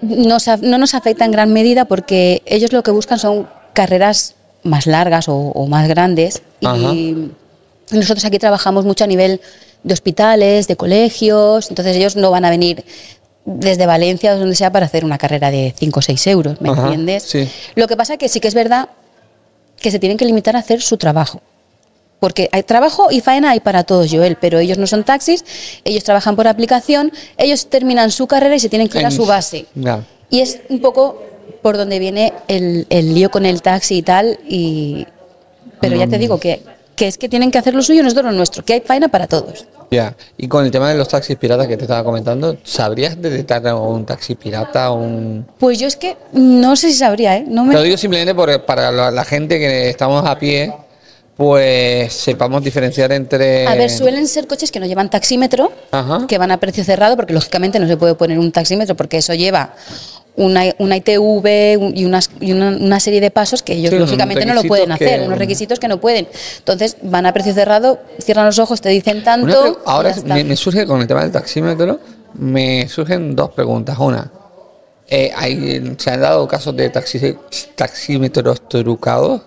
nos 0.00 0.46
no 0.62 0.78
nos 0.78 0.94
afecta 0.94 1.26
en 1.26 1.30
gran 1.32 1.52
medida 1.52 1.84
porque 1.84 2.40
ellos 2.46 2.72
lo 2.72 2.82
que 2.82 2.90
buscan 2.90 3.18
son 3.18 3.46
carreras 3.74 4.34
más 4.62 4.86
largas 4.86 5.28
o, 5.28 5.36
o 5.36 5.66
más 5.66 5.86
grandes. 5.88 6.42
Ajá. 6.64 6.76
Y 6.94 7.32
nosotros 7.92 8.24
aquí 8.24 8.38
trabajamos 8.38 8.86
mucho 8.86 9.04
a 9.04 9.06
nivel 9.06 9.42
de 9.82 9.92
hospitales, 9.92 10.68
de 10.68 10.76
colegios, 10.76 11.68
entonces 11.68 11.96
ellos 11.96 12.16
no 12.16 12.30
van 12.30 12.46
a 12.46 12.50
venir 12.50 12.82
desde 13.44 13.84
Valencia 13.84 14.34
o 14.34 14.38
donde 14.38 14.54
sea 14.54 14.72
para 14.72 14.86
hacer 14.86 15.04
una 15.04 15.18
carrera 15.18 15.50
de 15.50 15.74
5 15.76 15.98
o 15.98 16.02
6 16.02 16.26
euros, 16.28 16.60
¿me 16.62 16.70
Ajá, 16.70 16.82
entiendes? 16.84 17.24
sí. 17.24 17.46
Lo 17.74 17.86
que 17.88 17.96
pasa 17.96 18.16
que 18.16 18.28
sí 18.28 18.40
que 18.40 18.48
es 18.48 18.54
verdad 18.54 18.88
que 19.80 19.90
se 19.90 19.98
tienen 19.98 20.16
que 20.18 20.24
limitar 20.24 20.54
a 20.56 20.60
hacer 20.60 20.80
su 20.82 20.96
trabajo. 20.96 21.40
Porque 22.20 22.48
hay 22.52 22.62
trabajo 22.62 23.10
y 23.10 23.20
faena 23.22 23.50
hay 23.50 23.60
para 23.60 23.82
todos, 23.82 24.10
Joel, 24.10 24.36
pero 24.38 24.58
ellos 24.58 24.76
no 24.76 24.86
son 24.86 25.04
taxis, 25.04 25.44
ellos 25.84 26.04
trabajan 26.04 26.36
por 26.36 26.46
aplicación, 26.46 27.12
ellos 27.38 27.66
terminan 27.68 28.10
su 28.10 28.26
carrera 28.26 28.54
y 28.56 28.60
se 28.60 28.68
tienen 28.68 28.88
que 28.88 28.98
ir 29.00 29.06
a 29.06 29.10
su 29.10 29.24
base. 29.24 29.64
Y 30.28 30.40
es 30.40 30.60
un 30.68 30.80
poco 30.80 31.22
por 31.62 31.78
donde 31.78 31.98
viene 31.98 32.34
el, 32.46 32.86
el 32.90 33.14
lío 33.14 33.30
con 33.30 33.46
el 33.46 33.62
taxi 33.62 33.96
y 33.96 34.02
tal, 34.02 34.38
y... 34.46 35.06
pero 35.80 35.96
ya 35.96 36.06
te 36.06 36.16
Mm. 36.18 36.20
digo 36.20 36.38
que, 36.38 36.62
que 36.94 37.06
es 37.08 37.16
que 37.16 37.28
tienen 37.30 37.50
que 37.50 37.56
hacer 37.58 37.74
lo 37.74 37.82
suyo, 37.82 38.02
nosotros 38.02 38.26
lo 38.26 38.32
nuestro, 38.36 38.64
que 38.64 38.74
hay 38.74 38.80
faena 38.82 39.08
para 39.08 39.26
todos. 39.26 39.64
Ya, 39.90 40.14
y 40.38 40.46
con 40.46 40.64
el 40.64 40.70
tema 40.70 40.88
de 40.88 40.94
los 40.96 41.08
taxis 41.08 41.36
piratas 41.36 41.66
que 41.66 41.76
te 41.76 41.82
estaba 41.82 42.04
comentando, 42.04 42.56
¿sabrías 42.62 43.20
detectar 43.20 43.74
un 43.74 44.06
taxi 44.06 44.36
pirata 44.36 44.92
o 44.92 45.00
un...? 45.00 45.46
Pues 45.58 45.80
yo 45.80 45.88
es 45.88 45.96
que 45.96 46.16
no 46.32 46.76
sé 46.76 46.92
si 46.92 46.98
sabría, 46.98 47.38
¿eh? 47.38 47.44
No 47.48 47.64
me... 47.64 47.72
Te 47.72 47.78
lo 47.78 47.82
digo 47.82 47.96
simplemente 47.96 48.32
por- 48.34 48.64
para 48.64 48.92
la, 48.92 49.10
la 49.10 49.24
gente 49.24 49.58
que 49.58 49.88
estamos 49.90 50.24
a 50.24 50.38
pie, 50.38 50.72
pues 51.36 52.12
sepamos 52.12 52.62
diferenciar 52.62 53.10
entre... 53.12 53.66
A 53.66 53.74
ver, 53.74 53.90
suelen 53.90 54.28
ser 54.28 54.46
coches 54.46 54.70
que 54.70 54.78
no 54.78 54.86
llevan 54.86 55.10
taxímetro, 55.10 55.72
Ajá. 55.90 56.24
que 56.28 56.38
van 56.38 56.52
a 56.52 56.60
precio 56.60 56.84
cerrado, 56.84 57.16
porque 57.16 57.32
lógicamente 57.34 57.80
no 57.80 57.88
se 57.88 57.96
puede 57.96 58.14
poner 58.14 58.38
un 58.38 58.52
taxímetro, 58.52 58.94
porque 58.94 59.16
eso 59.18 59.34
lleva 59.34 59.74
una, 60.36 60.64
una 60.78 60.96
ITV 60.96 61.92
y, 61.94 62.04
unas, 62.04 62.30
y 62.40 62.52
una, 62.52 62.68
una 62.70 63.00
serie 63.00 63.20
de 63.20 63.30
pasos 63.30 63.62
que 63.62 63.74
ellos 63.74 63.90
Sí, 63.90 63.98
lógicamente 63.98 64.46
no 64.46 64.54
lo 64.54 64.62
pueden 64.64 64.92
hacer, 64.92 65.20
que- 65.20 65.26
unos 65.26 65.38
requisitos 65.38 65.78
que 65.78 65.88
no 65.88 66.00
pueden. 66.00 66.26
Entonces 66.58 66.96
van 67.02 67.26
a 67.26 67.32
precio 67.32 67.52
cerrado, 67.52 67.98
cierran 68.22 68.46
los 68.46 68.58
ojos, 68.58 68.80
te 68.80 68.88
dicen 68.88 69.22
tanto. 69.22 69.80
ahora 69.84 70.14
me, 70.24 70.44
me 70.44 70.56
surge 70.56 70.86
con 70.86 71.00
el 71.00 71.06
tema 71.06 71.22
del 71.22 71.32
taxímetro, 71.32 71.98
me 72.34 72.88
surgen 72.88 73.34
dos 73.36 73.50
preguntas. 73.50 73.98
Una, 73.98 74.30
eh, 75.08 75.30
hay, 75.36 75.94
¿se 75.98 76.10
han 76.10 76.20
dado 76.20 76.46
casos 76.48 76.74
de 76.76 76.90
taxi- 76.92 77.36
taxímetros 77.74 78.68
trucados? 78.68 79.42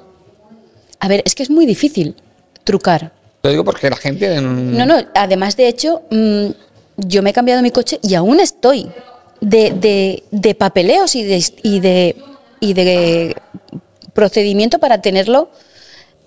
A 1.00 1.08
ver, 1.08 1.22
es 1.26 1.34
que 1.36 1.44
es 1.44 1.50
muy 1.50 1.66
difícil 1.66 2.16
trucar. 2.64 3.12
Lo 3.44 3.50
digo 3.50 3.64
porque 3.66 3.90
la 3.90 3.96
gente... 3.98 4.40
No, 4.42 4.86
no, 4.86 4.96
además 5.16 5.58
de 5.58 5.68
hecho, 5.68 6.02
mm, 6.12 6.46
yo 6.98 7.22
me 7.24 7.32
he 7.32 7.34
cambiado 7.34 7.62
mi 7.62 7.72
coche 7.72 8.00
y 8.02 8.16
aún 8.16 8.40
estoy 8.40 8.90
de, 9.42 9.72
de- 9.72 10.24
de 10.32 10.56
papeleos 10.56 11.16
y 11.16 11.24
de, 11.24 11.44
y, 11.64 11.80
de, 11.80 12.16
y 12.60 12.74
de 12.74 13.36
procedimiento 14.14 14.80
para 14.80 15.02
tenerlo 15.02 15.50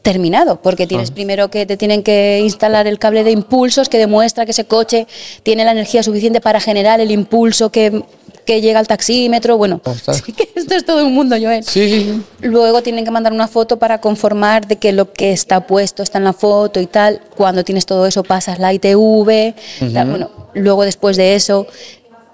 terminado, 0.03 0.61
porque 0.63 0.87
tienes 0.87 1.11
primero 1.11 1.51
que 1.51 1.67
te 1.67 1.77
tienen 1.77 2.05
que 2.05 2.39
instalar 2.41 2.87
el 2.87 2.99
cable 3.01 3.25
de 3.25 3.33
impulsos 3.33 3.89
que 3.89 3.99
demuestra 3.99 4.45
que 4.45 4.53
ese 4.53 4.65
coche 4.65 5.09
tiene 5.43 5.65
la 5.65 5.73
energía 5.73 6.03
suficiente 6.05 6.41
para 6.41 6.61
generar 6.61 7.01
el 7.01 7.11
impulso 7.11 7.71
que, 7.73 8.05
que 8.45 8.61
llega 8.61 8.79
al 8.79 8.87
taxímetro. 8.87 9.57
Bueno, 9.59 9.81
Ostras. 9.85 10.23
sí 10.25 10.33
que 10.33 10.49
esto 10.55 10.77
es 10.77 10.85
todo 10.85 11.05
un 11.05 11.13
mundo, 11.13 11.35
Joel. 11.41 11.65
Sí. 11.65 12.23
Luego 12.41 12.85
tienen 12.85 13.05
que 13.05 13.11
mandar 13.11 13.33
una 13.33 13.49
foto 13.49 13.81
para 13.81 14.01
conformar 14.01 14.69
de 14.69 14.77
que 14.77 14.93
lo 14.93 15.13
que 15.13 15.33
está 15.33 15.67
puesto 15.67 16.05
está 16.05 16.19
en 16.19 16.25
la 16.25 16.33
foto 16.33 16.79
y 16.81 16.87
tal. 16.87 17.21
Cuando 17.37 17.65
tienes 17.65 17.85
todo 17.85 18.07
eso 18.07 18.23
pasas 18.23 18.61
la 18.61 18.73
ITV. 18.73 19.55
tal. 19.93 20.09
Bueno, 20.09 20.31
luego 20.55 20.85
después 20.85 21.17
de 21.17 21.35
eso 21.35 21.67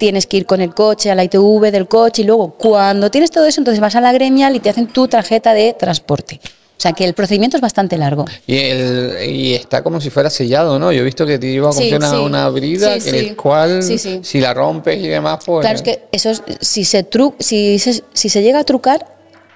tienes 0.03 0.27
que 0.27 0.35
ir 0.35 0.45
con 0.45 0.59
el 0.59 0.73
coche 0.73 1.11
a 1.11 1.15
la 1.15 1.23
ITV 1.23 1.71
del 1.71 1.87
coche 1.87 2.23
y 2.23 2.25
luego 2.25 2.55
cuando 2.57 3.09
tienes 3.09 3.31
todo 3.31 3.45
eso 3.45 3.61
entonces 3.61 3.79
vas 3.79 3.95
a 3.95 4.01
la 4.01 4.11
gremial 4.11 4.53
y 4.53 4.59
te 4.59 4.69
hacen 4.69 4.87
tu 4.87 5.07
tarjeta 5.07 5.53
de 5.53 5.71
transporte. 5.79 6.41
O 6.43 6.81
sea 6.83 6.91
que 6.91 7.05
el 7.05 7.13
procedimiento 7.13 7.55
es 7.55 7.61
bastante 7.61 7.97
largo. 7.97 8.25
Y, 8.45 8.57
el, 8.57 9.15
y 9.29 9.53
está 9.53 9.81
como 9.81 10.01
si 10.01 10.09
fuera 10.09 10.29
sellado, 10.29 10.77
¿no? 10.77 10.91
Yo 10.91 10.99
he 10.99 11.05
visto 11.05 11.25
que 11.25 11.39
te 11.39 11.47
iba 11.47 11.69
a 11.69 11.71
Sí, 11.71 11.93
una, 11.93 12.09
sí. 12.09 12.15
una 12.17 12.49
brida, 12.49 12.95
Sí, 12.95 12.99
sí. 13.11 13.15
el 13.15 13.35
cual, 13.37 13.81
si 13.81 14.41
la 14.41 14.53
rompes 14.53 15.01
y 15.01 15.07
demás, 15.07 15.39
pues... 15.45 15.61
Claro, 15.61 15.77
es 15.77 15.81
que 15.81 16.01
eso 16.11 16.31
es- 16.31 16.43
si 16.59 16.83
se 16.83 17.03
tru, 17.03 17.35
si 17.39 17.79
se, 17.79 18.03
si 18.13 18.27
se 18.27 18.41
llega 18.43 18.59
a 18.59 18.63
trucar, 18.65 19.05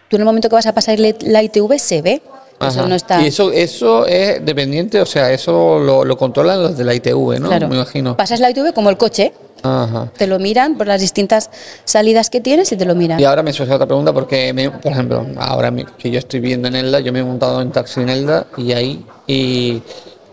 tú 0.09 0.15
en 0.15 0.21
el 0.21 0.25
momento 0.25 0.47
que 0.47 0.55
vas 0.55 0.67
a 0.67 0.73
pasarle 0.73 1.17
la 1.19 1.43
ITV 1.43 1.77
se 1.77 2.01
ve. 2.01 2.21
Eso 2.65 2.87
no 2.87 2.95
está. 2.95 3.21
Y 3.21 3.27
eso, 3.27 3.51
eso 3.51 4.05
es 4.07 4.43
dependiente, 4.45 5.01
o 5.01 5.05
sea, 5.05 5.33
eso 5.33 5.79
lo, 5.79 6.05
lo 6.05 6.17
controlan 6.17 6.63
los 6.63 6.77
de 6.77 6.85
la 6.85 6.93
ITV, 6.95 7.39
¿no? 7.41 7.49
claro. 7.49 7.67
Me 7.67 7.75
imagino. 7.75 8.15
Pasas 8.15 8.39
la 8.39 8.49
ITV 8.51 8.73
como 8.73 8.89
el 8.89 8.95
coche. 8.97 9.33
Ajá. 9.63 10.11
Te 10.17 10.27
lo 10.27 10.39
miran 10.39 10.77
por 10.77 10.87
las 10.87 11.01
distintas 11.01 11.49
salidas 11.85 12.29
que 12.29 12.41
tienes 12.41 12.71
y 12.71 12.77
te 12.77 12.85
lo 12.85 12.95
miran. 12.95 13.19
Y 13.19 13.23
ahora 13.25 13.43
me 13.43 13.53
surge 13.53 13.73
otra 13.73 13.85
pregunta 13.87 14.13
porque, 14.13 14.53
me- 14.53 14.69
por 14.71 14.91
ejemplo, 14.91 15.25
ahora 15.37 15.71
me- 15.71 15.85
que 15.97 16.09
yo 16.11 16.19
estoy 16.19 16.39
viendo 16.39 16.67
en 16.67 16.75
Elda, 16.75 16.99
yo 16.99 17.11
me 17.13 17.19
he 17.19 17.23
montado 17.23 17.61
en 17.61 17.71
taxi 17.71 18.01
en 18.01 18.09
Elda 18.09 18.47
y 18.57 18.71
ahí, 18.73 19.05
y 19.27 19.81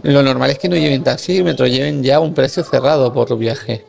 lo 0.03 0.23
normal 0.23 0.51
es 0.51 0.59
que 0.59 0.69
no 0.69 0.77
lleven 0.77 1.03
taxímetro, 1.03 1.67
lleven 1.67 2.03
ya 2.03 2.21
un 2.21 2.35
precio 2.35 2.63
cerrado 2.65 3.13
por 3.13 3.37
viaje. 3.39 3.85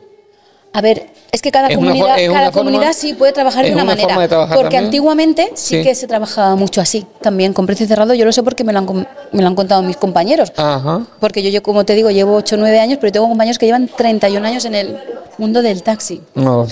A 0.72 0.80
ver, 0.82 1.06
Es 1.32 1.42
que 1.42 1.50
cada 1.50 1.68
Es 1.68 1.74
comunidad, 1.76 2.16
cada 2.16 2.50
forma- 2.50 2.52
comunidad 2.52 2.92
sí 2.94 3.12
puede 3.12 3.32
trabajar 3.32 3.64
de 3.64 3.72
una, 3.72 3.82
una 3.82 3.94
manera. 3.96 4.18
de 4.18 4.28
porque 4.28 4.54
también. 4.62 4.84
antiguamente 4.84 5.50
sí, 5.54 5.78
Sí. 5.78 5.82
que 5.82 5.94
se 5.94 6.06
trabajaba 6.06 6.54
mucho 6.56 6.80
así, 6.80 7.04
también 7.20 7.52
con 7.52 7.66
precio 7.66 7.86
cerrado. 7.86 8.14
Yo 8.14 8.24
lo 8.24 8.32
sé 8.32 8.42
porque 8.42 8.64
me 8.64 8.72
lo 8.72 8.78
han, 8.78 8.86
me 9.32 9.42
lo 9.42 9.46
han 9.48 9.54
contado 9.54 9.82
mis 9.82 9.96
compañeros. 9.98 10.52
Ajá. 10.56 11.02
Porque 11.20 11.42
yo, 11.42 11.50
yo, 11.50 11.62
como 11.62 11.84
te 11.84 11.94
digo, 11.94 12.10
llevo 12.10 12.36
8 12.36 12.54
o 12.54 12.58
9 12.58 12.78
años, 12.80 12.98
pero 13.00 13.12
tengo 13.12 13.28
compañeros 13.28 13.58
que 13.58 13.66
llevan 13.66 13.88
31 13.88 14.46
años 14.46 14.64
en 14.64 14.74
el 14.76 14.96
mundo 15.38 15.62
del 15.62 15.82
taxi. 15.82 16.20
No, 16.34 16.66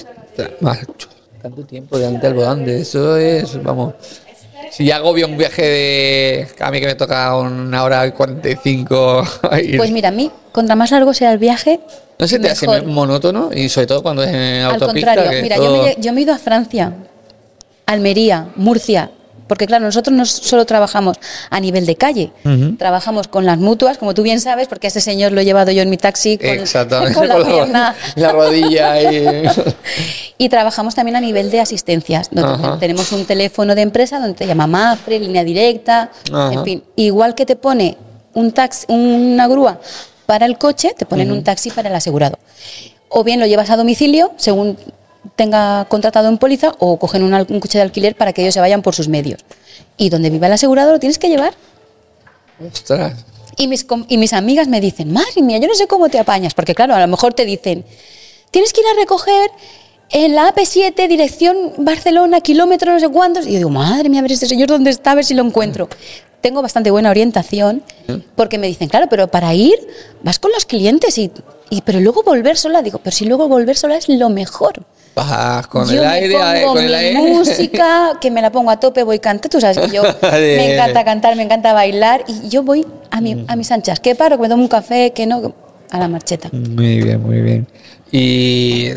macho, 0.61 1.09
tanto 1.42 1.64
tiempo 1.64 1.98
delante 1.98 2.27
del 2.27 2.35
volante, 2.35 2.81
eso 2.81 3.16
es, 3.16 3.62
vamos. 3.62 3.94
Si 4.70 4.85
ya 4.87 4.96
agobia 4.96 5.27
un 5.27 5.37
viaje 5.37 5.62
de. 5.62 6.48
A 6.59 6.70
mí 6.70 6.81
que 6.81 6.87
me 6.87 6.94
toca 6.96 7.37
una 7.37 7.85
hora 7.85 8.07
y 8.07 8.12
45. 8.12 9.22
ir. 9.62 9.77
Pues 9.77 9.90
mira, 9.92 10.09
a 10.09 10.12
mí, 10.12 10.31
contra 10.53 10.74
más 10.74 10.90
largo 10.90 11.14
sea 11.14 11.33
el 11.33 11.38
viaje, 11.38 11.81
¿No 12.18 12.27
se 12.29 12.38
te 12.38 12.48
hace 12.48 12.66
monótono? 12.83 13.50
Y 13.53 13.68
sobre 13.68 13.87
todo 13.88 14.03
cuando 14.03 14.22
es 14.22 14.31
en 14.31 14.62
Al 14.64 14.74
autopista. 14.74 15.14
contrario, 15.14 15.31
que 15.31 15.42
mira, 15.42 15.57
todo- 15.57 15.77
yo, 15.77 15.83
me, 15.83 15.96
yo 16.00 16.12
me 16.12 16.20
he 16.20 16.22
ido 16.24 16.33
a 16.33 16.38
Francia, 16.38 16.92
Almería, 17.87 18.48
Murcia, 18.57 19.11
porque 19.46 19.66
claro, 19.66 19.85
nosotros 19.85 20.16
no 20.16 20.24
solo 20.24 20.64
trabajamos 20.64 21.18
a 21.50 21.61
nivel 21.61 21.87
de 21.87 21.96
calle, 21.96 22.33
trabajamos 22.78 23.28
con 23.28 23.44
las 23.44 23.59
mutuas, 23.59 23.98
como 23.98 24.14
tú 24.14 24.22
bien 24.22 24.40
sabes, 24.40 24.68
porque 24.68 24.87
a 24.87 24.88
ese 24.88 25.00
señor 25.00 25.33
lo 25.33 25.40
he 25.40 25.44
llevado 25.44 25.70
yo 25.72 25.83
en 25.83 25.90
mi 25.90 25.96
taxi 25.96 26.38
con, 26.38 26.48
Exactamente. 26.48 27.14
con 27.14 27.28
la 27.28 27.35
con 27.37 27.46
pierna. 27.46 27.94
la 28.16 28.33
rodilla 28.33 29.00
y. 29.12 29.44
Y 30.37 30.48
trabajamos 30.48 30.96
también 30.96 31.14
a 31.14 31.20
nivel 31.20 31.50
de 31.50 31.61
asistencias. 31.61 32.28
donde. 32.33 32.78
Tenemos 32.80 33.12
un 33.12 33.24
teléfono 33.24 33.74
de 33.76 33.83
empresa 33.83 34.18
donde 34.18 34.35
te 34.35 34.46
llama 34.46 34.66
Mafre, 34.66 35.20
línea 35.20 35.44
directa, 35.44 36.11
en 36.28 36.64
fin. 36.64 36.83
Igual 36.96 37.37
que 37.37 37.46
te 37.46 37.54
pone 37.54 37.96
un 38.35 38.50
taxi, 38.50 38.85
una 38.88 39.46
grúa 39.46 39.78
para 40.26 40.46
el 40.46 40.59
coche, 40.59 40.94
te 40.96 41.07
ponen 41.07 41.30
un 41.30 41.44
taxi 41.44 41.70
para 41.70 41.88
el 41.88 41.94
asegurado. 41.94 42.38
O 43.09 43.22
bien 43.22 43.38
lo 43.38 43.46
llevas 43.46 43.70
a 43.70 43.76
domicilio, 43.76 44.33
según 44.37 44.76
tenga 45.37 45.87
contratado 45.87 46.28
en 46.28 46.38
póliza, 46.38 46.74
o 46.78 46.98
cogen 46.98 47.22
un, 47.22 47.60
coche 47.60 47.78
de 47.78 47.82
alquiler 47.82 48.16
para 48.16 48.32
que 48.32 48.42
ellos 48.42 48.54
se 48.54 48.60
vayan 48.60 48.82
por 48.82 48.94
sus 48.94 49.08
medios. 49.08 49.40
Y 49.96 50.08
donde 50.08 50.30
viva 50.30 50.46
el 50.46 50.52
asegurado 50.52 50.92
lo 50.92 50.98
tienes 50.98 51.18
que 51.18 51.28
llevar. 51.28 51.54
Ostras. 52.66 53.24
Y 53.56 53.68
mis, 53.68 53.87
y 54.08 54.18
mis 54.18 54.32
amigas 54.32 54.68
me 54.68 54.80
dicen, 54.80 55.12
madre 55.12 55.42
mía, 55.42 55.58
yo 55.58 55.68
no 55.68 55.74
sé 55.74 55.87
cómo 55.87 56.08
te 56.08 56.18
apañas, 56.18 56.54
porque 56.54 56.74
claro, 56.74 56.94
a 56.94 57.00
lo 57.00 57.06
mejor 57.06 57.34
te 57.34 57.44
dicen, 57.44 57.84
tienes 58.50 58.72
que 58.72 58.80
ir 58.80 58.87
a 58.88 59.00
recoger 59.00 59.50
en 60.10 60.34
la 60.34 60.52
AP7, 60.54 61.08
dirección 61.08 61.72
Barcelona, 61.78 62.40
kilómetro 62.40 62.92
no 62.92 63.00
sé 63.00 63.08
cuántos. 63.08 63.46
Y 63.46 63.52
yo 63.52 63.58
digo, 63.58 63.70
madre 63.70 64.08
mía, 64.08 64.20
a 64.20 64.22
ver 64.22 64.32
este 64.32 64.46
señor 64.46 64.68
dónde 64.68 64.90
está, 64.90 65.12
a 65.12 65.14
ver 65.16 65.24
si 65.24 65.34
lo 65.34 65.42
encuentro. 65.42 65.88
Tengo 66.44 66.61
bastante 66.61 66.90
buena 66.90 67.09
orientación, 67.09 67.83
porque 68.37 68.59
me 68.59 68.66
dicen, 68.66 68.90
claro, 68.90 69.07
pero 69.09 69.28
para 69.28 69.54
ir 69.54 69.76
vas 70.22 70.38
con 70.38 70.52
los 70.52 70.66
clientes 70.66 71.16
y, 71.16 71.30
y 71.70 71.80
pero 71.80 72.00
luego 72.00 72.22
volver 72.22 72.59
sola. 72.59 72.83
Digo, 72.83 73.00
pero 73.02 73.16
si 73.16 73.24
luego 73.24 73.48
volver 73.48 73.78
sola 73.78 73.96
es 73.96 74.11
lo 74.11 74.28
mejor. 74.28 74.74
Vas 75.14 75.66
con 75.68 75.88
yo 75.88 76.02
el 76.02 76.07
aire, 76.07 76.37
me 76.37 76.61
eh, 76.61 76.62
pongo 76.64 76.74
con 76.74 76.83
el 76.85 76.90
mi 76.90 76.94
aire. 76.96 77.18
música, 77.33 78.12
que 78.20 78.30
me 78.30 78.42
la 78.42 78.52
pongo 78.52 78.70
a 78.70 78.78
tope, 78.78 79.02
voy 79.04 79.20
cantando. 79.20 79.48
Tú 79.48 79.59
sabes 79.59 79.78
que 79.78 79.88
yo 79.96 80.02
me 80.22 80.74
encanta 80.74 81.02
cantar, 81.02 81.35
me 81.35 81.44
encanta 81.44 81.72
bailar 81.72 82.22
y 82.28 82.50
yo 82.50 82.62
voy 82.62 82.85
a, 83.11 83.22
mi, 83.22 83.42
a 83.48 83.57
mis 83.57 83.70
anchas. 83.70 83.98
Que 83.98 84.14
paro, 84.14 84.37
que 84.37 84.42
me 84.42 84.48
tomo 84.50 84.62
un 84.64 84.68
café, 84.68 85.12
que 85.14 85.24
no, 85.26 85.54
a 85.90 85.98
la 85.98 86.09
marcheta. 86.09 86.50
Muy 86.52 87.00
bien, 87.00 87.22
muy 87.22 87.40
bien. 87.40 87.66
Y 88.12 88.90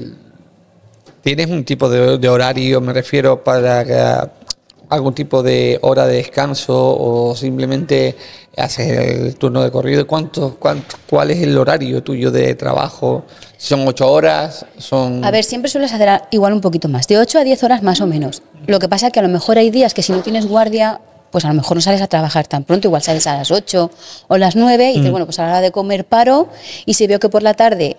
tienes 1.21 1.47
un 1.49 1.63
tipo 1.63 1.87
de, 1.87 2.17
de 2.17 2.27
horario, 2.27 2.81
me 2.81 2.91
refiero, 2.91 3.41
para 3.41 3.85
que- 3.85 4.46
algún 4.89 5.13
tipo 5.13 5.43
de 5.43 5.79
hora 5.81 6.05
de 6.07 6.17
descanso 6.17 6.97
o 6.97 7.35
simplemente 7.35 8.15
haces 8.55 8.89
el 8.89 9.35
turno 9.35 9.61
de 9.61 9.71
corrido. 9.71 10.07
¿Cuánto, 10.07 10.55
cuánto, 10.59 10.95
¿Cuál 11.09 11.31
es 11.31 11.41
el 11.41 11.57
horario 11.57 12.01
tuyo 12.01 12.31
de 12.31 12.55
trabajo? 12.55 13.25
¿Son 13.57 13.87
ocho 13.87 14.11
horas? 14.11 14.65
¿Son 14.77 15.23
A 15.23 15.31
ver, 15.31 15.43
siempre 15.43 15.69
sueles 15.69 15.93
hacer 15.93 16.21
igual 16.31 16.53
un 16.53 16.61
poquito 16.61 16.87
más, 16.87 17.07
de 17.07 17.17
8 17.17 17.39
a 17.39 17.43
10 17.43 17.63
horas 17.63 17.83
más 17.83 18.01
o 18.01 18.07
menos. 18.07 18.41
Lo 18.65 18.79
que 18.79 18.87
pasa 18.87 19.07
es 19.07 19.13
que 19.13 19.19
a 19.19 19.23
lo 19.23 19.29
mejor 19.29 19.57
hay 19.57 19.69
días 19.69 19.93
que 19.93 20.01
si 20.01 20.11
no 20.11 20.21
tienes 20.21 20.47
guardia, 20.47 21.01
pues 21.31 21.45
a 21.45 21.49
lo 21.49 21.53
mejor 21.53 21.77
no 21.77 21.81
sales 21.81 22.01
a 22.01 22.07
trabajar 22.07 22.47
tan 22.47 22.63
pronto, 22.63 22.87
igual 22.87 23.01
sales 23.01 23.27
a 23.27 23.37
las 23.37 23.51
8 23.51 23.91
o 24.27 24.37
las 24.37 24.55
9 24.55 24.91
y 24.91 24.97
dices, 24.97 25.11
bueno, 25.11 25.25
pues 25.25 25.39
a 25.39 25.43
la 25.43 25.49
hora 25.49 25.61
de 25.61 25.71
comer 25.71 26.05
paro 26.05 26.49
y 26.85 26.93
si 26.93 27.07
veo 27.07 27.19
que 27.19 27.29
por 27.29 27.43
la 27.43 27.53
tarde 27.53 27.97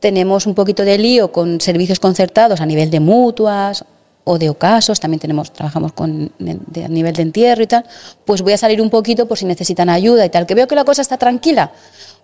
tenemos 0.00 0.46
un 0.46 0.54
poquito 0.54 0.84
de 0.84 0.98
lío 0.98 1.32
con 1.32 1.60
servicios 1.60 2.00
concertados 2.00 2.60
a 2.60 2.66
nivel 2.66 2.90
de 2.90 3.00
mutuas 3.00 3.84
o 4.28 4.38
de 4.38 4.50
ocasos, 4.50 4.98
también 4.98 5.20
tenemos, 5.20 5.52
trabajamos 5.52 5.92
con, 5.92 6.32
de- 6.38 6.84
a 6.84 6.88
nivel 6.88 7.14
de 7.14 7.22
entierro 7.22 7.62
y 7.62 7.68
tal, 7.68 7.84
pues 8.24 8.42
voy 8.42 8.54
a 8.54 8.58
salir 8.58 8.80
un 8.82 8.90
poquito 8.90 9.26
por 9.28 9.38
si 9.38 9.44
necesitan 9.44 9.88
ayuda 9.88 10.26
y 10.26 10.30
tal. 10.30 10.46
Que 10.46 10.54
veo 10.56 10.66
que 10.66 10.74
la 10.74 10.84
cosa 10.84 11.00
está 11.00 11.16
tranquila, 11.16 11.70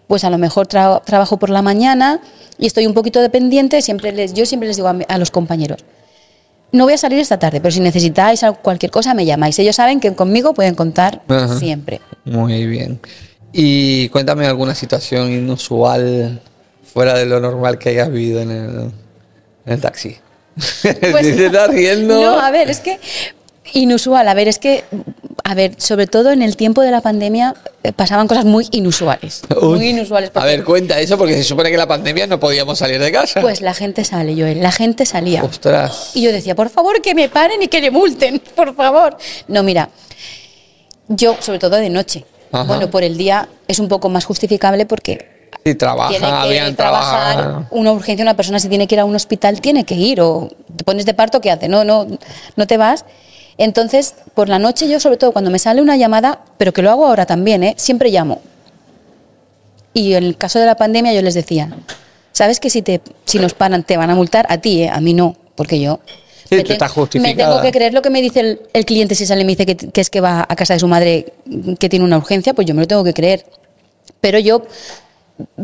pues 0.08 0.24
a 0.24 0.30
lo 0.30 0.36
mejor 0.36 0.66
tra- 0.66 1.00
trabajo 1.04 1.36
por 1.38 1.48
la 1.48 1.62
mañana 1.62 2.20
y 2.58 2.66
estoy 2.66 2.86
un 2.86 2.94
poquito 2.94 3.20
dependiente, 3.20 3.80
siempre 3.82 4.10
les, 4.10 4.34
yo 4.34 4.44
siempre 4.46 4.66
les 4.66 4.76
digo 4.76 4.88
a, 4.88 5.18
los 5.18 5.30
compañeros, 5.30 5.84
no 6.72 6.84
voy 6.84 6.94
a 6.94 6.98
salir 6.98 7.20
esta 7.20 7.38
tarde, 7.38 7.60
pero 7.60 7.70
si 7.70 7.78
necesitáis 7.80 8.42
al- 8.42 8.58
cualquier 8.58 8.90
cosa 8.90 9.14
me 9.14 9.24
llamáis. 9.24 9.56
Ellos 9.60 9.76
saben 9.76 10.00
que 10.00 10.12
conmigo 10.14 10.54
pueden 10.54 10.74
contar 10.74 11.22
Ajá. 11.28 11.56
siempre. 11.58 12.00
Muy 12.24 12.66
bien. 12.66 12.98
Y 13.52 14.08
cuéntame 14.08 14.46
alguna 14.46 14.74
situación 14.74 15.30
inusual 15.30 16.40
fuera 16.82 17.14
de 17.16 17.26
lo 17.26 17.38
normal 17.38 17.78
que 17.78 17.90
hayas 17.90 18.10
vivido 18.10 18.40
en 18.40 18.50
el, 18.50 18.70
en 19.66 19.72
el 19.72 19.80
taxi. 19.80 20.16
Pues- 20.54 21.36
riendo. 21.70 22.20
No, 22.20 22.38
a 22.38 22.50
ver, 22.50 22.70
es 22.70 22.80
que 22.80 22.98
inusual, 23.74 24.28
a 24.28 24.34
ver, 24.34 24.48
es 24.48 24.58
que, 24.58 24.84
a 25.44 25.54
ver, 25.54 25.74
sobre 25.78 26.06
todo 26.06 26.30
en 26.30 26.42
el 26.42 26.56
tiempo 26.56 26.82
de 26.82 26.90
la 26.90 27.00
pandemia 27.00 27.54
eh, 27.82 27.92
pasaban 27.92 28.28
cosas 28.28 28.44
muy 28.44 28.68
inusuales. 28.70 29.42
Uy. 29.60 29.78
Muy 29.78 29.88
inusuales. 29.88 30.30
A 30.34 30.44
ver, 30.44 30.64
cuenta 30.64 31.00
eso 31.00 31.16
porque 31.16 31.34
se 31.34 31.44
supone 31.44 31.70
que 31.70 31.76
la 31.76 31.88
pandemia 31.88 32.26
no 32.26 32.38
podíamos 32.38 32.78
salir 32.78 33.00
de 33.00 33.10
casa. 33.10 33.40
Pues 33.40 33.60
la 33.60 33.74
gente 33.74 34.04
sale, 34.04 34.34
Joel, 34.34 34.62
la 34.62 34.72
gente 34.72 35.06
salía. 35.06 35.42
Ostras. 35.42 36.10
Y 36.14 36.22
yo 36.22 36.32
decía, 36.32 36.54
por 36.54 36.68
favor, 36.68 37.00
que 37.00 37.14
me 37.14 37.28
paren 37.28 37.62
y 37.62 37.68
que 37.68 37.80
le 37.80 37.90
multen, 37.90 38.40
por 38.54 38.74
favor. 38.74 39.16
No, 39.48 39.62
mira, 39.62 39.88
yo, 41.08 41.36
sobre 41.40 41.58
todo 41.58 41.76
de 41.76 41.90
noche. 41.90 42.24
Ajá. 42.50 42.64
Bueno, 42.64 42.90
por 42.90 43.02
el 43.02 43.16
día 43.16 43.48
es 43.66 43.78
un 43.78 43.88
poco 43.88 44.10
más 44.10 44.26
justificable 44.26 44.84
porque 44.84 45.31
Sí, 45.64 45.75
trabaja, 45.77 46.09
tiene 46.11 46.27
que 46.27 46.33
habían 46.33 46.75
trabajar 46.75 47.66
una 47.70 47.92
urgencia, 47.92 48.22
una 48.25 48.35
persona 48.35 48.59
si 48.59 48.68
tiene 48.68 48.87
que 48.88 48.96
ir 48.96 49.01
a 49.01 49.05
un 49.05 49.14
hospital 49.14 49.61
tiene 49.61 49.85
que 49.85 49.94
ir 49.94 50.20
o 50.20 50.48
te 50.77 50.83
pones 50.83 51.07
de 51.07 51.14
parto, 51.14 51.40
¿qué 51.40 51.51
hace? 51.53 51.68
No, 51.68 51.85
no, 51.85 52.07
no 52.57 52.66
te 52.66 52.77
vas. 52.77 53.05
Entonces, 53.59 54.14
por 54.35 54.48
la 54.48 54.59
noche 54.59 54.88
yo 54.88 54.98
sobre 54.98 55.18
todo 55.18 55.31
cuando 55.33 55.51
me 55.51 55.59
sale 55.61 55.81
una 55.83 55.96
llamada, 55.96 56.40
pero 56.59 56.72
que 56.72 56.83
lo 56.83 56.90
hago 56.90 57.07
ahora 57.07 57.27
también, 57.27 57.62
¿eh? 57.62 57.75
siempre 57.77 58.11
llamo. 58.11 58.40
Y 59.94 60.14
en 60.14 60.25
el 60.25 60.37
caso 60.37 60.59
de 60.59 60.66
la 60.66 60.75
pandemia 60.77 61.12
yo 61.12 61.22
les 61.22 61.35
decía, 61.35 61.68
¿sabes 62.33 62.59
que 62.61 62.70
si, 62.70 62.83
te, 62.83 63.01
si 63.25 63.38
nos 63.38 63.55
paran 63.55 63.85
te 63.85 63.96
van 63.96 64.11
a 64.11 64.14
multar? 64.14 64.46
A 64.48 64.59
ti, 64.59 64.83
¿eh? 64.83 64.88
a 64.88 65.01
mí 65.01 65.14
no, 65.14 65.37
porque 65.55 65.79
yo... 65.79 66.01
Sí, 66.48 66.57
me 66.57 66.62
tú 66.62 66.68
te- 66.68 66.72
estás 66.75 66.92
Me 67.14 67.35
tengo 67.35 67.61
que 67.62 67.70
creer 67.70 67.94
lo 67.94 68.03
que 68.03 68.11
me 68.11 68.20
dice 68.20 68.40
el, 68.40 68.61
el 68.72 68.85
cliente 68.85 69.14
si 69.14 69.27
sale 69.27 69.42
y 69.42 69.44
me 69.44 69.53
dice 69.53 69.64
que, 69.64 69.77
que 69.77 70.01
es 70.01 70.11
que 70.11 70.20
va 70.20 70.44
a 70.46 70.57
casa 70.57 70.75
de 70.75 70.81
su 70.81 70.88
madre 70.88 71.33
que 71.79 71.88
tiene 71.88 72.05
una 72.05 72.16
urgencia, 72.18 72.53
pues 72.53 72.66
yo 72.66 72.75
me 72.75 72.81
lo 72.83 72.88
tengo 72.88 73.05
que 73.05 73.14
creer. 73.14 73.46
Pero 74.20 74.38
yo 74.38 74.62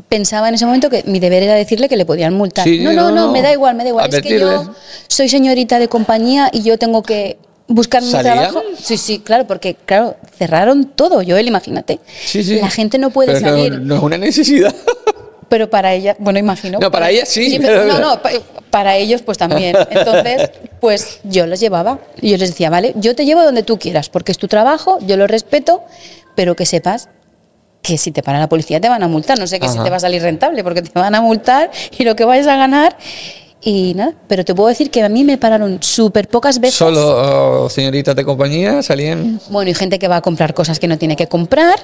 pensaba 0.09 0.49
en 0.49 0.55
ese 0.55 0.67
momento 0.67 0.91
que 0.91 1.03
mi 1.07 1.21
deber 1.21 1.43
era 1.43 1.55
decirle 1.55 1.89
que 1.89 1.97
le 1.97 2.05
podían 2.07 2.35
multar. 2.35 2.65
Sí, 2.65 2.81
no, 2.81 2.93
no, 2.93 3.11
no, 3.11 3.31
me 3.33 3.43
da 3.43 3.53
igual, 3.53 3.75
me 3.77 3.85
da 3.85 3.91
igual. 3.91 4.13
Es 4.13 4.21
que 4.23 4.39
yo 4.39 4.75
soy 5.09 5.29
señorita 5.29 5.79
de 5.79 5.89
compañía 5.89 6.51
y 6.53 6.63
yo 6.63 6.79
tengo 6.79 7.03
que 7.03 7.39
buscar 7.67 8.03
mi 8.03 8.11
trabajo. 8.11 8.63
Sí, 8.81 8.97
sí, 8.97 9.19
claro, 9.21 9.47
porque 9.47 9.75
claro, 9.75 10.17
cerraron 10.37 10.87
todo, 10.87 11.23
Joel, 11.27 11.47
imagínate. 11.49 12.01
Sí, 12.25 12.43
sí. 12.43 12.57
La 12.61 12.71
gente 12.71 12.99
no 12.99 13.11
puede 13.11 13.35
Pero 13.35 13.41
no- 13.41 13.47
salir. 13.57 13.81
No, 13.81 13.97
es 13.97 14.03
una 14.03 14.19
necesidad. 14.19 14.75
Pero 15.49 15.71
para 15.71 15.95
ella, 15.95 16.15
bueno, 16.19 16.39
imagino. 16.39 16.79
No, 16.79 16.91
para 16.91 17.11
ella 17.11 17.25
sí, 17.25 17.59
pero, 17.61 17.83
pero- 17.83 17.85
no, 17.87 17.99
no, 18.01 18.23
pa- 18.23 18.31
para 18.71 18.97
ellos 18.97 19.23
pues 19.23 19.39
también. 19.39 19.77
Entonces, 19.91 20.51
pues 20.81 21.21
yo 21.25 21.47
los 21.47 21.59
llevaba. 21.61 22.01
Y 22.21 22.31
yo 22.31 22.37
les 22.37 22.51
decía, 22.51 22.69
vale, 22.71 22.93
yo 22.97 23.15
te 23.15 23.25
llevo 23.25 23.43
donde 23.43 23.63
tú 23.63 23.79
quieras, 23.79 24.09
porque 24.11 24.33
es 24.33 24.39
tu 24.39 24.47
trabajo, 24.49 24.99
yo 25.07 25.17
lo 25.17 25.27
respeto, 25.27 25.83
pero 26.35 26.55
que 26.57 26.67
sepas 26.67 27.09
que 27.89 27.97
si 27.97 28.11
te 28.13 28.23
para 28.23 28.39
la 28.39 28.51
policía 28.51 28.79
te 28.83 28.89
van 28.91 29.03
a 29.03 29.09
multar. 29.09 29.39
No 29.39 29.47
sé 29.47 29.59
que 29.59 29.67
si 29.67 29.79
te 29.79 29.89
va 29.89 29.97
a 29.97 30.01
salir 30.01 30.21
rentable, 30.21 30.63
porque 30.63 30.83
te 30.83 30.91
van 30.99 31.15
a 31.15 31.23
multar 31.23 31.71
y 31.99 32.05
lo 32.05 32.15
que 32.15 32.27
vayas 32.27 32.47
a 32.47 32.55
ganar. 32.57 32.95
Y 33.63 33.95
nada, 33.95 34.13
pero 34.29 34.45
te 34.45 34.55
puedo 34.55 34.69
decir 34.69 34.91
que 34.91 35.03
a 35.03 35.09
mí 35.09 35.25
me 35.25 35.39
pararon 35.39 35.83
súper 35.83 36.29
pocas 36.29 36.61
veces. 36.61 36.77
Solo 36.77 37.65
oh, 37.65 37.71
señoritas 37.71 38.15
de 38.15 38.25
compañía 38.27 38.83
salían. 38.83 39.41
Bueno, 39.49 39.71
y 39.71 39.75
gente 39.75 39.99
que 39.99 40.07
va 40.07 40.17
a 40.17 40.21
comprar 40.21 40.53
cosas 40.53 40.79
que 40.79 40.87
no 40.87 40.99
tiene 40.99 41.17
que 41.17 41.29
comprar, 41.29 41.79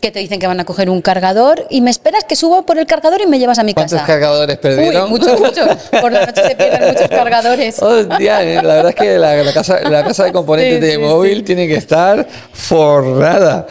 que 0.00 0.12
te 0.12 0.20
dicen 0.20 0.38
que 0.38 0.46
van 0.46 0.60
a 0.60 0.64
coger 0.64 0.88
un 0.90 1.02
cargador 1.02 1.66
y 1.70 1.80
me 1.80 1.90
esperas 1.90 2.22
que 2.22 2.36
suba 2.36 2.62
por 2.62 2.78
el 2.78 2.86
cargador 2.86 3.20
y 3.20 3.26
me 3.26 3.40
llevas 3.40 3.58
a 3.58 3.64
mi 3.64 3.74
¿Cuántos 3.74 3.94
casa. 3.98 4.06
cargadores 4.06 4.56
perdieron? 4.58 5.04
Uy, 5.04 5.10
muchos, 5.18 5.40
muchos. 5.40 5.66
Por 6.00 6.12
la 6.12 6.24
noche 6.24 6.40
se 6.48 6.54
pierden 6.54 6.88
muchos 6.92 7.08
cargadores. 7.08 7.78
Hostia, 7.82 8.42
eh, 8.44 8.62
la 8.62 8.74
verdad 8.76 8.90
es 8.90 8.94
que 8.94 9.18
la, 9.18 9.34
la 9.42 9.52
casa, 9.52 9.80
la 9.90 10.04
casa 10.04 10.22
de 10.24 10.32
componentes 10.32 10.76
Sí, 10.76 10.86
de 10.86 10.92
sí, 10.92 10.98
móvil 10.98 11.38
sí. 11.38 11.42
tiene 11.42 11.66
que 11.66 11.74
estar 11.74 12.26
forrada. 12.52 13.66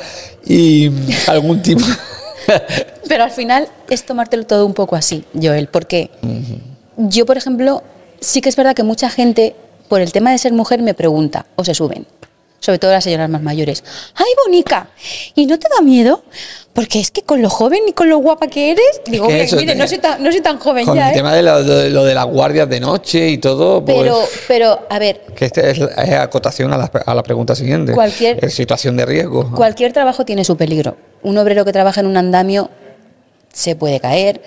Y 0.48 0.92
algún 1.28 1.62
tipo. 1.62 1.86
Pero 3.08 3.24
al 3.24 3.32
final 3.32 3.68
es 3.90 4.06
tomártelo 4.06 4.46
todo 4.46 4.66
un 4.66 4.74
poco 4.74 4.96
así, 4.96 5.24
Joel, 5.34 5.68
porque 5.68 6.10
yo, 6.98 7.26
por 7.26 7.38
ejemplo, 7.38 7.84
sí 8.20 8.42
que 8.42 8.50
es 8.50 8.56
verdad 8.56 8.76
que 8.76 8.84
mucha 8.84 9.10
gente, 9.10 9.56
por 9.88 10.02
el 10.02 10.12
tema 10.12 10.32
de 10.32 10.38
ser 10.38 10.54
mujer, 10.54 10.82
me 10.82 10.94
pregunta 10.94 11.46
o 11.56 11.64
se 11.64 11.74
suben. 11.74 12.06
sobre 12.60 12.80
todo 12.80 12.92
las 12.92 13.04
señoras 13.04 13.30
más 13.30 13.42
mayores. 13.42 13.84
¡Ay, 14.16 14.26
bonica! 14.46 14.90
¿Y 15.36 15.46
no 15.46 15.60
te 15.60 15.68
da 15.70 15.82
miedo? 15.84 16.24
Porque 16.78 17.00
es 17.00 17.10
que 17.10 17.24
con 17.24 17.42
lo 17.42 17.50
joven 17.50 17.80
y 17.88 17.94
con 17.94 18.08
lo 18.08 18.20
guapa 18.20 18.48
que 18.48 18.70
eres, 18.70 19.02
digo, 19.08 19.28
que 19.28 19.34
"Oye, 19.34 19.44
eso 19.46 19.56
mire, 19.56 19.72
te- 19.74 19.80
no 19.80 19.88
soy 19.88 19.98
tan, 19.98 20.22
no 20.24 20.32
soy 20.32 20.42
tan 20.42 20.60
joven 20.60 20.86
Con 20.86 20.96
ya, 20.96 21.08
el 21.08 21.12
¿eh? 21.14 21.16
tema 21.18 21.34
de 21.34 21.42
lo, 21.42 21.64
de 21.64 21.90
lo 21.90 22.06
de 22.06 22.14
las 22.14 22.26
guardias 22.28 22.70
de 22.70 22.80
noche 22.80 23.30
y 23.30 23.40
todo, 23.40 23.84
pues. 23.84 23.98
Pero, 23.98 24.20
pero, 24.48 24.80
a 24.88 25.00
ver, 25.00 25.22
que 25.36 25.46
este 25.46 25.72
es, 25.72 25.80
es 25.80 26.14
acotación 26.14 26.72
a 26.72 26.78
la, 26.78 26.92
a 27.04 27.16
la 27.16 27.24
pregunta 27.24 27.56
siguiente. 27.56 27.94
Cualquier- 27.94 28.46
Es 28.46 28.54
situación 28.54 28.96
de 28.96 29.08
riesgo. 29.08 29.50
Cualquier 29.56 29.92
trabajo 29.92 30.24
tiene 30.24 30.46
su 30.46 30.56
peligro. 30.56 30.96
Un 31.24 31.40
obrero 31.40 31.66
que 31.66 31.74
trabaja 31.74 32.02
en 32.02 32.06
un 32.06 32.16
andamio 32.16 32.70
se 33.52 33.76
puede 33.76 34.00
caer. 34.00 34.44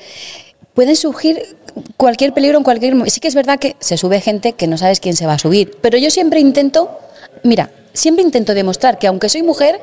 Puede 0.72 0.94
surgir 0.94 1.56
cualquier 1.96 2.32
peligro 2.32 2.58
en 2.58 2.62
cualquier 2.62 2.92
momento. 2.94 3.12
Sí 3.12 3.18
que 3.18 3.26
es 3.26 3.34
verdad 3.34 3.58
que 3.58 3.74
se 3.80 3.96
sube 3.96 4.20
gente 4.20 4.52
que 4.52 4.68
no 4.68 4.78
sabes 4.78 5.00
quién 5.00 5.16
se 5.16 5.26
va 5.26 5.32
a 5.32 5.38
subir. 5.40 5.76
Pero 5.80 5.98
yo 5.98 6.10
siempre 6.10 6.38
intento, 6.38 6.96
mira, 7.42 7.70
siempre 7.92 8.22
intento 8.22 8.54
demostrar 8.54 9.00
que 9.00 9.08
aunque 9.08 9.28
soy 9.28 9.42
mujer, 9.42 9.80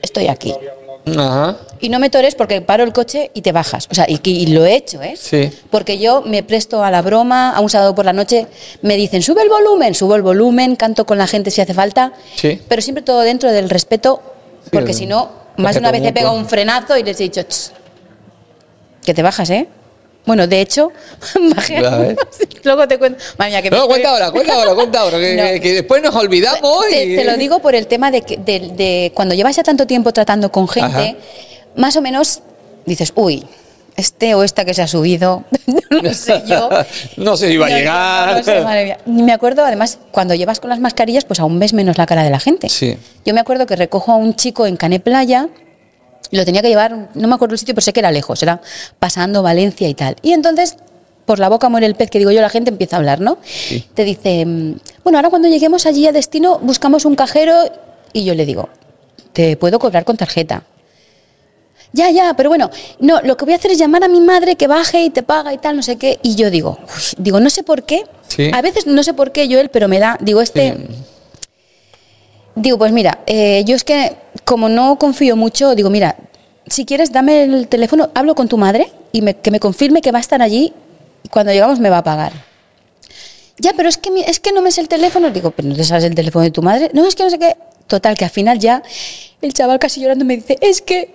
estoy 0.00 0.28
aquí. 0.28 0.54
Ajá. 1.06 1.56
Y 1.80 1.88
no 1.88 1.98
me 1.98 2.10
tores 2.10 2.34
porque 2.34 2.60
paro 2.62 2.82
el 2.82 2.92
coche 2.92 3.30
y 3.34 3.42
te 3.42 3.52
bajas. 3.52 3.86
O 3.90 3.94
sea, 3.94 4.06
y, 4.08 4.18
y 4.24 4.46
lo 4.48 4.64
he 4.64 4.74
hecho, 4.74 5.00
¿eh? 5.02 5.14
Sí. 5.16 5.50
Porque 5.70 5.98
yo 5.98 6.22
me 6.22 6.42
presto 6.42 6.82
a 6.82 6.90
la 6.90 7.02
broma, 7.02 7.52
a 7.54 7.60
un 7.60 7.70
sábado 7.70 7.94
por 7.94 8.04
la 8.04 8.12
noche 8.12 8.46
me 8.82 8.96
dicen, 8.96 9.22
sube 9.22 9.42
el 9.42 9.48
volumen, 9.48 9.94
subo 9.94 10.16
el 10.16 10.22
volumen, 10.22 10.74
canto 10.74 11.06
con 11.06 11.18
la 11.18 11.26
gente 11.26 11.50
si 11.50 11.60
hace 11.60 11.74
falta, 11.74 12.12
Sí. 12.34 12.60
pero 12.68 12.82
siempre 12.82 13.02
todo 13.04 13.20
dentro 13.20 13.52
del 13.52 13.70
respeto, 13.70 14.20
porque 14.72 14.92
Sí, 14.94 15.00
si 15.00 15.06
no, 15.06 15.30
más 15.58 15.74
de 15.74 15.80
una 15.80 15.92
vez 15.92 16.02
he 16.04 16.12
pegado 16.12 16.34
un 16.34 16.46
frenazo 16.48 16.96
y 16.96 17.02
les 17.04 17.20
he 17.20 17.24
dicho, 17.24 17.42
"Ch, 17.42 17.70
que 19.04 19.14
te 19.14 19.22
bajas, 19.22 19.48
¿eh? 19.50 19.68
Bueno, 20.26 20.46
de 20.46 20.60
hecho, 20.60 20.92
bajé. 21.54 21.80
Luego 22.64 22.86
te 22.88 22.98
cuento. 22.98 23.22
Madre 23.38 23.52
mía, 23.52 23.62
que 23.62 23.70
me 23.70 23.76
No, 23.76 23.84
estoy- 23.84 23.88
cuenta 23.94 24.10
ahora, 24.10 24.30
cuenta 24.32 24.54
ahora, 24.54 24.74
cuenta 24.74 25.00
ahora, 25.00 25.18
que, 25.18 25.34
No. 25.36 25.42
que- 25.44 25.60
que 25.60 25.74
después 25.74 26.02
nos 26.02 26.14
olvidamos. 26.14 26.86
te, 26.90 27.04
y- 27.04 27.16
te 27.16 27.24
lo 27.24 27.36
digo 27.36 27.60
por 27.60 27.74
el 27.74 27.86
tema 27.86 28.10
de 28.10 28.22
que 28.22 28.36
de, 28.36 28.60
de 28.74 29.12
cuando 29.14 29.34
llevas 29.34 29.56
ya 29.56 29.62
tanto 29.62 29.86
tiempo 29.86 30.12
tratando 30.12 30.50
con 30.52 30.68
gente, 30.68 30.88
Ajá. 31.10 31.14
más 31.76 31.96
o 31.96 32.02
menos 32.02 32.40
dices, 32.84 33.12
uy, 33.14 33.44
este 33.96 34.34
o 34.34 34.42
esta 34.42 34.64
que 34.66 34.74
se 34.74 34.82
ha 34.82 34.86
subido, 34.88 35.44
no 36.02 36.12
sé 36.12 36.42
yo. 36.46 36.68
No 37.16 37.34
sé 37.36 37.48
si 37.48 37.56
va 37.56 37.66
a 37.66 37.70
llegar. 37.70 38.36
no 38.36 38.42
sé, 38.42 38.60
madre 38.60 38.84
mía. 38.84 38.98
Me 39.06 39.32
acuerdo, 39.32 39.64
además, 39.64 39.98
cuando 40.10 40.34
llevas 40.34 40.60
con 40.60 40.68
las 40.68 40.80
mascarillas, 40.80 41.24
pues 41.24 41.40
aún 41.40 41.58
ves 41.58 41.72
menos 41.72 41.96
la 41.96 42.04
cara 42.04 42.22
de 42.22 42.28
la 42.30 42.38
gente. 42.38 42.68
Sí. 42.68 42.98
Yo 43.24 43.32
me 43.32 43.40
acuerdo 43.40 43.64
que 43.66 43.74
recojo 43.74 44.12
a 44.12 44.16
un 44.16 44.34
chico 44.34 44.66
en 44.66 44.76
Cané 44.76 45.00
Playa, 45.00 45.48
y 45.48 45.65
lo 46.30 46.44
tenía 46.44 46.62
que 46.62 46.68
llevar, 46.68 47.10
no 47.14 47.28
me 47.28 47.34
acuerdo 47.34 47.54
el 47.54 47.58
sitio, 47.58 47.74
pero 47.74 47.82
sé 47.82 47.92
que 47.92 48.00
era 48.00 48.10
lejos, 48.10 48.42
era 48.42 48.60
pasando 48.98 49.42
Valencia 49.42 49.88
y 49.88 49.94
tal. 49.94 50.16
Y 50.22 50.32
entonces, 50.32 50.76
por 51.24 51.38
la 51.38 51.48
boca 51.48 51.68
muere 51.68 51.86
el 51.86 51.94
pez, 51.94 52.10
que 52.10 52.18
digo 52.18 52.30
yo, 52.30 52.40
la 52.40 52.48
gente 52.48 52.70
empieza 52.70 52.96
a 52.96 52.98
hablar, 52.98 53.20
¿no? 53.20 53.38
Te 53.94 54.04
dice, 54.04 54.44
mm, 54.46 54.76
bueno, 55.04 55.18
ahora 55.18 55.30
cuando 55.30 55.48
lleguemos 55.48 55.86
allí 55.86 56.06
a 56.06 56.12
destino, 56.12 56.58
buscamos 56.60 57.04
un 57.04 57.16
cajero, 57.16 57.54
y 58.12 58.24
yo 58.24 58.34
le 58.34 58.46
digo, 58.46 58.68
te 59.32 59.56
puedo 59.56 59.78
cobrar 59.78 60.04
con 60.04 60.16
tarjeta. 60.16 60.62
Ya, 61.92 62.10
ya, 62.10 62.34
pero 62.34 62.48
bueno, 62.48 62.70
no, 63.00 63.20
lo 63.22 63.36
que 63.36 63.44
voy 63.44 63.54
a 63.54 63.56
hacer 63.56 63.70
es 63.70 63.78
llamar 63.78 64.04
a 64.04 64.08
mi 64.08 64.20
madre 64.20 64.56
que 64.56 64.66
baje 64.66 65.02
y 65.02 65.10
te 65.10 65.22
paga 65.22 65.54
y 65.54 65.58
tal, 65.58 65.76
no 65.76 65.82
sé 65.82 65.96
qué. 65.96 66.18
Y 66.22 66.34
yo 66.34 66.50
digo, 66.50 66.78
uy, 66.82 67.02
digo, 67.18 67.40
no 67.40 67.48
sé 67.48 67.62
por 67.62 67.84
qué. 67.84 68.04
Sí. 68.28 68.50
A 68.52 68.60
veces 68.60 68.86
no 68.86 69.02
sé 69.02 69.14
por 69.14 69.32
qué, 69.32 69.46
Joel, 69.46 69.70
pero 69.70 69.88
me 69.88 69.98
da, 69.98 70.18
digo, 70.20 70.42
este. 70.42 70.74
Sí. 70.74 70.94
Digo, 72.56 72.78
pues 72.78 72.90
mira, 72.92 73.18
eh, 73.26 73.62
yo 73.66 73.76
es 73.76 73.84
que 73.84 74.16
como 74.44 74.68
no 74.68 74.98
confío 74.98 75.36
mucho, 75.36 75.74
digo, 75.74 75.90
mira, 75.90 76.16
si 76.66 76.84
quieres 76.84 77.12
dame 77.12 77.44
el 77.44 77.68
teléfono, 77.68 78.10
hablo 78.14 78.34
con 78.34 78.48
tu 78.48 78.56
madre 78.58 78.90
y 79.12 79.22
me- 79.22 79.36
que 79.36 79.50
me 79.50 79.60
confirme 79.60 80.00
que 80.00 80.10
va 80.10 80.18
a 80.18 80.20
estar 80.20 80.40
allí 80.42 80.72
y 81.22 81.28
cuando 81.28 81.52
llegamos 81.52 81.78
me 81.80 81.90
va 81.90 81.98
a 81.98 82.04
pagar. 82.04 82.32
Ya, 83.58 83.72
pero 83.76 83.88
es 83.88 83.96
que, 83.98 84.10
es 84.26 84.40
que 84.40 84.52
no 84.52 84.60
me 84.62 84.70
sé 84.70 84.80
el 84.80 84.88
teléfono. 84.88 85.30
Digo, 85.30 85.50
pero 85.50 85.68
no 85.68 85.74
te 85.76 85.84
sabes 85.84 86.04
el 86.04 86.14
teléfono 86.14 86.42
de 86.44 86.50
tu 86.50 86.62
madre. 86.62 86.90
No, 86.92 87.06
es 87.06 87.14
que 87.14 87.22
no 87.24 87.30
sé 87.30 87.38
qué. 87.38 87.56
Total, 87.86 88.16
que 88.16 88.24
al 88.24 88.30
final 88.30 88.58
ya 88.58 88.82
el 89.40 89.54
chaval 89.54 89.78
casi 89.78 90.00
llorando 90.00 90.24
me 90.24 90.36
dice, 90.36 90.58
es 90.60 90.82
que, 90.82 91.14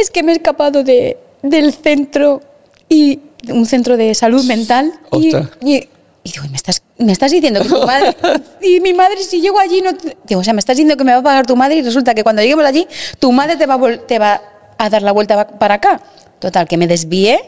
es 0.00 0.10
que 0.10 0.22
me 0.22 0.32
he 0.32 0.36
escapado 0.36 0.84
de, 0.84 1.18
del 1.42 1.72
centro 1.74 2.40
y 2.88 3.20
un 3.50 3.66
centro 3.66 3.96
de 3.96 4.14
salud 4.14 4.44
mental. 4.44 4.92
Y, 5.12 5.30
y- 5.62 5.88
y 6.24 6.32
digo, 6.32 6.46
¿me 6.50 6.56
estás, 6.56 6.82
me 6.98 7.12
estás 7.12 7.30
diciendo 7.30 7.60
que 7.62 7.68
tu 7.68 7.82
madre... 7.86 8.16
Y 8.62 8.80
mi 8.80 8.92
madre, 8.94 9.18
si 9.22 9.40
llego 9.40 9.58
allí, 9.60 9.82
no... 9.82 9.94
te-". 9.94 10.16
Digo, 10.26 10.40
o 10.40 10.44
sea, 10.44 10.52
me 10.54 10.60
estás 10.60 10.76
diciendo 10.76 10.96
que 10.96 11.04
me 11.04 11.12
va 11.12 11.18
a 11.18 11.22
pagar 11.22 11.46
tu 11.46 11.54
madre 11.56 11.76
y 11.76 11.82
resulta 11.82 12.14
que 12.14 12.22
cuando 12.22 12.42
lleguemos 12.42 12.64
allí, 12.64 12.86
tu 13.18 13.32
madre 13.32 13.56
te 13.56 13.66
va 13.66 13.74
a, 13.74 13.98
te 14.06 14.18
va 14.18 14.40
a 14.78 14.90
dar 14.90 15.02
la 15.02 15.12
vuelta 15.12 15.36
pa- 15.46 15.58
para 15.58 15.74
acá. 15.74 16.00
Total, 16.38 16.66
que 16.68 16.76
me 16.76 16.86
desvié, 16.86 17.38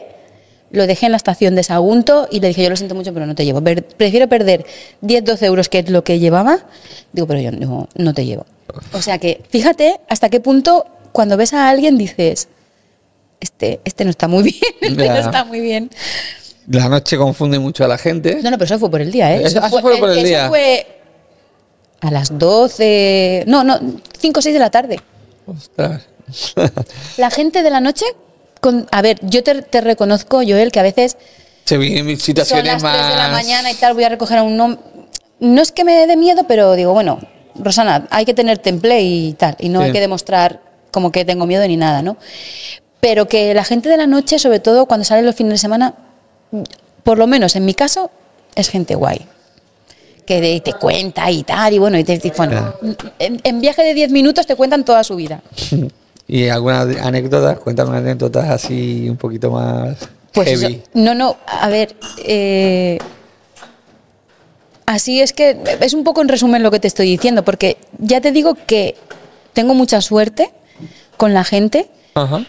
lo 0.71 0.85
dejé 0.87 1.07
en 1.07 1.11
la 1.13 1.17
estación 1.17 1.55
de 1.55 1.63
Sagunto 1.63 2.27
y 2.31 2.39
le 2.39 2.49
dije, 2.49 2.63
yo 2.63 2.69
lo 2.69 2.75
siento 2.75 2.95
mucho, 2.95 3.13
pero 3.13 3.25
no 3.25 3.33
te 3.35 3.43
llevo. 3.45 3.61
Prefiero 3.61 4.27
perder 4.27 4.65
10, 5.01 5.23
12 5.25 5.45
euros, 5.47 5.67
que 5.69 5.79
es 5.79 5.89
lo 5.89 6.03
que 6.03 6.19
llevaba. 6.19 6.59
Digo, 7.11 7.25
pero 7.27 7.39
yo 7.39 7.51
no, 7.51 7.87
no 7.95 8.13
te 8.13 8.25
llevo. 8.25 8.45
O 8.93 9.01
sea 9.01 9.17
que, 9.17 9.41
fíjate 9.49 9.99
hasta 10.09 10.29
qué 10.29 10.39
punto 10.39 10.85
cuando 11.11 11.37
ves 11.37 11.53
a 11.53 11.69
alguien 11.69 11.97
dices, 11.97 12.47
este, 13.39 13.79
este 13.83 14.03
no 14.03 14.09
está 14.11 14.27
muy 14.27 14.43
bien, 14.43 14.61
este 14.81 15.07
no 15.09 15.15
está 15.17 15.43
muy 15.43 15.59
bien. 15.59 15.89
La 16.69 16.87
noche 16.87 17.17
confunde 17.17 17.57
mucho 17.59 17.83
a 17.83 17.87
la 17.87 17.97
gente. 17.97 18.39
No, 18.43 18.51
no, 18.51 18.57
pero 18.57 18.65
eso 18.65 18.79
fue 18.79 18.89
por 18.91 19.01
el 19.01 19.11
día, 19.11 19.35
¿eh? 19.35 19.41
Eso- 19.43 19.59
eso 19.59 19.69
fue 19.81 19.97
por 19.97 20.09
el 20.11 20.17
eso 20.19 20.27
día. 20.27 20.47
fue 20.49 20.85
a 22.01 22.11
las 22.11 22.37
12, 22.37 23.43
no, 23.47 23.63
no, 23.63 23.79
5 24.19 24.39
o 24.39 24.41
6 24.41 24.53
de 24.53 24.59
la 24.59 24.69
tarde. 24.69 24.99
Ostras. 25.47 26.03
La 27.17 27.31
gente 27.31 27.63
de 27.63 27.69
la 27.71 27.79
noche, 27.81 28.05
con, 28.61 28.87
a 28.91 29.01
ver, 29.01 29.17
yo 29.23 29.43
te, 29.43 29.63
te 29.63 29.81
reconozco, 29.81 30.37
Joel, 30.47 30.71
que 30.71 30.79
a 30.79 30.83
veces 30.83 31.17
Se 31.65 31.77
vienen 31.77 32.15
son 32.17 32.23
situaciones 32.25 32.65
las 32.65 32.81
3 32.81 32.83
más. 32.83 33.09
de 33.11 33.15
la 33.17 33.29
mañana 33.29 33.71
y 33.71 33.73
tal, 33.75 33.93
voy 33.95 34.03
a 34.03 34.09
recoger 34.09 34.37
a 34.37 34.43
un 34.43 34.59
hombre. 34.61 34.79
No 35.39 35.61
es 35.61 35.71
que 35.71 35.83
me 35.83 36.05
dé 36.05 36.15
miedo, 36.17 36.43
pero 36.47 36.75
digo, 36.75 36.93
bueno, 36.93 37.19
Rosana, 37.55 38.07
hay 38.11 38.25
que 38.25 38.33
tener 38.35 38.59
temple 38.59 39.01
y 39.01 39.33
tal, 39.33 39.55
y 39.59 39.69
no 39.69 39.79
Sí. 39.79 39.85
hay 39.87 39.91
que 39.91 39.99
demostrar 40.01 40.61
como 40.91 41.11
que 41.11 41.25
tengo 41.25 41.45
miedo 41.47 41.65
ni 41.67 41.77
nada, 41.77 42.01
¿no? 42.03 42.17
Pero 42.99 43.27
que 43.27 43.53
la 43.55 43.63
gente 43.63 43.89
de 43.89 43.97
la 43.97 44.05
noche, 44.05 44.37
sobre 44.37 44.59
todo 44.59 44.85
cuando 44.85 45.05
salen 45.05 45.25
los 45.25 45.35
fines 45.35 45.53
de 45.53 45.57
semana, 45.57 45.95
por 47.03 47.17
lo 47.17 47.27
menos 47.27 47.55
en 47.55 47.65
mi 47.65 47.73
caso, 47.73 48.11
es 48.55 48.69
gente 48.69 48.95
guay. 48.95 49.25
Que 50.25 50.41
de- 50.41 50.61
te 50.61 50.73
cuenta 50.73 51.29
y 51.31 51.43
tal, 51.43 51.73
y 51.73 51.79
bueno, 51.79 51.97
y 51.97 52.03
te, 52.03 52.19
bueno, 52.37 52.73
en, 53.17 53.39
en 53.43 53.61
viaje 53.61 53.81
de 53.83 53.93
10 53.95 54.11
minutos 54.11 54.45
te 54.45 54.55
cuentan 54.55 54.83
toda 54.85 55.03
su 55.03 55.15
vida. 55.15 55.41
Y 56.31 56.47
algunas 56.47 56.95
anécdotas, 56.97 57.57
cuéntame 57.57 57.97
anécdotas 57.97 58.47
así 58.49 59.09
un 59.09 59.17
poquito 59.17 59.49
más 59.49 59.97
Pues 60.31 60.47
heavy. 60.47 60.75
eso- 60.75 60.83
no, 60.93 61.15
no, 61.15 61.37
a 61.47 61.67
ver, 61.69 61.95
eh, 62.23 62.99
así 64.85 65.21
es 65.21 65.33
que 65.33 65.57
es 65.81 65.93
un 65.95 66.03
poco 66.03 66.21
en 66.21 66.27
resumen 66.27 66.63
lo 66.63 66.69
que 66.69 66.79
te 66.79 66.87
estoy 66.87 67.07
diciendo, 67.09 67.43
porque 67.43 67.77
ya 67.97 68.21
te 68.21 68.31
digo 68.31 68.55
que 68.67 68.95
tengo 69.53 69.73
mucha 69.73 70.01
suerte 70.01 70.51
con 71.17 71.33
la 71.33 71.43
gente. 71.43 71.89
Ajá. 72.13 72.45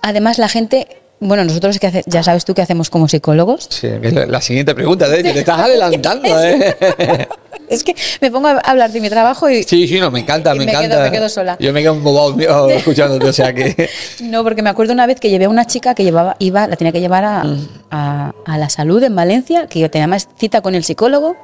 Además, 0.00 0.38
la 0.38 0.48
gente, 0.48 0.88
bueno, 1.20 1.44
nosotros 1.44 1.78
que 1.78 1.86
hace- 1.88 2.04
ya 2.06 2.22
sabes 2.22 2.44
tú 2.44 2.54
que 2.54 2.62
hacemos 2.62 2.90
como 2.90 3.08
psicólogos. 3.08 3.66
Sí, 3.70 3.88
la, 4.02 4.40
siguiente 4.40 4.74
pregunta, 4.74 5.06
hecho, 5.14 5.32
te 5.32 5.40
estás 5.40 5.58
adelantando, 5.60 6.28
¿eh? 6.42 7.28
Es 7.68 7.84
que 7.84 7.94
me 8.22 8.30
pongo 8.30 8.48
a 8.48 8.52
hablar 8.60 8.90
de 8.92 9.00
mi 9.00 9.10
trabajo 9.10 9.50
y 9.50 9.62
Sí, 9.62 9.86
sí, 9.86 10.00
no, 10.00 10.10
me 10.10 10.20
encanta, 10.20 10.54
me, 10.54 10.64
me 10.64 10.72
quedo- 10.72 10.82
encanta. 10.84 11.02
me 11.04 11.10
quedo 11.10 11.28
sola. 11.28 11.56
Yo 11.60 11.72
me 11.72 11.82
quedo 11.82 11.94
embobado 11.94 12.70
escuchándote, 12.70 13.26
o 13.28 13.32
sea 13.32 13.52
que. 13.52 13.90
No, 14.22 14.42
porque 14.42 14.62
me 14.62 14.70
acuerdo 14.70 14.92
una 14.94 15.06
vez 15.06 15.20
que 15.20 15.28
llevé 15.28 15.44
a 15.46 15.48
una 15.50 15.66
chica 15.66 15.94
que 15.94 16.02
llevaba, 16.04 16.36
iba, 16.38 16.66
la 16.66 16.76
tenía 16.76 16.92
que 16.92 17.00
llevar 17.00 17.24
a, 17.24 17.44
a- 17.90 18.32
a 18.46 18.58
la 18.58 18.70
salud 18.70 19.02
en 19.02 19.14
Valencia, 19.14 19.66
que 19.66 19.80
yo 19.80 19.90
tenía 19.90 20.06
más 20.06 20.28
cita 20.38 20.60
con 20.62 20.74
el 20.74 20.84
psicólogo. 20.84 21.36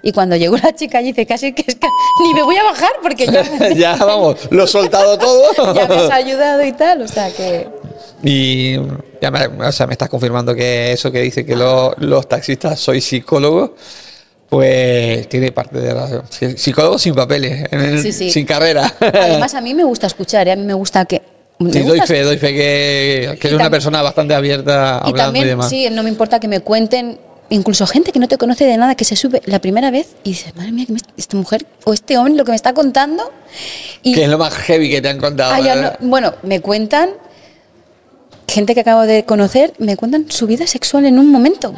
Y 0.00 0.12
cuando 0.12 0.36
llegó 0.36 0.56
la 0.56 0.72
chica 0.74 0.98
allí, 0.98 1.08
dice 1.08 1.26
casi 1.26 1.52
que 1.52 1.64
es 1.66 1.74
que 1.74 1.88
ni 2.22 2.32
me 2.32 2.42
voy 2.44 2.56
a 2.56 2.62
bajar 2.62 2.90
porque 3.02 3.26
ya, 3.26 3.42
ya, 3.74 3.96
vamos, 3.96 4.36
lo 4.50 4.64
he 4.64 4.66
soltado 4.68 5.18
todo. 5.18 5.74
ya 5.74 5.86
me 5.88 5.94
has 5.96 6.10
ayudado 6.10 6.64
y 6.64 6.72
tal. 6.72 7.02
O 7.02 7.08
sea 7.08 7.30
que. 7.32 7.68
Y 8.22 8.76
ya 9.22 9.30
me, 9.30 9.46
o 9.46 9.72
sea, 9.72 9.86
me 9.86 9.92
estás 9.92 10.08
confirmando 10.08 10.54
que 10.54 10.92
eso 10.92 11.10
que 11.12 11.20
dice 11.20 11.44
que 11.46 11.54
lo- 11.56 11.94
los 11.98 12.28
taxistas 12.28 12.78
soy 12.80 13.00
psicólogo, 13.00 13.76
pues 14.48 15.28
tiene 15.28 15.52
parte 15.52 15.78
de 15.78 15.94
razón. 15.94 16.22
Psicólogo 16.56 16.98
sin 16.98 17.14
papeles, 17.14 17.66
en 17.70 17.80
el- 17.80 18.02
Sí, 18.02 18.12
sí. 18.12 18.30
sin 18.30 18.46
carrera. 18.46 18.92
Además, 19.00 19.54
a 19.54 19.60
mí 19.60 19.74
me 19.74 19.84
gusta 19.84 20.06
escuchar, 20.06 20.48
¿eh? 20.48 20.52
a 20.52 20.56
mí 20.56 20.64
me 20.64 20.74
gusta 20.74 21.04
que. 21.04 21.22
Sí, 21.72 21.80
doy 21.80 22.00
fe, 22.00 22.22
doy 22.22 22.38
fe 22.38 22.52
que, 22.52 23.36
que 23.40 23.48
Y 23.48 23.50
eres 23.50 23.52
una 23.60 23.68
persona 23.68 24.00
bastante 24.00 24.32
abierta 24.32 25.00
Y 25.04 25.08
hablando 25.08 25.10
y, 25.10 25.12
también, 25.14 25.48
demás. 25.48 25.68
sí, 25.68 25.88
no 25.90 26.04
me 26.04 26.08
importa 26.08 26.38
que 26.38 26.46
me 26.46 26.60
cuenten, 26.60 27.18
incluso 27.50 27.84
gente 27.86 28.12
que 28.12 28.20
no 28.20 28.28
te 28.28 28.38
conoce 28.38 28.64
de 28.64 28.76
nada, 28.76 28.94
que 28.94 29.04
se 29.04 29.16
sube 29.16 29.42
la 29.44 29.58
primera 29.58 29.90
vez 29.90 30.06
y 30.22 30.30
dices, 30.30 30.54
madre 30.54 30.70
mía, 30.70 30.86
que 30.86 30.92
me- 30.92 31.00
esta 31.16 31.36
mujer 31.36 31.66
o 31.84 31.92
este 31.92 32.16
hombre 32.16 32.34
lo 32.34 32.44
que 32.44 32.52
me 32.52 32.56
está 32.56 32.74
contando. 32.74 33.32
Y, 34.04 34.14
Que 34.14 34.22
es 34.24 34.28
lo 34.28 34.38
más 34.38 34.54
heavy 34.54 34.88
que 34.88 35.00
te 35.02 35.08
han 35.08 35.18
contado. 35.18 35.52
Ah, 35.52 35.60
ya 35.60 35.74
no- 35.74 35.92
bueno, 36.08 36.34
me 36.44 36.60
cuentan, 36.60 37.10
gente 38.48 38.74
que 38.74 38.80
acabo 38.80 39.02
de 39.02 39.24
conocer, 39.24 39.72
me 39.78 39.96
cuentan 39.96 40.26
su 40.30 40.46
vida 40.46 40.66
sexual 40.66 41.04
en 41.04 41.18
un 41.18 41.30
momento. 41.30 41.72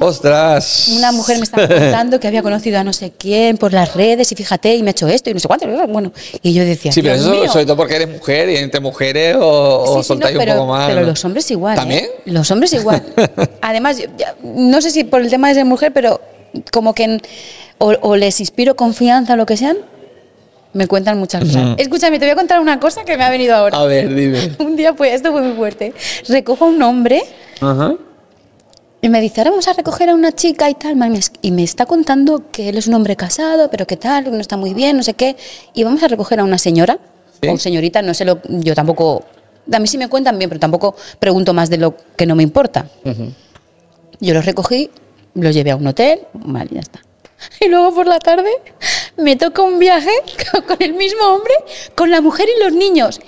Ostras. 0.00 0.88
Una 0.96 1.12
mujer 1.12 1.38
me 1.38 1.44
estaba 1.44 1.68
contando 1.68 2.18
que 2.18 2.26
había 2.26 2.42
conocido 2.42 2.78
a 2.78 2.84
no 2.84 2.92
sé 2.92 3.12
quién 3.16 3.56
por 3.56 3.72
las 3.72 3.94
redes 3.94 4.30
y 4.32 4.34
fíjate, 4.34 4.74
y 4.74 4.82
me 4.82 4.90
ha 4.90 4.92
hecho 4.92 5.06
esto 5.08 5.30
y 5.30 5.34
no 5.34 5.40
sé 5.40 5.46
cuánto. 5.48 5.66
Bueno, 5.88 6.12
y 6.42 6.52
yo 6.52 6.64
decía, 6.64 6.90
Sí, 6.92 7.00
pero 7.02 7.14
eso 7.14 7.30
mío. 7.30 7.50
sobre 7.50 7.64
todo 7.64 7.76
porque 7.76 7.96
eres 7.96 8.08
mujer 8.08 8.48
y 8.50 8.56
entre 8.56 8.80
mujeres 8.80 9.36
o, 9.36 9.82
o 9.82 9.86
Sí, 9.86 9.94
no, 9.96 10.02
soltáis 10.02 10.36
pero, 10.36 10.52
un 10.52 10.58
poco 10.58 10.72
más. 10.72 10.88
pero 10.88 11.00
¿no? 11.02 11.06
los 11.06 11.24
hombres 11.24 11.50
igual. 11.50 11.74
¿eh? 11.74 11.80
¿También? 11.80 12.06
Los 12.26 12.50
hombres 12.50 12.72
igual. 12.72 13.02
Además, 13.62 13.98
yo- 13.98 14.06
ya- 14.18 14.34
no 14.42 14.80
sé 14.82 14.90
si 14.90 15.04
por 15.04 15.20
el 15.20 15.30
tema 15.30 15.48
de 15.48 15.54
ser 15.54 15.64
mujer, 15.64 15.92
pero 15.92 16.20
como 16.72 16.94
que 16.94 17.04
en- 17.04 17.22
o, 17.78 17.92
o 18.02 18.16
les 18.16 18.40
inspiro 18.40 18.74
confianza 18.76 19.34
o 19.34 19.36
lo 19.36 19.46
que 19.46 19.56
sean, 19.56 19.76
Me 20.74 20.86
cuentan 20.88 21.18
muchas 21.18 21.44
cosas. 21.44 21.76
Escúchame, 21.78 22.18
te 22.18 22.24
voy 22.26 22.32
a 22.32 22.36
contar 22.36 22.60
una 22.60 22.78
cosa 22.80 23.04
que 23.04 23.16
me 23.16 23.24
ha 23.24 23.30
venido 23.30 23.54
ahora. 23.54 23.78
A 23.78 23.84
ver, 23.86 24.12
dime. 24.12 24.52
Un 24.58 24.76
día, 24.76 24.92
pues, 24.92 25.14
esto 25.14 25.30
fue 25.32 25.40
muy 25.42 25.56
fuerte. 25.56 25.94
Recojo 26.28 26.64
a 26.64 26.68
un 26.68 26.82
hombre 26.82 27.22
Ajá. 27.60 27.94
y 29.00 29.08
me 29.08 29.20
dice, 29.20 29.40
ahora 29.40 29.50
vamos 29.50 29.68
a 29.68 29.72
recoger 29.72 30.10
a 30.10 30.14
una 30.14 30.32
chica 30.32 30.68
y 30.68 30.74
tal. 30.74 30.96
Y 31.42 31.50
me 31.52 31.62
está 31.62 31.86
contando 31.86 32.50
que 32.50 32.68
él 32.70 32.76
es 32.76 32.88
un 32.88 32.94
hombre 32.94 33.14
casado, 33.16 33.70
pero 33.70 33.86
que 33.86 33.96
tal, 33.96 34.30
no 34.32 34.38
está 34.40 34.56
muy 34.56 34.74
bien, 34.74 34.96
no 34.96 35.02
sé 35.04 35.14
qué. 35.14 35.36
Y 35.74 35.84
vamos 35.84 36.02
a 36.02 36.08
recoger 36.08 36.40
a 36.40 36.44
una 36.44 36.58
señora, 36.58 36.98
Sí. 37.40 37.48
o 37.48 37.56
señorita, 37.58 38.00
no 38.02 38.14
sé, 38.14 38.24
lo, 38.24 38.40
yo 38.48 38.74
tampoco... 38.74 39.24
A 39.72 39.78
mí 39.78 39.86
sí 39.86 39.96
me 39.96 40.08
cuentan 40.08 40.38
bien, 40.38 40.48
pero 40.50 40.60
tampoco 40.60 40.94
pregunto 41.18 41.54
más 41.54 41.70
de 41.70 41.78
lo 41.78 41.94
que 42.16 42.26
no 42.26 42.34
me 42.34 42.42
importa. 42.42 42.86
Yo 44.20 44.34
los 44.34 44.44
recogí, 44.44 44.90
los 45.34 45.54
llevé 45.54 45.70
a 45.70 45.76
un 45.76 45.86
hotel, 45.86 46.20
vale, 46.34 46.70
ya 46.72 46.80
está. 46.80 47.00
Y 47.60 47.68
luego 47.68 47.94
por 47.94 48.06
la 48.06 48.18
tarde 48.18 48.48
me 49.16 49.36
toca 49.36 49.62
un 49.62 49.78
viaje 49.78 50.10
con 50.66 50.76
el 50.80 50.94
mismo 50.94 51.22
hombre, 51.26 51.54
con 51.94 52.10
la 52.10 52.20
mujer 52.20 52.46
y 52.58 52.62
los 52.64 52.72
niños. 52.72 53.20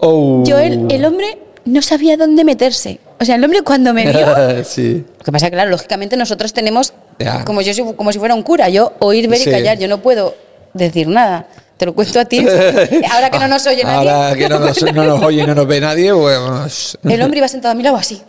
Oh. 0.00 0.42
Yo, 0.44 0.58
el, 0.58 0.86
el 0.90 1.04
hombre 1.04 1.38
no 1.64 1.82
sabía 1.82 2.16
dónde 2.16 2.44
meterse. 2.44 3.00
O 3.20 3.24
sea, 3.24 3.36
el 3.36 3.44
hombre 3.44 3.62
cuando 3.62 3.94
me 3.94 4.04
vio... 4.10 4.64
sí. 4.64 5.04
Lo 5.18 5.24
que 5.24 5.32
pasa 5.32 5.46
que, 5.46 5.52
claro, 5.52 5.70
lógicamente 5.70 6.16
nosotros 6.16 6.52
tenemos, 6.52 6.92
Ya. 7.18 7.44
como 7.44 7.60
yo 7.62 7.94
como 7.96 8.12
si 8.12 8.18
fuera 8.18 8.34
un 8.34 8.42
cura, 8.42 8.68
yo 8.68 8.92
oír, 8.98 9.28
ver 9.28 9.38
Sí. 9.38 9.48
y 9.48 9.52
callar, 9.52 9.78
yo 9.78 9.86
no 9.88 10.02
puedo 10.02 10.34
decir 10.74 11.06
nada. 11.06 11.46
Te 11.76 11.86
lo 11.86 11.94
cuento 11.94 12.20
a 12.20 12.24
ti. 12.24 12.38
Ahora 13.12 13.30
que 13.30 13.38
no 13.38 13.48
nos 13.48 13.66
oye 13.66 13.82
nadie. 13.84 14.10
Ahora 14.10 14.34
que 14.36 14.48
no 14.48 14.58
nos, 14.60 14.82
no 14.82 15.04
nos 15.04 15.22
oye 15.22 15.42
y 15.42 15.46
no 15.46 15.54
nos 15.54 15.66
ve 15.66 15.80
nadie, 15.80 16.12
pues. 16.14 16.98
El 17.04 17.22
hombre 17.22 17.38
iba 17.38 17.48
sentado 17.48 17.72
a 17.72 17.74
mi 17.74 17.82
lado 17.82 17.96
así. 17.96 18.22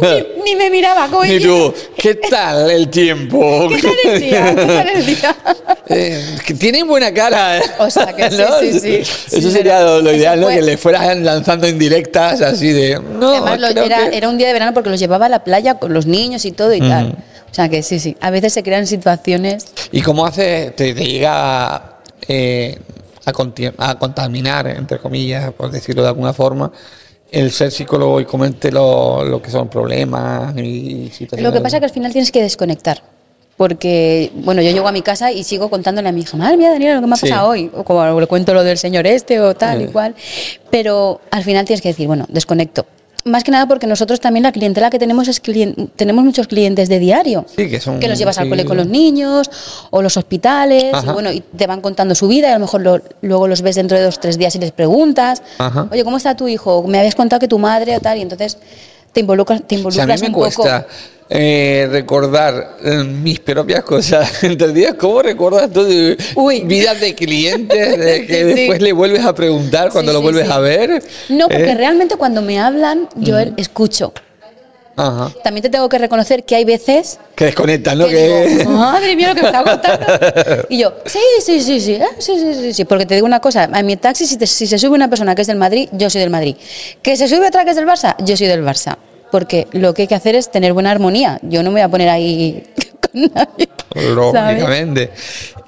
Ni, 0.00 0.42
ni 0.44 0.56
me 0.56 0.70
miraba, 0.70 1.08
como 1.08 1.24
Y 1.24 1.40
tú, 1.40 1.72
¿qué 1.96 2.14
tal 2.16 2.70
el 2.70 2.88
tiempo? 2.88 3.68
¿Qué 3.74 3.82
tal 3.82 4.12
el 4.14 4.20
día? 4.20 4.54
¿Qué 4.54 4.66
tal 4.66 4.88
el 4.88 5.06
día? 5.06 5.36
Eh, 5.90 6.22
tienen 6.58 6.86
buena 6.86 7.14
cara. 7.14 7.56
¿eh? 7.58 7.62
O 7.78 7.88
sea, 7.88 8.14
que 8.14 8.30
sí, 8.30 8.36
sí, 8.60 8.78
sí. 8.78 9.04
Sí, 9.28 9.38
Eso 9.38 9.50
sería 9.50 9.80
lo, 9.80 10.02
lo 10.02 10.12
ideal, 10.12 10.38
¿no? 10.38 10.48
Que 10.48 10.60
le 10.60 10.76
fueran 10.76 11.24
lanzando 11.24 11.66
indirectas 11.66 12.42
así 12.42 12.72
de. 12.72 13.00
No, 13.00 13.30
Además, 13.30 13.58
lo- 13.58 13.68
era, 13.84 14.10
que- 14.10 14.18
era 14.18 14.28
un 14.28 14.36
día 14.36 14.48
de 14.48 14.52
verano 14.52 14.74
porque 14.74 14.90
los 14.90 15.00
llevaba 15.00 15.24
a 15.24 15.28
la 15.30 15.44
playa 15.44 15.76
con 15.78 15.94
los 15.94 16.04
niños 16.04 16.44
y 16.44 16.52
todo 16.52 16.74
y 16.74 16.80
tal. 16.80 17.16
O 17.50 17.54
sea 17.54 17.70
que 17.70 17.82
sí, 17.82 17.98
sí. 18.00 18.18
A 18.20 18.28
veces 18.28 18.52
se 18.52 18.62
crean 18.62 18.86
situaciones. 18.86 19.64
¿Y 19.90 20.02
cómo 20.02 20.26
hace, 20.26 20.72
te, 20.76 20.92
te 20.92 21.04
llega 21.06 22.00
eh, 22.28 22.78
a 23.78 23.94
contaminar, 23.98 24.66
entre 24.66 24.98
comillas, 24.98 25.52
por 25.54 25.70
decirlo 25.70 26.02
de 26.02 26.08
alguna 26.08 26.34
forma, 26.34 26.70
el 27.30 27.50
ser 27.50 27.70
psicólogo 27.70 28.20
y 28.20 28.24
comente 28.24 28.70
lo, 28.72 29.24
lo 29.24 29.40
que 29.42 29.50
son 29.50 29.68
problemas 29.68 30.56
y 30.56 31.10
situaciones? 31.12 31.42
Lo 31.42 31.52
que 31.52 31.60
pasa 31.60 31.76
es 31.76 31.80
que 31.80 31.86
al 31.86 31.92
final 31.92 32.12
tienes 32.12 32.30
que 32.32 32.42
desconectar. 32.42 33.02
Porque, 33.56 34.30
bueno, 34.36 34.62
yo 34.62 34.70
llego 34.70 34.86
a 34.86 34.92
mi 34.92 35.02
casa 35.02 35.32
y 35.32 35.42
sigo 35.42 35.68
contándole 35.68 36.08
a 36.08 36.12
mi 36.12 36.20
hija, 36.20 36.36
madre 36.36 36.56
mía, 36.56 36.70
Daniela, 36.70 36.94
lo 36.94 37.00
que 37.00 37.06
me 37.08 37.14
ha 37.14 37.16
Sí. 37.16 37.28
pasado 37.28 37.48
hoy. 37.48 37.68
O 37.74 37.82
como 37.82 38.20
le 38.20 38.26
cuento 38.28 38.54
lo 38.54 38.62
del 38.62 38.78
señor 38.78 39.04
este 39.08 39.40
o 39.40 39.52
tal 39.56 39.82
y 39.82 39.86
Sí. 39.86 39.92
cual. 39.92 40.14
Pero 40.70 41.20
al 41.32 41.42
final 41.42 41.64
tienes 41.64 41.82
que 41.82 41.88
decir, 41.88 42.06
bueno, 42.06 42.24
desconecto. 42.28 42.86
Más 43.28 43.44
que 43.44 43.50
nada 43.50 43.66
porque 43.68 43.86
nosotros 43.86 44.20
también 44.20 44.42
la 44.42 44.52
clientela 44.52 44.88
que 44.90 44.98
tenemos 44.98 45.28
es 45.28 45.42
clien- 45.42 45.90
tenemos 45.96 46.24
muchos 46.24 46.46
clientes 46.46 46.88
de 46.88 46.98
diario. 46.98 47.44
Sí, 47.54 47.68
que 47.68 47.78
son- 47.80 48.00
los 48.00 48.18
llevas 48.18 48.38
al 48.38 48.48
cole 48.48 48.64
con 48.64 48.76
los 48.76 48.86
niños 48.86 49.50
o 49.90 50.00
los 50.02 50.16
hospitales 50.16 50.94
y 51.04 51.06
bueno, 51.12 51.30
y 51.30 51.40
te 51.40 51.66
van 51.66 51.80
contando 51.82 52.14
su 52.14 52.26
vida 52.26 52.48
y 52.48 52.50
a 52.52 52.54
lo 52.54 52.60
mejor 52.60 52.80
lo- 52.80 53.00
luego 53.20 53.46
los 53.46 53.60
ves 53.62 53.76
dentro 53.76 53.98
de 53.98 54.04
dos 54.04 54.18
tres 54.18 54.38
días 54.38 54.54
y 54.54 54.58
les 54.58 54.72
preguntas, 54.72 55.42
Ajá. 55.58 55.88
oye, 55.92 56.04
¿cómo 56.04 56.16
está 56.16 56.34
tu 56.36 56.48
hijo? 56.48 56.82
Me 56.88 56.98
habías 56.98 57.14
contado 57.14 57.38
que 57.40 57.48
tu 57.48 57.58
madre 57.58 57.96
o 57.96 58.00
tal 58.00 58.16
y 58.18 58.22
entonces 58.22 58.56
te 59.18 59.20
involucras, 59.20 59.60
te 59.66 59.76
O 59.76 59.90
sea, 59.90 60.04
a 60.04 60.06
involucras 60.06 60.20
mí 60.22 60.28
me 60.28 60.28
un 60.28 60.34
poco. 60.34 60.62
cuesta 60.62 60.86
eh, 61.30 61.88
recordar 61.90 62.76
eh, 62.84 63.02
mis 63.04 63.40
propias 63.40 63.82
cosas. 63.82 64.42
¿Entendías? 64.44 64.94
¿Cómo 64.94 65.20
recuerdas 65.22 65.70
tú 65.70 65.84
vidas 66.64 67.00
de 67.00 67.14
clientes 67.14 67.98
de 67.98 68.26
que 68.26 68.34
Sí, 68.44 68.48
sí. 68.50 68.54
después 68.54 68.80
le 68.80 68.92
vuelves 68.92 69.24
a 69.24 69.34
preguntar 69.34 69.90
cuando 69.90 70.12
Sí, 70.12 70.16
lo 70.16 70.22
vuelves 70.22 70.48
a 70.48 70.58
ver? 70.60 71.02
No, 71.28 71.48
porque 71.48 71.70
¿Eh? 71.70 71.74
realmente 71.74 72.16
cuando 72.16 72.40
me 72.42 72.58
hablan, 72.60 73.08
yo 73.16 73.36
escucho. 73.56 74.12
Ajá. 74.96 75.30
También 75.44 75.62
te 75.62 75.68
tengo 75.68 75.88
que 75.88 75.96
reconocer 75.98 76.42
que 76.42 76.56
hay 76.56 76.64
veces 76.64 77.20
Que 77.36 77.44
desconectan, 77.44 77.98
¿no? 77.98 78.06
que 78.06 78.12
Que... 78.14 78.48
digo, 78.58 78.70
madre 78.72 79.14
mía, 79.14 79.28
lo 79.28 79.34
que 79.36 79.42
me 79.42 79.46
está 79.48 79.62
contando. 79.62 80.06
Y 80.70 80.78
yo, 80.78 80.92
sí, 81.04 81.18
sí, 81.44 81.60
sí, 81.60 81.80
sí, 81.80 82.00
sí, 82.18 82.32
sí, 82.38 82.54
sí, 82.54 82.72
sí. 82.74 82.84
Porque 82.84 83.06
te 83.06 83.14
digo 83.14 83.24
una 83.26 83.38
cosa, 83.38 83.68
a 83.72 83.82
mi 83.82 83.96
taxi, 83.96 84.26
si, 84.26 84.36
te- 84.38 84.46
si 84.48 84.66
se 84.66 84.76
sube 84.78 84.94
una 84.96 85.08
persona 85.08 85.34
que 85.36 85.42
es 85.42 85.46
del 85.46 85.56
Madrid, 85.58 85.88
yo 85.92 86.10
soy 86.10 86.20
del 86.22 86.30
Madrid. 86.30 86.56
Que 87.00 87.16
se 87.16 87.28
sube 87.28 87.46
otra 87.46 87.64
que 87.64 87.70
es 87.70 87.76
del 87.76 87.86
Barça, 87.86 88.16
yo 88.24 88.36
soy 88.36 88.48
del 88.48 88.64
Barça. 88.64 88.96
Porque 89.30 89.66
lo 89.72 89.94
que 89.94 90.02
hay 90.02 90.08
que 90.08 90.14
hacer 90.14 90.34
es 90.34 90.50
tener 90.50 90.72
buena 90.72 90.90
armonía. 90.90 91.38
Yo 91.42 91.62
no 91.62 91.70
me 91.70 91.74
voy 91.74 91.82
a 91.82 91.88
poner 91.88 92.08
ahí 92.08 92.62
con 93.12 93.22
nadie. 93.34 93.68
Lógicamente. 94.14 95.10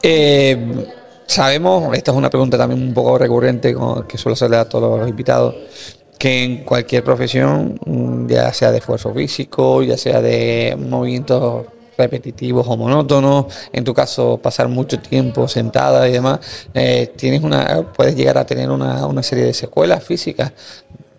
Eh, 0.02 0.86
sabemos, 1.26 1.96
esta 1.96 2.10
es 2.10 2.16
una 2.16 2.28
pregunta 2.28 2.58
también 2.58 2.82
un 2.82 2.92
poco 2.92 3.16
recurrente 3.16 3.74
que 4.08 4.18
suelo 4.18 4.34
hacerle 4.34 4.56
a 4.56 4.68
todos 4.68 4.98
los 4.98 5.08
invitados, 5.08 5.54
que 6.18 6.42
en 6.42 6.64
cualquier 6.64 7.04
profesión, 7.04 7.78
mm, 7.86 8.26
ya 8.28 8.52
sea 8.52 8.72
de 8.72 8.78
esfuerzo 8.78 9.14
físico, 9.14 9.82
ya 9.82 9.96
sea 9.96 10.20
de 10.20 10.76
movimientos 10.78 11.66
repetitivos 11.96 12.66
o 12.68 12.76
monótonos, 12.76 13.46
en 13.72 13.84
tu 13.84 13.94
caso 13.94 14.38
pasar 14.42 14.68
mucho 14.68 14.98
tiempo 14.98 15.46
sentada 15.46 16.08
y 16.08 16.12
demás, 16.12 16.40
eh, 16.74 17.12
tienes 17.16 17.42
una, 17.42 17.86
puedes 17.92 18.16
llegar 18.16 18.38
a 18.38 18.44
tener 18.44 18.70
una, 18.70 19.06
una 19.06 19.22
serie 19.22 19.44
de 19.44 19.54
secuelas 19.54 20.02
físicas. 20.02 20.52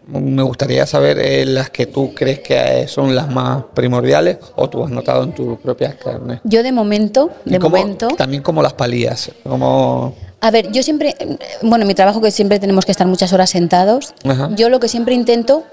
Me 0.07 0.41
gustaría 0.43 0.85
saber 0.87 1.19
eh, 1.19 1.45
las 1.45 1.69
que 1.69 1.85
tú 1.85 2.13
crees 2.13 2.39
que 2.39 2.55
eh, 2.81 2.87
son 2.87 3.15
las 3.15 3.29
más 3.29 3.63
primordiales 3.73 4.37
o 4.55 4.67
tú 4.69 4.83
has 4.83 4.89
notado 4.89 5.23
en 5.23 5.31
tus 5.33 5.59
propias 5.59 5.95
carnes. 5.95 6.39
Yo 6.43 6.63
de 6.63 6.71
momento, 6.71 7.29
de 7.45 7.59
cómo- 7.59 7.77
momento... 7.77 8.07
También 8.17 8.41
como 8.41 8.61
las 8.63 8.73
palías. 8.73 9.31
Como. 9.43 10.15
A 10.41 10.49
ver, 10.49 10.71
yo 10.71 10.81
siempre, 10.81 11.15
eh, 11.19 11.37
bueno, 11.61 11.85
mi 11.85 11.93
trabajo 11.93 12.19
que 12.19 12.31
siempre 12.31 12.59
tenemos 12.59 12.83
que 12.83 12.91
estar 12.91 13.05
muchas 13.05 13.31
horas 13.31 13.51
sentados, 13.51 14.13
Ajá. 14.25 14.49
yo 14.55 14.69
lo 14.69 14.79
que 14.79 14.87
siempre 14.87 15.13
intento 15.13 15.63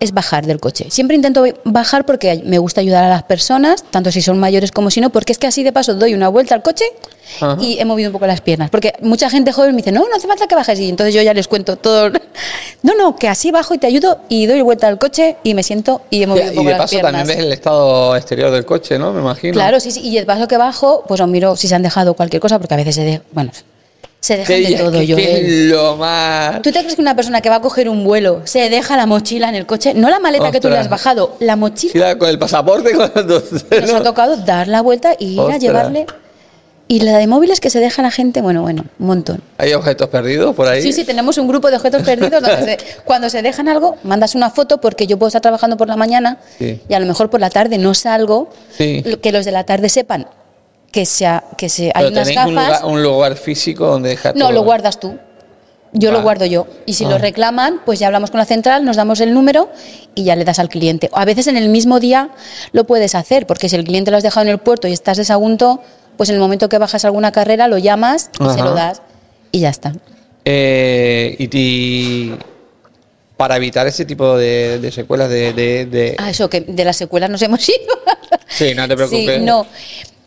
es 0.00 0.12
bajar 0.12 0.44
del 0.46 0.60
coche. 0.60 0.86
Siempre 0.90 1.16
intento 1.16 1.44
bajar 1.64 2.04
porque 2.06 2.42
me 2.44 2.58
gusta 2.58 2.80
ayudar 2.80 3.04
a 3.04 3.08
las 3.08 3.22
personas, 3.22 3.84
tanto 3.90 4.10
si 4.12 4.20
son 4.22 4.38
mayores 4.38 4.72
como 4.72 4.90
si 4.90 5.00
no, 5.00 5.10
porque 5.10 5.32
es 5.32 5.38
que 5.38 5.46
así 5.46 5.62
de 5.62 5.72
paso 5.72 5.94
doy 5.94 6.14
una 6.14 6.28
vuelta 6.28 6.54
al 6.54 6.62
coche 6.62 6.84
Ajá. 7.40 7.56
y 7.60 7.78
he 7.78 7.84
movido 7.84 8.08
un 8.10 8.12
poco 8.12 8.26
las 8.26 8.40
piernas. 8.40 8.70
Porque 8.70 8.92
mucha 9.00 9.30
gente 9.30 9.52
joven 9.52 9.70
me 9.72 9.78
dice, 9.78 9.92
no, 9.92 10.00
no 10.08 10.16
hace 10.16 10.26
falta 10.28 10.46
que 10.46 10.54
bajes. 10.54 10.78
Y 10.80 10.88
entonces 10.88 11.14
yo 11.14 11.22
ya 11.22 11.32
les 11.34 11.48
cuento 11.48 11.76
todo. 11.76 12.10
No, 12.82 12.94
no, 12.96 13.16
que 13.16 13.28
así 13.28 13.50
bajo 13.50 13.72
y 13.72 13.78
te 13.78 13.86
ayudo 13.86 14.20
y 14.28 14.44
doy 14.44 14.60
vuelta 14.60 14.88
al 14.88 14.98
coche 14.98 15.36
y 15.42 15.54
me 15.54 15.62
siento 15.62 16.02
y 16.10 16.22
he 16.22 16.26
movido 16.26 16.48
un 16.48 16.52
Y 16.52 16.56
poco 16.56 16.64
de 16.68 16.72
las 16.72 16.80
paso 16.82 16.90
piernas. 16.90 17.12
también 17.12 17.38
ves 17.38 17.46
el 17.46 17.52
estado 17.52 18.14
exterior 18.16 18.50
del 18.50 18.66
coche, 18.66 18.98
¿no? 18.98 19.10
Me 19.14 19.20
imagino. 19.22 19.54
Claro, 19.54 19.80
sí, 19.80 19.90
sí. 19.90 20.00
Y 20.00 20.18
el 20.18 20.26
paso 20.26 20.46
que 20.48 20.58
bajo, 20.58 21.02
pues 21.08 21.18
os 21.18 21.26
miro 21.28 21.56
si 21.56 21.66
se 21.66 21.74
han 21.76 21.82
dejado 21.82 22.12
cualquier 22.12 22.42
cosa, 22.42 22.58
porque 22.58 22.74
a 22.74 22.76
veces 22.76 22.96
se, 22.96 23.04
de- 23.04 23.22
bueno, 23.32 23.52
se 24.24 24.38
dejan 24.38 24.62
de 24.62 24.76
todo. 24.78 25.02
yo, 25.02 25.16
lo 25.76 25.96
más. 25.96 26.62
¿Tú 26.62 26.72
te 26.72 26.78
crees 26.80 26.94
que 26.94 27.02
una 27.02 27.14
persona 27.14 27.42
que 27.42 27.50
va 27.50 27.56
a 27.56 27.60
coger 27.60 27.90
un 27.90 28.04
vuelo 28.04 28.40
se 28.44 28.70
deja 28.70 28.96
la 28.96 29.04
mochila 29.04 29.50
en 29.50 29.54
el 29.54 29.66
coche? 29.66 29.92
No 29.92 30.08
la 30.08 30.18
maleta 30.18 30.50
que 30.50 30.60
tú 30.60 30.70
le 30.70 30.78
has 30.78 30.88
bajado, 30.88 31.36
la 31.40 31.56
mochila. 31.56 31.92
Sí, 31.92 31.98
la- 31.98 32.16
con 32.16 32.28
el 32.30 32.38
pasaporte, 32.38 32.92
con 32.92 33.10
los- 33.28 33.52
Nos 33.70 33.90
ha 33.92 34.02
tocado 34.02 34.36
dar 34.38 34.66
la 34.68 34.80
vuelta 34.80 35.14
y 35.18 35.34
ir 35.34 35.40
a 35.52 35.58
llevarle. 35.58 36.06
Y 36.88 37.00
la 37.00 37.16
de 37.18 37.26
móviles 37.26 37.60
que 37.60 37.70
se 37.70 37.80
deja 37.80 38.00
la 38.02 38.10
gente, 38.10 38.40
bueno, 38.42 38.60
bueno, 38.62 38.84
un 38.98 39.06
montón. 39.06 39.42
Hay 39.58 39.72
objetos 39.72 40.08
perdidos 40.08 40.54
por 40.54 40.68
ahí. 40.68 40.80
Sí, 40.82 40.92
sí, 40.92 41.04
tenemos 41.04 41.36
un 41.38 41.48
grupo 41.48 41.70
de 41.70 41.76
objetos 41.76 42.02
perdidos 42.02 42.42
donde 42.42 42.64
se- 42.64 42.78
cuando 43.04 43.28
se 43.30 43.42
dejan 43.42 43.68
algo, 43.68 43.96
mandas 44.04 44.34
una 44.34 44.48
foto 44.50 44.80
porque 44.80 45.06
yo 45.06 45.18
puedo 45.18 45.28
estar 45.28 45.40
trabajando 45.42 45.76
por 45.78 45.88
la 45.88 45.96
mañana 45.96 46.38
Sí. 46.58 46.80
y 46.88 46.94
a 46.94 46.98
lo 47.00 47.06
mejor 47.06 47.28
por 47.30 47.40
la 47.40 47.48
tarde 47.50 47.76
no 47.78 47.92
salgo, 47.94 48.50
Sí. 48.76 49.02
que 49.22 49.32
los 49.32 49.44
de 49.46 49.52
la 49.52 49.64
tarde 49.64 49.88
sepan 49.90 50.26
que, 50.94 51.04
sea, 51.06 51.42
que 51.58 51.68
se, 51.68 51.90
hay 51.92 52.06
unas 52.06 52.28
tenéis 52.28 52.46
un 52.46 52.54
gafas. 52.54 52.80
lugar, 52.82 52.92
un 52.94 53.02
lugar 53.02 53.36
físico 53.36 53.84
donde 53.86 54.10
dejar 54.10 54.36
No, 54.36 54.44
todo. 54.46 54.52
lo 54.54 54.62
guardas 54.62 55.00
tú. 55.00 55.18
Yo 55.92 56.12
lo 56.12 56.18
Ah. 56.18 56.22
guardo 56.22 56.44
yo. 56.46 56.68
Y 56.86 56.94
si 56.94 57.04
Ah. 57.04 57.08
lo 57.08 57.18
reclaman, 57.18 57.80
pues 57.84 57.98
ya 57.98 58.06
hablamos 58.06 58.30
con 58.30 58.38
la 58.38 58.44
central, 58.46 58.84
nos 58.84 58.96
damos 58.96 59.20
el 59.20 59.34
número 59.34 59.70
y 60.14 60.22
ya 60.22 60.36
le 60.36 60.44
das 60.44 60.60
al 60.60 60.68
cliente. 60.68 61.10
A 61.12 61.24
veces 61.24 61.48
en 61.48 61.56
el 61.56 61.68
mismo 61.68 61.98
día 61.98 62.30
lo 62.72 62.84
puedes 62.84 63.16
hacer, 63.16 63.44
porque 63.46 63.68
si 63.68 63.74
el 63.74 63.82
cliente 63.84 64.12
lo 64.12 64.16
has 64.16 64.22
dejado 64.22 64.46
en 64.46 64.50
el 64.52 64.58
puerto 64.58 64.86
y 64.86 64.92
estás 64.92 65.16
de 65.16 65.24
Sagunto, 65.24 65.82
pues 66.16 66.28
en 66.30 66.36
el 66.36 66.40
momento 66.40 66.68
que 66.68 66.78
bajas 66.78 67.04
alguna 67.04 67.32
carrera 67.32 67.66
lo 67.66 67.78
llamas 67.78 68.30
y 68.40 68.48
se 68.54 68.60
lo 68.62 68.72
das 68.74 69.02
y 69.50 69.60
ya 69.60 69.70
está. 69.70 69.92
Eh, 70.44 71.34
y, 71.38 71.48
y 71.58 72.34
para 73.36 73.56
evitar 73.56 73.86
ese 73.88 74.04
tipo 74.04 74.36
de, 74.36 74.78
de 74.78 74.92
secuelas 74.92 75.28
de, 75.28 75.52
de- 75.52 75.86
de- 75.86 76.14
Ah, 76.18 76.30
eso, 76.30 76.48
que 76.48 76.60
de 76.60 76.84
las 76.84 76.96
secuelas 76.96 77.30
nos 77.30 77.42
hemos 77.42 77.68
ido. 77.68 77.78
Sí, 78.48 78.74
no 78.76 78.86
te 78.86 78.94
preocupes. 78.94 79.36
Sí, 79.38 79.42
no. 79.44 79.66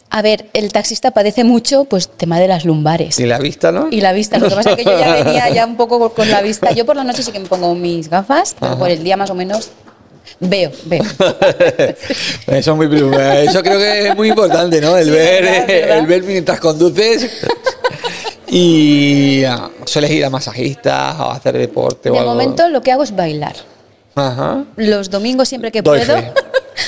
A 0.10 0.22
ver, 0.22 0.45
el 0.53 0.72
taxista 0.72 1.12
padece 1.12 1.43
mucho, 1.43 1.84
pues 1.84 2.08
tema 2.08 2.39
de 2.39 2.47
las 2.47 2.64
lumbares. 2.64 3.20
Y 3.20 3.26
la 3.26 3.39
vista, 3.39 3.72
¿no? 3.74 3.88
Y 3.91 3.99
la 4.01 4.14
vista, 4.14 4.38
lo 4.39 4.47
que 4.49 4.55
pasa 4.55 4.70
es 4.72 4.76
que 4.78 4.86
yo 4.86 4.97
ya 4.97 5.16
venía 5.24 5.49
ya 5.49 5.66
un 5.66 5.76
poco 5.76 6.14
con 6.14 6.30
la 6.32 6.41
vista. 6.41 6.72
Yo 6.72 6.86
por 6.86 6.95
la 6.95 7.03
noche 7.03 7.24
sí 7.24 7.32
que 7.32 7.39
me 7.39 7.45
pongo 7.47 7.76
mis 7.76 8.10
gafas, 8.10 8.55
pero 8.58 8.72
Ajá. 8.74 8.80
por 8.80 8.89
el 8.89 9.03
día 9.03 9.18
más 9.18 9.30
o 9.30 9.36
menos 9.36 9.70
veo, 10.39 10.72
veo. 10.86 11.03
Eso, 12.47 12.72
es 12.72 12.78
muy, 12.78 12.86
eso 12.88 13.62
creo 13.64 13.78
que 13.80 14.08
es 14.10 14.16
muy 14.16 14.30
importante, 14.30 14.80
¿no? 14.80 14.95
El, 14.97 15.05
Sí, 15.05 15.12
ver, 15.12 15.43
¿verdad? 15.43 15.68
¿verdad? 15.68 15.97
el 15.99 16.05
ver 16.08 16.24
mientras 16.24 16.60
conduces. 16.62 17.30
Y 18.49 19.43
ah, 19.43 19.70
sueles 19.86 20.10
ir 20.12 20.24
a 20.24 20.30
masajistas 20.30 21.20
o 21.20 21.24
a 21.24 21.36
hacer 21.36 21.58
deporte 21.58 22.10
o 22.10 22.14
De 22.14 22.20
algo. 22.20 22.32
momento 22.32 22.70
lo 22.70 22.82
que 22.82 22.91
hago 22.93 23.03
es 23.03 23.14
bailar. 23.16 23.55
Ajá. 24.16 24.64
Los 24.78 25.10
domingos 25.10 25.49
siempre 25.49 25.72
que 25.72 25.82
Doy 25.82 25.99
puedo. 25.99 26.18
fe. 26.18 26.32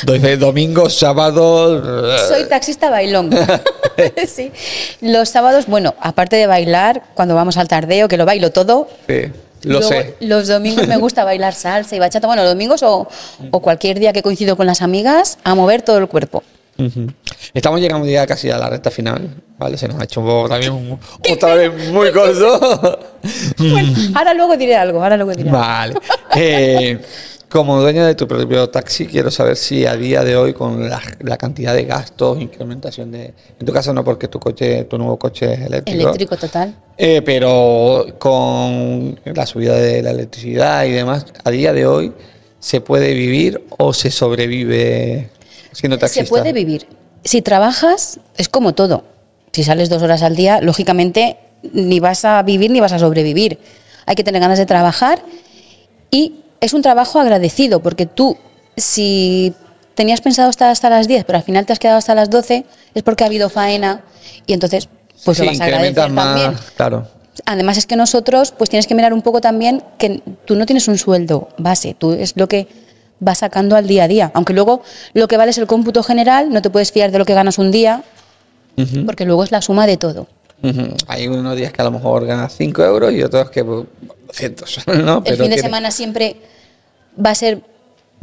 Doy 0.03 0.19
fe, 0.19 0.37
domingos, 0.37 0.95
sábados. 0.97 2.27
Soy 2.27 2.45
taxista 2.45 2.89
bailón. 2.89 3.29
sí. 4.27 4.51
Los 5.01 5.29
sábados, 5.29 5.65
bueno, 5.67 5.95
aparte 5.99 6.35
de 6.35 6.47
bailar, 6.47 7.03
cuando 7.15 7.35
vamos 7.35 7.57
al 7.57 7.67
tardeo, 7.67 8.07
que 8.07 8.17
lo 8.17 8.25
bailo 8.25 8.51
todo. 8.51 8.87
Sí, 9.07 9.21
lo 9.63 9.79
luego, 9.79 9.87
sé. 9.89 10.15
Los 10.21 10.47
domingos 10.47 10.87
me 10.87 10.97
gusta 10.97 11.23
bailar 11.23 11.53
salsa 11.53 11.95
y 11.95 11.99
bachata. 11.99 12.27
Bueno, 12.27 12.43
los 12.43 12.51
domingos 12.53 12.81
o, 12.83 13.07
o 13.51 13.59
cualquier 13.61 13.99
día 13.99 14.13
que 14.13 14.21
coincido 14.21 14.55
con 14.55 14.65
las 14.67 14.81
amigas, 14.81 15.37
a 15.43 15.55
mover 15.55 15.81
todo 15.81 15.97
el 15.97 16.07
cuerpo. 16.07 16.43
Estamos 17.53 17.81
llegando 17.81 18.07
ya 18.07 18.25
casi 18.25 18.49
a 18.49 18.57
la 18.57 18.69
recta 18.69 18.89
final, 18.89 19.29
¿vale? 19.57 19.77
Se 19.77 19.85
nos 19.89 19.99
ha 19.99 20.05
hecho 20.05 20.21
un 20.21 20.27
poco 20.27 20.47
también 20.47 20.71
un- 20.71 20.97
otra 21.29 21.55
vez 21.55 21.89
muy 21.91 22.09
corto. 22.13 22.99
Bueno, 23.57 23.93
ahora 24.15 24.33
luego 24.33 24.55
diré 24.55 24.77
algo, 24.77 25.03
ahora 25.03 25.17
luego 25.17 25.33
diré 25.33 25.49
algo. 25.49 25.59
Vale. 25.61 25.93
Eh, 26.37 26.97
como 27.49 27.81
dueño 27.81 28.05
de 28.05 28.15
tu 28.15 28.27
propio 28.27 28.69
taxi, 28.69 29.07
quiero 29.07 29.31
saber 29.31 29.55
si 29.55 29.85
a 29.85 29.95
día 29.95 30.23
de 30.23 30.37
hoy, 30.37 30.53
con 30.53 30.87
la, 30.87 31.01
la 31.19 31.37
cantidad 31.37 31.73
de 31.73 31.83
gastos, 31.83 32.39
incrementación 32.39 33.11
de. 33.11 33.33
En 33.59 33.65
tu 33.65 33.73
caso, 33.73 33.93
no, 33.93 34.03
porque 34.03 34.27
tu 34.27 34.39
coche, 34.39 34.83
tu 34.83 34.97
nuevo 34.97 35.17
coche 35.17 35.53
es 35.53 35.59
eléctrico. 35.61 36.01
Eléctrico 36.01 36.37
total. 36.37 36.75
Eh, 36.97 37.21
pero 37.23 38.05
con 38.19 39.19
la 39.25 39.45
subida 39.45 39.75
de 39.75 40.03
la 40.03 40.11
electricidad 40.11 40.85
y 40.85 40.91
demás, 40.91 41.25
a 41.43 41.49
día 41.49 41.73
de 41.73 41.87
hoy, 41.87 42.13
¿se 42.59 42.81
puede 42.81 43.13
vivir 43.13 43.63
o 43.77 43.93
se 43.93 44.11
sobrevive 44.11 45.29
siendo 45.71 45.97
taxista? 45.97 46.25
Se 46.25 46.29
puede 46.29 46.53
vivir. 46.53 46.87
Si 47.23 47.41
trabajas, 47.41 48.19
es 48.37 48.47
como 48.47 48.75
todo. 48.75 49.03
Si 49.51 49.63
sales 49.63 49.89
dos 49.89 50.03
horas 50.03 50.21
al 50.21 50.35
día, 50.35 50.61
lógicamente 50.61 51.37
ni 51.73 51.99
vas 51.99 52.25
a 52.25 52.41
vivir 52.43 52.69
ni 52.69 52.79
vas 52.79 52.93
a 52.93 52.99
sobrevivir. 52.99 53.57
Hay 54.05 54.15
que 54.15 54.23
tener 54.23 54.41
ganas 54.41 54.59
de 54.59 54.65
trabajar 54.65 55.23
y 56.11 56.35
es 56.61 56.73
un 56.73 56.81
trabajo 56.81 57.19
agradecido 57.19 57.81
porque 57.81 58.05
tú, 58.05 58.37
si 58.77 59.53
tenías 59.95 60.21
pensado 60.21 60.49
estar 60.49 60.69
hasta 60.69 60.89
las 60.89 61.07
10, 61.07 61.25
pero 61.25 61.37
al 61.37 61.43
final 61.43 61.65
te 61.65 61.73
has 61.73 61.79
quedado 61.79 61.97
hasta 61.97 62.15
las 62.15 62.29
12, 62.29 62.65
es 62.93 63.03
porque 63.03 63.23
ha 63.23 63.27
habido 63.27 63.49
faena 63.49 64.03
y 64.45 64.53
entonces 64.53 64.89
pues 65.25 65.37
Sí, 65.37 65.43
lo 65.43 65.51
vas 65.51 65.61
a 65.61 65.65
agradecer 65.65 66.09
más, 66.11 66.25
también. 66.25 66.55
Claro. 66.75 67.07
Además 67.45 67.77
es 67.77 67.85
que 67.85 67.95
nosotros, 67.95 68.53
pues 68.57 68.69
tienes 68.69 68.87
que 68.87 68.95
mirar 68.95 69.13
un 69.13 69.21
poco 69.21 69.41
también 69.41 69.83
que 69.97 70.21
tú 70.45 70.55
no 70.55 70.65
tienes 70.65 70.87
un 70.87 70.97
sueldo 70.97 71.49
base, 71.57 71.95
tú 71.97 72.13
es 72.13 72.35
lo 72.35 72.47
que 72.47 72.67
vas 73.19 73.39
sacando 73.39 73.75
al 73.75 73.87
día 73.87 74.05
a 74.05 74.07
día. 74.07 74.31
Aunque 74.33 74.53
luego 74.53 74.81
lo 75.13 75.27
que 75.27 75.37
vale 75.37 75.51
es 75.51 75.57
el 75.57 75.67
cómputo 75.67 76.03
general, 76.03 76.49
no 76.51 76.61
te 76.61 76.69
puedes 76.69 76.91
fiar 76.91 77.11
de 77.11 77.19
lo 77.19 77.25
que 77.25 77.33
ganas 77.33 77.57
un 77.57 77.71
día, 77.71 78.03
porque 79.05 79.25
luego 79.25 79.43
es 79.43 79.51
la 79.51 79.61
suma 79.61 79.87
de 79.87 79.97
todo. 79.97 80.27
Hay 81.07 81.27
unos 81.27 81.55
días 81.55 81.71
que 81.71 81.81
a 81.81 81.85
lo 81.85 81.91
mejor 81.91 82.25
ganas 82.25 82.53
5 82.57 82.83
euros 82.83 83.13
y 83.13 83.23
otros 83.23 83.49
que 83.49 83.63
pues, 83.63 83.85
200, 84.27 84.87
¿no? 85.03 85.21
el 85.25 85.37
fin 85.37 85.49
de 85.49 85.57
semana 85.57 85.91
siempre 85.91 86.35
va 87.23 87.31
a 87.31 87.35
ser 87.35 87.61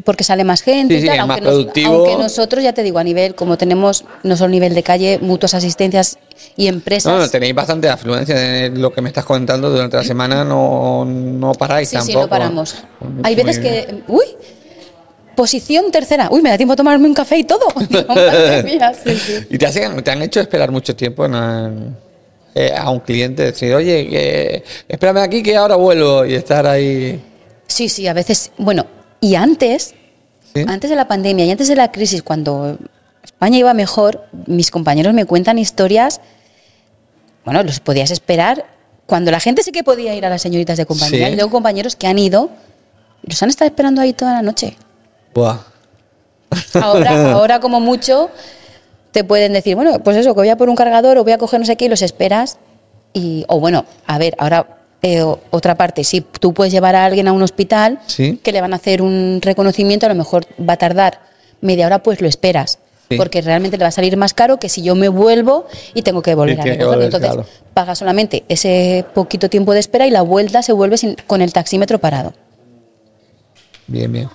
porque 0.04 0.24
sale 0.24 0.44
más 0.44 0.60
gente 0.60 1.00
Sí, 1.00 1.06
y 1.06 1.10
sí, 1.10 1.16
aunque, 1.16 1.26
más 1.26 1.40
nos- 1.40 1.66
aunque 1.86 2.16
nosotros, 2.18 2.62
ya 2.62 2.74
te 2.74 2.82
digo, 2.82 2.98
a 2.98 3.04
nivel, 3.04 3.34
como 3.34 3.56
tenemos 3.56 4.04
no 4.24 4.36
solo 4.36 4.50
nivel 4.50 4.74
de 4.74 4.82
calle, 4.82 5.18
mutuas 5.22 5.54
asistencias 5.54 6.18
y 6.54 6.66
empresas. 6.66 7.10
No, 7.10 7.18
no, 7.18 7.28
tenéis 7.30 7.54
bastante 7.54 7.88
afluencia. 7.88 8.66
en 8.66 8.80
Lo 8.82 8.92
que 8.92 9.00
me 9.00 9.08
estás 9.08 9.24
comentando 9.24 9.70
durante 9.70 9.96
la 9.96 10.04
semana 10.04 10.44
no, 10.44 11.06
no 11.06 11.52
paráis 11.54 11.88
Sí, 11.88 11.96
sí, 11.96 12.12
tampoco. 12.12 12.20
no 12.26 12.28
paramos. 12.28 12.84
Muy 13.00 13.22
Hay 13.24 13.34
veces 13.34 13.58
que, 13.58 14.02
uy, 14.08 14.24
posición 15.34 15.90
tercera, 15.90 16.28
uy, 16.30 16.42
me 16.42 16.50
da 16.50 16.56
tiempo 16.58 16.74
a 16.74 16.76
tomarme 16.76 17.08
un 17.08 17.14
café 17.14 17.38
y 17.38 17.44
todo. 17.44 17.66
Digo, 17.88 18.04
madre 18.08 18.62
mía, 18.64 18.92
sí, 19.02 19.16
sí. 19.16 19.46
¿Y 19.50 19.58
te, 19.58 19.66
hacen- 19.66 20.02
te 20.02 20.10
han 20.10 20.20
hecho 20.22 20.40
esperar 20.40 20.70
mucho 20.70 20.94
tiempo 20.94 21.24
en, 21.24 21.34
en- 21.34 21.96
eh, 22.56 22.74
a 22.76 22.90
un 22.90 23.00
cliente? 23.00 23.42
Decir, 23.44 23.74
oye, 23.74 24.08
que, 24.08 24.64
espérame 24.88 25.18
aquí 25.18 25.42
que 25.42 25.56
ahora 25.56 25.76
vuelvo 25.76 26.24
y 26.24 26.34
estar 26.34 26.66
ahí. 26.66 27.22
Sí, 27.66 27.88
sí, 27.88 28.06
a 28.06 28.12
veces, 28.12 28.52
bueno, 28.56 28.86
y 29.20 29.34
antes, 29.34 29.94
¿Sí? 30.54 30.64
antes 30.66 30.88
de 30.88 30.96
la 30.96 31.06
pandemia 31.06 31.44
y 31.44 31.50
antes 31.50 31.68
de 31.68 31.76
la 31.76 31.92
crisis, 31.92 32.22
cuando 32.22 32.78
España 33.22 33.58
iba 33.58 33.74
mejor, 33.74 34.24
mis 34.46 34.70
compañeros 34.70 35.12
me 35.14 35.26
cuentan 35.26 35.58
historias, 35.58 36.20
bueno, 37.44 37.62
los 37.62 37.80
podías 37.80 38.10
esperar 38.10 38.64
cuando 39.06 39.30
la 39.30 39.40
gente 39.40 39.62
sí 39.62 39.70
que 39.70 39.84
podía 39.84 40.14
ir 40.14 40.24
a 40.26 40.30
las 40.30 40.42
señoritas 40.42 40.76
de 40.76 40.86
compañía. 40.86 41.26
Sí. 41.26 41.32
Y 41.32 41.36
luego 41.36 41.50
compañeros 41.50 41.94
que 41.94 42.06
han 42.06 42.18
ido 42.18 42.50
los 43.26 43.42
han 43.42 43.48
estado 43.50 43.68
esperando 43.68 44.00
ahí 44.00 44.12
toda 44.12 44.32
la 44.32 44.42
noche. 44.42 44.76
Buah. 45.34 45.58
Ahora, 46.74 47.32
ahora 47.32 47.60
como 47.60 47.80
mucho, 47.80 48.30
te 49.16 49.24
pueden 49.24 49.54
decir, 49.54 49.76
bueno, 49.76 49.98
pues 50.00 50.14
eso, 50.18 50.34
que 50.34 50.40
voy 50.40 50.50
a 50.50 50.58
por 50.58 50.68
un 50.68 50.76
cargador 50.76 51.16
o 51.16 51.24
voy 51.24 51.32
a 51.32 51.38
coger 51.38 51.58
no 51.58 51.64
sé 51.64 51.76
qué 51.76 51.86
y 51.86 51.88
los 51.88 52.02
esperas. 52.02 52.58
Y, 53.14 53.46
o 53.48 53.58
bueno, 53.58 53.86
a 54.06 54.18
ver, 54.18 54.34
ahora 54.38 54.76
eh, 55.00 55.24
otra 55.50 55.74
parte, 55.74 56.04
si 56.04 56.20
tú 56.20 56.52
puedes 56.52 56.70
llevar 56.70 56.94
a 56.94 57.06
alguien 57.06 57.26
a 57.26 57.32
un 57.32 57.40
hospital 57.42 57.98
Sí. 58.06 58.38
que 58.42 58.52
le 58.52 58.60
van 58.60 58.74
a 58.74 58.76
hacer 58.76 59.00
un 59.00 59.38
reconocimiento, 59.40 60.04
a 60.04 60.10
lo 60.10 60.14
mejor 60.16 60.44
va 60.60 60.74
a 60.74 60.76
tardar 60.76 61.20
media 61.62 61.86
hora, 61.86 62.02
pues 62.02 62.20
lo 62.20 62.28
esperas. 62.28 62.78
Sí. 63.08 63.16
Porque 63.16 63.40
realmente 63.40 63.78
le 63.78 63.84
va 63.84 63.88
a 63.88 63.92
salir 63.92 64.18
más 64.18 64.34
caro 64.34 64.58
que 64.58 64.68
si 64.68 64.82
yo 64.82 64.94
me 64.94 65.08
vuelvo 65.08 65.64
y 65.94 66.02
tengo 66.02 66.20
que 66.20 66.34
volver 66.34 66.56
Sí, 66.56 66.68
a 66.68 66.72
recogerlo. 66.74 67.04
Entonces, 67.04 67.30
claro. 67.30 67.46
paga 67.72 67.94
solamente 67.94 68.44
ese 68.50 69.06
poquito 69.14 69.48
tiempo 69.48 69.72
de 69.72 69.80
espera 69.80 70.06
y 70.06 70.10
la 70.10 70.20
vuelta 70.20 70.60
se 70.60 70.72
vuelve 70.74 70.98
sin- 70.98 71.16
con 71.26 71.40
el 71.40 71.54
taxímetro 71.54 71.98
parado. 72.00 72.34
Bien, 73.86 74.12
bien. 74.12 74.28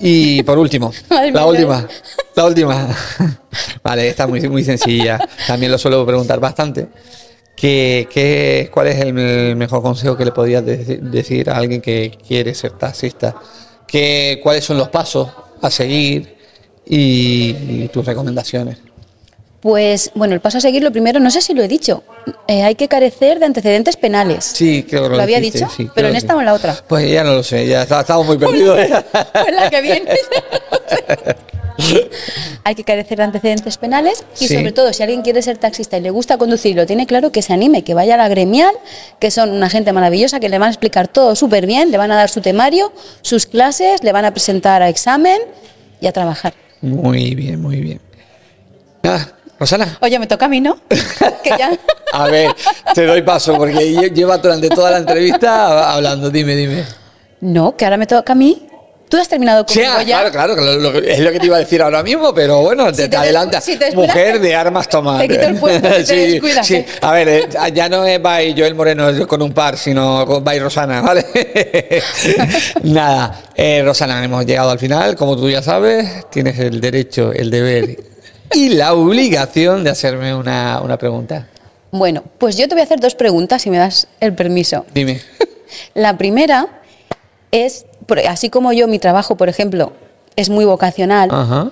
Y 0.00 0.42
por 0.42 0.58
último, 0.58 0.92
la 1.32 1.44
última, 1.46 1.86
la 2.34 2.44
última. 2.46 2.88
Vale, 3.82 4.08
esta 4.08 4.24
es 4.24 4.28
muy, 4.30 4.48
muy 4.48 4.64
sencilla. 4.64 5.18
También 5.46 5.70
lo 5.72 5.78
suelo 5.78 6.04
preguntar 6.06 6.40
bastante. 6.40 6.88
¿Qué, 7.56 8.08
qué, 8.10 8.70
¿Cuál 8.72 8.86
es 8.88 8.98
el 9.00 9.12
me- 9.12 9.54
mejor 9.54 9.82
consejo 9.82 10.16
que 10.16 10.24
le 10.24 10.32
podrías 10.32 10.64
de- 10.64 10.98
decir 11.02 11.50
a 11.50 11.56
alguien 11.58 11.82
que 11.82 12.16
quiere 12.26 12.54
ser 12.54 12.72
taxista? 12.72 13.34
¿Qué, 13.86 14.40
¿Cuáles 14.42 14.64
son 14.64 14.78
los 14.78 14.88
pasos 14.88 15.28
a 15.60 15.70
seguir 15.70 16.36
y, 16.86 17.54
y 17.84 17.90
tus 17.92 18.06
recomendaciones? 18.06 18.78
Pues 19.60 20.10
bueno, 20.14 20.34
el 20.34 20.40
paso 20.40 20.56
a 20.58 20.60
seguir, 20.62 20.82
lo 20.82 20.90
primero, 20.90 21.20
no 21.20 21.30
sé 21.30 21.42
si 21.42 21.52
lo 21.52 21.62
he 21.62 21.68
dicho, 21.68 22.02
eh, 22.48 22.62
hay 22.62 22.74
que 22.76 22.88
carecer 22.88 23.38
de 23.38 23.44
antecedentes 23.46 23.96
penales. 23.96 24.44
Sí, 24.44 24.86
creo 24.88 25.02
que 25.04 25.08
lo, 25.10 25.16
¿Lo 25.16 25.22
había 25.22 25.38
dijiste, 25.38 25.58
dicho? 25.60 25.70
sí, 25.76 25.88
¿Pero 25.94 26.08
en 26.08 26.16
esta 26.16 26.32
sí. 26.32 26.36
o 26.36 26.40
en 26.40 26.46
la 26.46 26.54
otra? 26.54 26.76
Pues 26.88 27.10
ya 27.10 27.22
no 27.24 27.34
lo 27.34 27.42
sé, 27.42 27.66
ya 27.66 27.82
estamos 27.82 28.26
muy 28.26 28.38
perdidos. 28.38 28.78
¿eh? 28.78 28.90
Pues 29.32 29.54
la 29.54 29.68
que 29.68 29.80
viene. 29.82 30.10
Hay 32.64 32.74
que 32.74 32.84
carecer 32.84 33.18
de 33.18 33.24
antecedentes 33.24 33.78
penales 33.78 34.24
y 34.38 34.48
Sí. 34.48 34.54
sobre 34.54 34.72
todo 34.72 34.92
si 34.92 35.02
alguien 35.02 35.22
quiere 35.22 35.40
ser 35.42 35.56
taxista 35.58 35.96
y 35.96 36.00
le 36.02 36.10
gusta 36.10 36.36
conducir 36.36 36.72
y 36.72 36.74
lo 36.74 36.86
tiene 36.86 37.06
claro, 37.06 37.32
que 37.32 37.40
se 37.42 37.52
anime, 37.54 37.84
que 37.84 37.94
vaya 37.94 38.14
a 38.14 38.16
la 38.18 38.28
gremial, 38.28 38.72
que 39.18 39.30
son 39.30 39.50
una 39.50 39.70
gente 39.70 39.92
maravillosa, 39.92 40.40
que 40.40 40.48
le 40.48 40.58
van 40.58 40.68
a 40.68 40.70
explicar 40.72 41.08
todo 41.08 41.34
súper 41.36 41.66
bien, 41.66 41.90
le 41.90 41.96
van 41.98 42.10
a 42.12 42.16
dar 42.16 42.28
su 42.28 42.40
temario, 42.42 42.92
sus 43.22 43.46
clases, 43.46 44.02
le 44.02 44.12
van 44.12 44.24
a 44.26 44.30
presentar 44.32 44.82
a 44.82 44.88
examen 44.90 45.38
y 46.00 46.06
a 46.06 46.12
trabajar. 46.12 46.52
Muy 46.82 47.34
bien, 47.34 47.60
muy 47.60 47.80
bien. 47.80 48.00
Nada, 49.02 49.38
Rosana. 49.60 49.98
Oye, 50.00 50.18
me 50.18 50.26
toca 50.26 50.46
a 50.46 50.48
mí, 50.48 50.60
¿no? 50.60 50.78
que 50.88 51.50
ya... 51.50 51.70
A 52.12 52.26
ver, 52.28 52.50
te 52.94 53.04
doy 53.06 53.22
paso 53.22 53.56
porque 53.56 53.74
lle- 53.94 54.12
lleva 54.12 54.38
durante 54.38 54.68
toda 54.70 54.90
la 54.90 54.96
entrevista 54.98 55.92
hablando. 55.92 56.30
Dime, 56.30 56.56
dime. 56.56 56.84
No, 57.42 57.76
que 57.76 57.84
ahora 57.84 57.96
me 57.98 58.06
toca 58.06 58.32
a 58.32 58.36
mí. 58.36 58.66
Tú 59.08 59.16
has 59.16 59.28
terminado 59.28 59.64
Sí, 59.68 59.82
ah, 59.82 60.02
ya. 60.04 60.30
claro, 60.30 60.30
claro, 60.30 60.54
que 60.54 60.60
lo- 60.62 60.76
lo- 60.92 60.98
es 61.00 61.18
lo 61.18 61.32
que 61.32 61.40
te 61.40 61.46
iba 61.46 61.56
a 61.56 61.58
decir 61.58 61.82
ahora 61.82 62.00
mismo, 62.02 62.32
pero 62.32 62.60
bueno, 62.62 62.86
te, 62.86 62.94
Si 62.94 63.02
te 63.02 63.08
te 63.08 63.16
adelantas. 63.16 63.64
si 63.64 63.76
te 63.76 63.90
Mujer 63.94 64.34
te- 64.34 64.38
de 64.38 64.54
armas 64.54 64.88
tomar. 64.88 65.20
te 65.20 65.28
quito 65.28 65.46
el 65.48 65.56
puesto, 65.56 65.88
si 65.88 65.94
te 66.04 66.40
sí, 66.40 66.40
sí. 66.62 66.74
¿eh? 66.76 66.86
A 67.02 67.12
ver, 67.12 67.28
eh, 67.28 67.48
ya 67.74 67.88
no 67.88 68.04
es 68.06 68.22
by 68.22 68.54
Joel 68.56 68.74
Moreno 68.76 69.26
con 69.26 69.42
un 69.42 69.52
par, 69.52 69.76
sino 69.76 70.24
con 70.26 70.42
by 70.44 70.58
Rosana, 70.60 71.00
¿vale? 71.02 71.26
Nada, 72.84 73.40
eh, 73.54 73.82
Rosana, 73.84 74.24
hemos 74.24 74.46
llegado 74.46 74.70
al 74.70 74.78
final. 74.78 75.16
Como 75.16 75.36
tú 75.36 75.50
ya 75.50 75.60
sabes, 75.62 76.28
tienes 76.30 76.58
el 76.60 76.80
derecho, 76.80 77.32
el 77.32 77.50
deber 77.50 77.96
y 78.54 78.70
la 78.70 78.94
obligación 78.94 79.84
de 79.84 79.90
hacerme 79.90 80.34
una, 80.34 80.80
una 80.82 80.96
pregunta. 80.98 81.46
Bueno, 81.92 82.22
pues 82.38 82.56
yo 82.56 82.68
te 82.68 82.74
voy 82.74 82.80
a 82.82 82.84
hacer 82.84 83.00
dos 83.00 83.14
preguntas 83.14 83.62
si 83.62 83.70
me 83.70 83.78
das 83.78 84.06
el 84.20 84.34
permiso. 84.34 84.86
Dime. 84.94 85.20
La 85.94 86.16
primera 86.18 86.80
es, 87.50 87.86
así 88.28 88.50
como 88.50 88.72
yo, 88.72 88.86
mi 88.88 88.98
trabajo, 88.98 89.36
por 89.36 89.48
ejemplo, 89.48 89.92
es 90.36 90.50
muy 90.50 90.64
vocacional, 90.64 91.28
Ajá. 91.32 91.70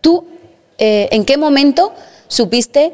¿tú 0.00 0.26
eh, 0.78 1.08
en 1.12 1.24
qué 1.24 1.36
momento 1.36 1.92
supiste 2.28 2.92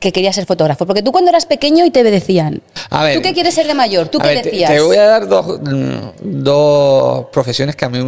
que 0.00 0.12
querías 0.12 0.34
ser 0.34 0.46
fotógrafo? 0.46 0.86
Porque 0.86 1.02
tú 1.02 1.12
cuando 1.12 1.30
eras 1.30 1.46
pequeño 1.46 1.84
y 1.84 1.90
te 1.90 2.02
decían, 2.02 2.62
A 2.90 3.04
ver. 3.04 3.16
¿tú 3.16 3.22
qué 3.22 3.32
quieres 3.34 3.54
ser 3.54 3.66
de 3.66 3.74
mayor? 3.74 4.08
¿Tú 4.08 4.18
qué 4.18 4.28
ver, 4.28 4.42
te- 4.42 4.50
decías? 4.50 4.70
Te, 4.70 4.80
voy 4.80 4.96
a 4.96 5.04
dar 5.04 5.28
dos, 5.28 5.60
mm, 5.62 5.98
dos 6.42 7.26
profesiones 7.26 7.76
que 7.76 7.84
a 7.84 7.88
mí 7.88 7.98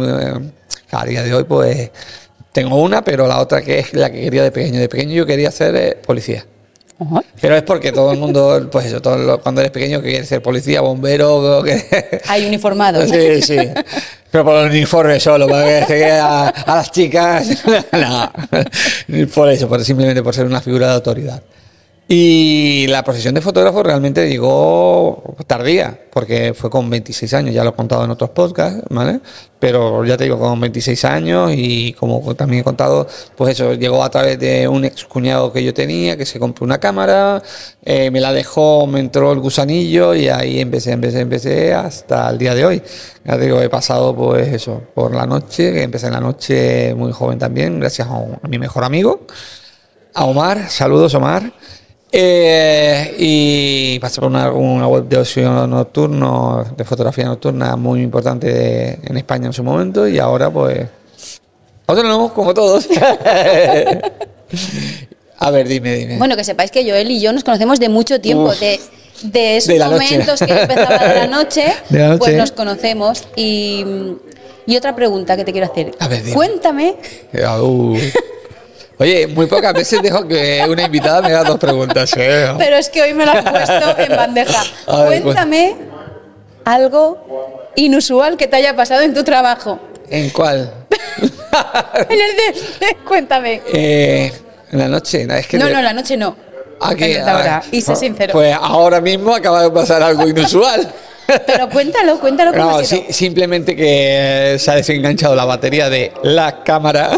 a 0.91 1.05
día 1.05 1.21
de 1.23 1.33
hoy 1.33 1.43
pues 1.43 1.91
tengo 2.57 2.81
una, 2.81 3.03
pero 3.03 3.27
la 3.27 3.39
otra 3.39 3.61
que 3.61 3.77
es 3.77 3.93
la 3.93 4.11
que 4.11 4.19
quería 4.19 4.41
de 4.41 4.51
pequeño. 4.51 4.79
De 4.79 4.89
pequeño 4.89 5.13
yo 5.13 5.27
quería 5.27 5.51
ser 5.51 5.75
eh, 5.75 5.95
policía. 6.03 6.43
Ajá. 6.99 7.21
Pero 7.39 7.55
es 7.55 7.61
porque 7.61 7.91
todo 7.91 8.11
el 8.11 8.17
mundo, 8.17 8.67
pues 8.71 8.87
eso, 8.87 8.99
todo 8.99 9.15
lo- 9.15 9.39
cuando 9.39 9.61
eres 9.61 9.69
pequeño 9.71 10.01
que 10.01 10.09
quieres 10.09 10.27
ser 10.27 10.41
policía, 10.41 10.81
bombero, 10.81 11.61
que... 11.63 12.19
Hay 12.27 12.47
uniformados. 12.47 13.11
Sí, 13.11 13.43
sí. 13.43 13.57
Pero 14.31 14.43
por 14.43 14.55
el 14.55 14.71
uniforme 14.71 15.19
solo, 15.19 15.47
para 15.47 15.65
que 15.81 15.85
se 15.85 15.93
quede 15.99 16.11
a, 16.19 16.47
a 16.47 16.75
las 16.77 16.91
chicas. 16.91 17.63
no. 17.91 18.31
Por 19.35 19.49
eso, 19.51 19.69
por, 19.69 19.85
simplemente 19.85 20.23
por 20.23 20.33
ser 20.33 20.47
una 20.47 20.59
figura 20.59 20.87
de 20.87 20.93
autoridad. 20.93 21.43
Y 22.09 22.87
la 22.87 23.03
profesión 23.03 23.35
de 23.35 23.41
fotógrafo 23.41 23.83
realmente 23.83 24.29
llegó 24.29 25.35
tardía, 25.45 25.99
porque 26.13 26.53
fue 26.53 26.69
con 26.69 26.89
26 26.89 27.33
años, 27.33 27.53
ya 27.53 27.65
lo 27.65 27.71
he 27.71 27.73
contado 27.73 28.05
en 28.05 28.11
otros 28.11 28.29
podcasts, 28.29 28.81
¿vale? 28.89 29.19
Pero 29.59 30.05
ya 30.05 30.15
te 30.15 30.23
digo, 30.23 30.39
con 30.39 30.57
26 30.57 31.03
años 31.03 31.51
y 31.53 31.91
como 31.93 32.33
también 32.33 32.61
he 32.61 32.63
contado, 32.63 33.07
pues 33.35 33.51
eso, 33.59 33.73
llegó 33.73 34.05
a 34.05 34.09
través 34.09 34.39
de 34.39 34.69
un 34.69 34.85
ex 34.85 35.03
cuñado 35.03 35.51
que 35.51 35.61
yo 35.61 35.73
tenía, 35.73 36.15
que 36.15 36.25
se 36.25 36.39
compró 36.39 36.63
una 36.63 36.77
cámara, 36.77 37.43
eh, 37.83 38.09
me 38.09 38.21
la 38.21 38.31
dejó, 38.31 38.87
me 38.87 39.01
entró 39.01 39.33
el 39.33 39.39
gusanillo 39.39 40.15
y 40.15 40.29
ahí 40.29 40.61
empecé, 40.61 40.93
empecé, 40.93 41.19
empecé 41.19 41.73
hasta 41.73 42.29
el 42.29 42.37
día 42.37 42.55
de 42.55 42.63
hoy. 42.65 42.81
Ya 43.25 43.33
te 43.37 43.43
digo, 43.43 43.59
he 43.61 43.67
pasado 43.69 44.15
pues 44.15 44.47
eso, 44.53 44.81
por 44.93 45.13
la 45.13 45.25
noche, 45.25 45.73
que 45.73 45.83
empecé 45.83 46.07
en 46.07 46.13
la 46.13 46.21
noche 46.21 46.93
muy 46.95 47.11
joven 47.11 47.37
también, 47.37 47.81
gracias 47.81 48.07
a, 48.07 48.13
un- 48.15 48.37
a 48.41 48.47
mi 48.47 48.59
mejor 48.59 48.85
amigo, 48.85 49.27
a 50.13 50.23
Omar, 50.25 50.69
saludos 50.69 51.13
Omar. 51.13 51.51
Eh, 52.11 53.15
y 53.19 53.99
pasé 53.99 54.21
por 54.21 54.29
una, 54.29 54.49
una 54.51 54.87
web 54.87 55.05
de 55.09 55.17
ocio 55.17 55.67
nocturno, 55.67 56.65
de 56.77 56.83
fotografía 56.85 57.25
nocturna 57.25 57.75
muy 57.75 58.01
importante 58.01 58.47
de- 58.51 58.99
en 59.03 59.17
España 59.17 59.47
en 59.47 59.53
su 59.53 59.61
momento 59.63 60.07
y 60.07 60.17
ahora 60.17 60.49
pues 60.49 60.87
autónomos 61.85 62.31
como 62.31 62.53
todos. 62.53 62.87
A 65.39 65.51
ver, 65.51 65.67
dime, 65.67 65.95
dime. 65.95 66.17
Bueno, 66.17 66.35
que 66.35 66.43
sepáis 66.43 66.71
que 66.71 66.83
Joel 66.89 67.11
y 67.11 67.19
yo 67.21 67.31
nos 67.33 67.43
conocemos 67.43 67.79
de 67.79 67.89
mucho 67.89 68.19
tiempo, 68.19 68.45
Uf. 68.45 68.59
de, 68.59 68.79
de 69.23 69.57
esos 69.57 69.67
De 69.73 69.77
la 69.79 69.89
noche. 69.89 70.05
momentos 70.05 70.39
que 70.39 70.51
empezaba 70.61 71.07
de 71.09 71.15
la 71.15 71.27
noche, 71.27 71.65
De 71.89 71.99
la 71.99 72.07
noche. 72.07 72.19
pues 72.19 72.37
nos 72.37 72.51
conocemos. 72.53 73.27
Y, 73.35 73.85
y 74.65 74.75
otra 74.77 74.95
pregunta 74.95 75.37
que 75.37 75.43
te 75.45 75.51
quiero 75.51 75.67
hacer. 75.69 75.91
A 75.99 76.07
ver, 76.07 76.23
dime. 76.23 76.33
Cuéntame, 76.35 76.95
Ah, 77.45 77.61
uh. 77.61 77.95
Oye, 78.99 79.27
muy 79.27 79.45
pocas 79.45 79.73
veces 79.73 80.01
dejo 80.01 80.27
que 80.27 80.65
una 80.67 80.83
invitada 80.83 81.21
me 81.21 81.27
haga 81.27 81.43
dos 81.43 81.59
preguntas. 81.59 82.11
¿eh? 82.17 82.51
pero 82.57 82.77
es 82.77 82.89
que 82.89 83.01
hoy 83.03 83.13
me 83.13 83.25
lo 83.25 83.31
has 83.31 83.43
puesto 83.43 83.97
en 83.99 84.15
bandeja. 84.15 84.63
Ver, 85.09 85.21
Cuéntame 85.21 85.75
algo 86.65 87.69
inusual 87.75 88.37
que 88.37 88.47
te 88.47 88.55
haya 88.57 88.75
pasado 88.75 89.01
en 89.01 89.13
tu 89.13 89.23
trabajo. 89.23 89.79
¿En 90.09 90.29
cuál? 90.31 90.73
En 92.09 92.11
el 92.11 92.19
de- 92.19 92.97
Cuéntame. 93.07 93.61
Eh, 93.73 94.31
en 94.71 94.79
la 94.79 94.87
noche. 94.87 95.25
no, 95.25 95.33
Es 95.35 95.47
que 95.47 95.57
No, 95.57 95.65
de- 95.65 95.73
no, 95.73 95.81
la 95.81 95.93
noche 95.93 96.15
no. 96.17 96.35
¿A 96.79 96.93
qué? 96.93 97.13
En 97.13 97.19
el 97.19 97.25
de 97.25 97.31
ahora. 97.31 97.57
A 97.57 97.59
ver, 97.61 97.69
Y 97.71 97.81
sé 97.81 97.95
sincero. 97.95 98.33
Pues 98.33 98.55
ahora 98.59 99.01
mismo 99.01 99.33
acaba 99.33 99.63
de 99.63 99.71
pasar 99.71 100.01
algo 100.03 100.27
inusual. 100.27 100.91
Pero 101.45 101.69
cuéntalo, 101.69 102.19
cuéntalo 102.19 102.51
cómo 102.51 102.63
No, 102.71 102.77
ha 102.77 102.83
sido. 102.83 103.03
sí- 103.07 103.13
simplemente 103.13 103.75
que 103.75 104.55
se 104.59 104.71
ha 104.71 104.75
desenganchado 104.75 105.35
la 105.35 105.45
batería 105.45 105.89
de 105.89 106.11
la 106.23 106.63
cámara 106.63 107.11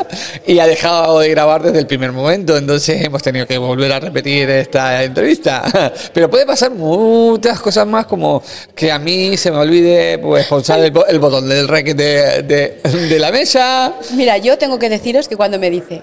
y 0.46 0.58
ha 0.58 0.66
dejado 0.66 1.20
de 1.20 1.28
grabar 1.28 1.62
desde 1.62 1.78
el 1.78 1.86
primer 1.86 2.12
momento. 2.12 2.56
Entonces 2.56 3.04
hemos 3.04 3.22
tenido 3.22 3.46
que 3.46 3.58
volver 3.58 3.92
a 3.92 4.00
repetir 4.00 4.48
esta 4.50 5.02
entrevista. 5.04 5.62
Pero 6.14 6.30
puede 6.30 6.46
pasar 6.46 6.70
muchas 6.70 7.60
cosas 7.60 7.86
más, 7.86 8.06
como 8.06 8.42
que 8.74 8.90
a 8.90 8.98
mí 8.98 9.36
se 9.36 9.50
me 9.50 9.58
olvide 9.58 10.18
pues 10.18 10.46
pulsar 10.46 10.80
el, 10.80 10.90
bo- 10.90 11.06
el 11.06 11.18
botón 11.18 11.48
del 11.48 11.68
rec 11.68 11.94
de, 11.94 12.42
de- 12.42 12.80
de 13.08 13.18
la 13.18 13.30
mesa. 13.30 13.94
Mira, 14.12 14.38
yo 14.38 14.56
tengo 14.58 14.78
que 14.78 14.88
deciros 14.88 15.28
que 15.28 15.36
cuando 15.36 15.58
me 15.58 15.70
dice, 15.70 16.02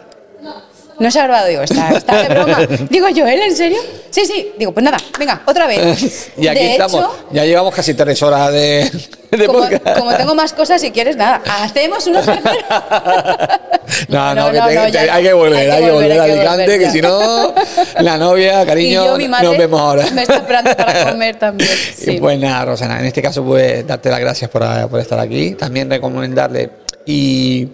no 0.99 1.11
se 1.11 1.19
ha 1.19 1.23
grabado, 1.23 1.47
digo, 1.47 1.61
está, 1.61 1.89
está 1.89 2.23
de 2.23 2.29
broma. 2.29 2.57
Digo, 2.89 3.07
Joel, 3.15 3.41
¿en 3.41 3.55
serio? 3.55 3.79
Sí, 4.09 4.25
sí. 4.25 4.51
Digo, 4.57 4.71
pues 4.71 4.83
nada, 4.83 4.97
venga, 5.19 5.41
otra 5.45 5.67
vez. 5.67 6.31
Y 6.37 6.47
aquí 6.47 6.59
de 6.59 6.71
estamos. 6.71 6.95
Hecho, 6.95 7.11
ya 7.31 7.45
llevamos 7.45 7.73
casi 7.75 7.93
tres 7.93 8.21
horas 8.23 8.51
de, 8.51 8.89
de 9.31 9.45
como, 9.45 9.59
podcast. 9.59 9.97
como 9.99 10.15
tengo 10.15 10.33
más 10.35 10.53
cosas, 10.53 10.81
si 10.81 10.91
quieres, 10.91 11.15
nada, 11.15 11.41
hacemos 11.63 12.03
tercera. 12.05 13.61
No, 14.09 14.35
no, 14.35 14.45
No, 14.47 14.51
que 14.51 14.57
no, 14.59 14.67
te- 14.67 14.75
no, 14.75 14.85
te- 14.85 14.91
ya 14.91 15.13
hay 15.15 15.23
que 15.23 15.33
volver, 15.33 15.71
hay 15.71 15.83
que 15.83 15.91
volver, 15.91 16.19
a 16.19 16.23
Alicante, 16.23 16.79
que 16.79 16.89
si 16.91 17.01
no, 17.01 17.53
la 17.99 18.17
novia, 18.17 18.63
y 18.63 18.65
cariño, 18.65 19.05
yo, 19.05 19.17
mi 19.17 19.27
madre, 19.27 19.47
nos 19.47 19.57
vemos 19.57 19.79
ahora. 19.81 20.05
me 20.11 20.21
está 20.23 20.35
esperando 20.37 20.75
para 20.75 21.11
comer 21.11 21.35
también. 21.37 21.69
Y 21.97 22.01
Sí. 22.05 22.17
pues 22.19 22.39
nada, 22.39 22.65
Rosana, 22.65 22.99
en 22.99 23.05
este 23.05 23.21
caso, 23.21 23.43
pues 23.43 23.85
darte 23.85 24.09
las 24.09 24.19
gracias 24.19 24.49
por, 24.49 24.63
por 24.89 24.99
estar 24.99 25.19
aquí. 25.19 25.51
También 25.51 25.89
recomendarle 25.89 26.69
y 27.05 27.67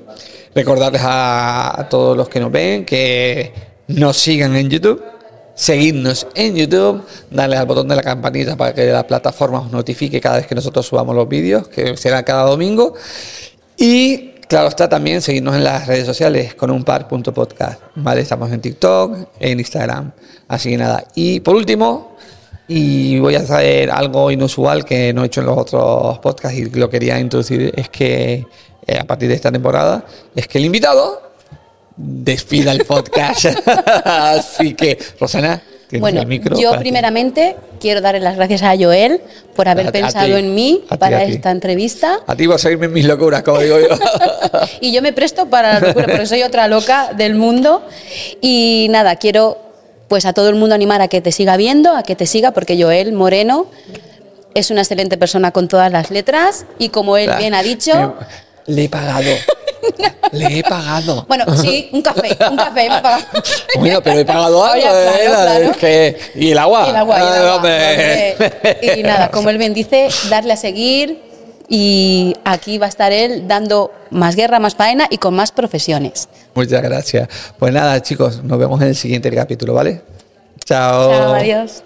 recordarles 0.56 1.02
a, 1.04 1.88
todos 1.90 2.16
los 2.16 2.30
que 2.30 2.40
nos 2.40 2.52
ven 2.52 2.86
que 2.86 3.54
nos 3.88 4.18
sigan 4.18 4.56
en 4.56 4.70
YouTube. 4.70 5.04
Seguidnos 5.56 6.26
en 6.34 6.56
YouTube, 6.56 7.04
darle 7.30 7.58
al 7.58 7.68
botón 7.68 7.88
de 7.88 7.96
la 7.96 8.02
campanita 8.02 8.56
para 8.58 8.74
que 8.74 8.86
la 8.86 9.06
plataforma 9.06 9.60
os 9.60 9.72
notifique 9.72 10.20
cada 10.20 10.38
vez 10.38 10.48
que 10.48 10.56
nosotros 10.56 10.86
subamos 10.88 11.16
los 11.16 11.30
vídeos, 11.30 11.68
que 11.68 11.96
será 11.96 12.24
cada 12.24 12.44
domingo. 12.50 12.96
Y 13.78 14.32
claro 14.48 14.70
está 14.70 14.90
también 14.90 15.22
seguirnos 15.22 15.56
en 15.56 15.64
las 15.64 15.86
redes 15.86 16.08
sociales 16.08 16.56
con 16.56 16.72
un 16.72 16.84
par.podcast. 16.84 17.82
¿vale? 17.96 18.22
Estamos 18.22 18.52
en 18.52 18.62
TikTok, 18.62 19.30
en 19.40 19.60
Instagram. 19.60 20.12
Así 20.48 20.72
que 20.72 20.78
nada. 20.78 21.06
Y 21.14 21.40
por 21.42 21.56
último, 21.56 22.14
y 22.68 23.20
voy 23.20 23.36
a 23.36 23.40
hacer 23.40 23.92
algo 23.92 24.32
inusual 24.32 24.86
que 24.86 25.14
no 25.14 25.24
he 25.24 25.28
hecho 25.28 25.42
en 25.42 25.48
los 25.48 25.58
otros 25.58 26.20
podcasts 26.20 26.58
y 26.58 26.66
lo 26.66 26.90
quería 26.90 27.20
introducir, 27.20 27.72
es 27.76 27.90
que 27.90 28.46
eh, 28.88 28.98
a 29.00 29.04
partir 29.06 29.30
de 29.30 29.36
esta 29.36 29.52
temporada, 29.52 30.06
es 30.36 30.48
que 30.48 30.58
el 30.58 30.66
invitado 30.66 31.22
despida 31.96 32.72
el 32.72 32.86
podcast. 32.86 33.46
Así 34.06 34.74
que, 34.74 34.98
Rosana, 35.20 35.62
Bueno, 36.00 36.22
el 36.22 36.28
micro. 36.28 36.58
yo 36.60 36.72
ti. 36.72 36.78
primeramente 36.80 37.56
quiero 37.80 38.02
darle 38.02 38.20
las 38.20 38.36
gracias 38.36 38.64
a 38.64 38.76
Joel 38.76 39.22
por 39.56 39.68
haber 39.68 39.88
A 39.88 39.92
ti, 39.92 39.98
a 39.98 40.02
pensado 40.02 40.26
ti, 40.26 40.34
en 40.34 40.56
mí 40.56 40.84
ti, 40.90 40.98
para 40.98 41.24
esta 41.24 41.52
entrevista. 41.52 42.20
A 42.26 42.36
ti 42.36 42.48
vas 42.48 42.62
a 42.62 42.64
seguirme 42.64 42.88
en 42.88 42.94
mis 42.94 43.06
locuras, 43.06 43.44
como 43.44 43.60
digo 43.60 43.78
yo. 43.80 43.88
Y 44.82 44.92
yo 44.92 45.02
me 45.02 45.14
presto 45.14 45.48
para 45.48 45.80
la 45.80 45.88
locura, 45.88 46.08
porque 46.08 46.26
soy 46.26 46.44
otra 46.44 46.68
loca 46.68 47.14
del 47.14 47.36
mundo. 47.36 47.84
Y 48.42 48.88
nada, 48.90 49.18
quiero 49.18 49.58
pues 50.08 50.26
a 50.26 50.34
todo 50.34 50.50
el 50.50 50.56
mundo 50.56 50.76
animar 50.76 51.02
a 51.02 51.08
que 51.08 51.22
te 51.22 51.32
siga 51.32 51.58
viendo, 51.58 51.96
a 51.96 52.04
que 52.04 52.16
te 52.16 52.26
siga, 52.26 52.52
porque 52.52 52.82
Joel 52.82 53.14
Moreno 53.14 53.68
es 54.54 54.70
una 54.70 54.82
excelente 54.82 55.18
persona 55.18 55.52
con 55.52 55.68
todas 55.68 55.92
las 55.92 56.12
letras 56.12 56.66
y 56.78 56.90
como 56.90 57.18
él 57.18 57.32
bien 57.40 57.54
ha 57.54 57.64
dicho, 57.64 58.16
Le 58.68 58.86
he 58.86 58.90
pagado. 58.90 59.30
Le 60.32 60.60
he 60.60 60.64
pagado. 60.64 61.26
bueno, 61.28 61.46
sí, 61.58 61.90
un 61.92 62.02
café, 62.02 62.36
un 62.50 62.56
café, 62.58 62.88
me 62.90 62.96
ha 62.96 63.02
pagado. 63.02 63.24
Bueno, 63.80 64.02
pero 64.02 64.20
he 64.20 64.26
pagado 64.26 64.64
algo. 64.66 64.82
Claro, 64.82 65.10
¿eh? 65.12 65.26
claro. 65.28 65.72
Es 65.72 65.78
que- 65.78 66.18
¿Y 66.36 66.52
el 66.52 66.58
agua? 66.58 66.86
Y 66.88 66.90
el 66.90 66.96
agua, 66.96 67.18
y 67.18 67.22
el 67.22 67.28
Ah, 67.28 67.54
agua. 67.56 68.96
Y 68.98 69.04
nada, 69.04 69.30
como 69.32 69.50
él 69.50 69.58
bien 69.58 69.74
dice, 69.74 70.08
darle 70.30 70.54
a 70.54 70.58
seguir 70.58 71.22
y 71.70 72.36
aquí 72.46 72.78
va 72.78 72.88
a 72.88 72.90
estar 72.90 73.12
él 73.12 73.48
dando 73.48 73.92
más 74.10 74.36
guerra, 74.36 74.60
más 74.60 74.76
faena 74.76 75.08
y 75.10 75.18
con 75.18 75.34
más 75.36 75.52
profesiones. 75.52 76.30
Muchas 76.56 76.82
gracias. 76.82 77.28
Pues 77.60 77.74
nada, 77.74 78.02
chicos, 78.02 78.44
nos 78.44 78.58
vemos 78.60 78.82
en 78.82 78.88
el 78.90 78.96
siguiente 78.96 79.30
capítulo, 79.32 79.74
¿vale? 79.74 80.02
Chao. 80.66 81.12
Chao, 81.12 81.34
adiós. 81.34 81.84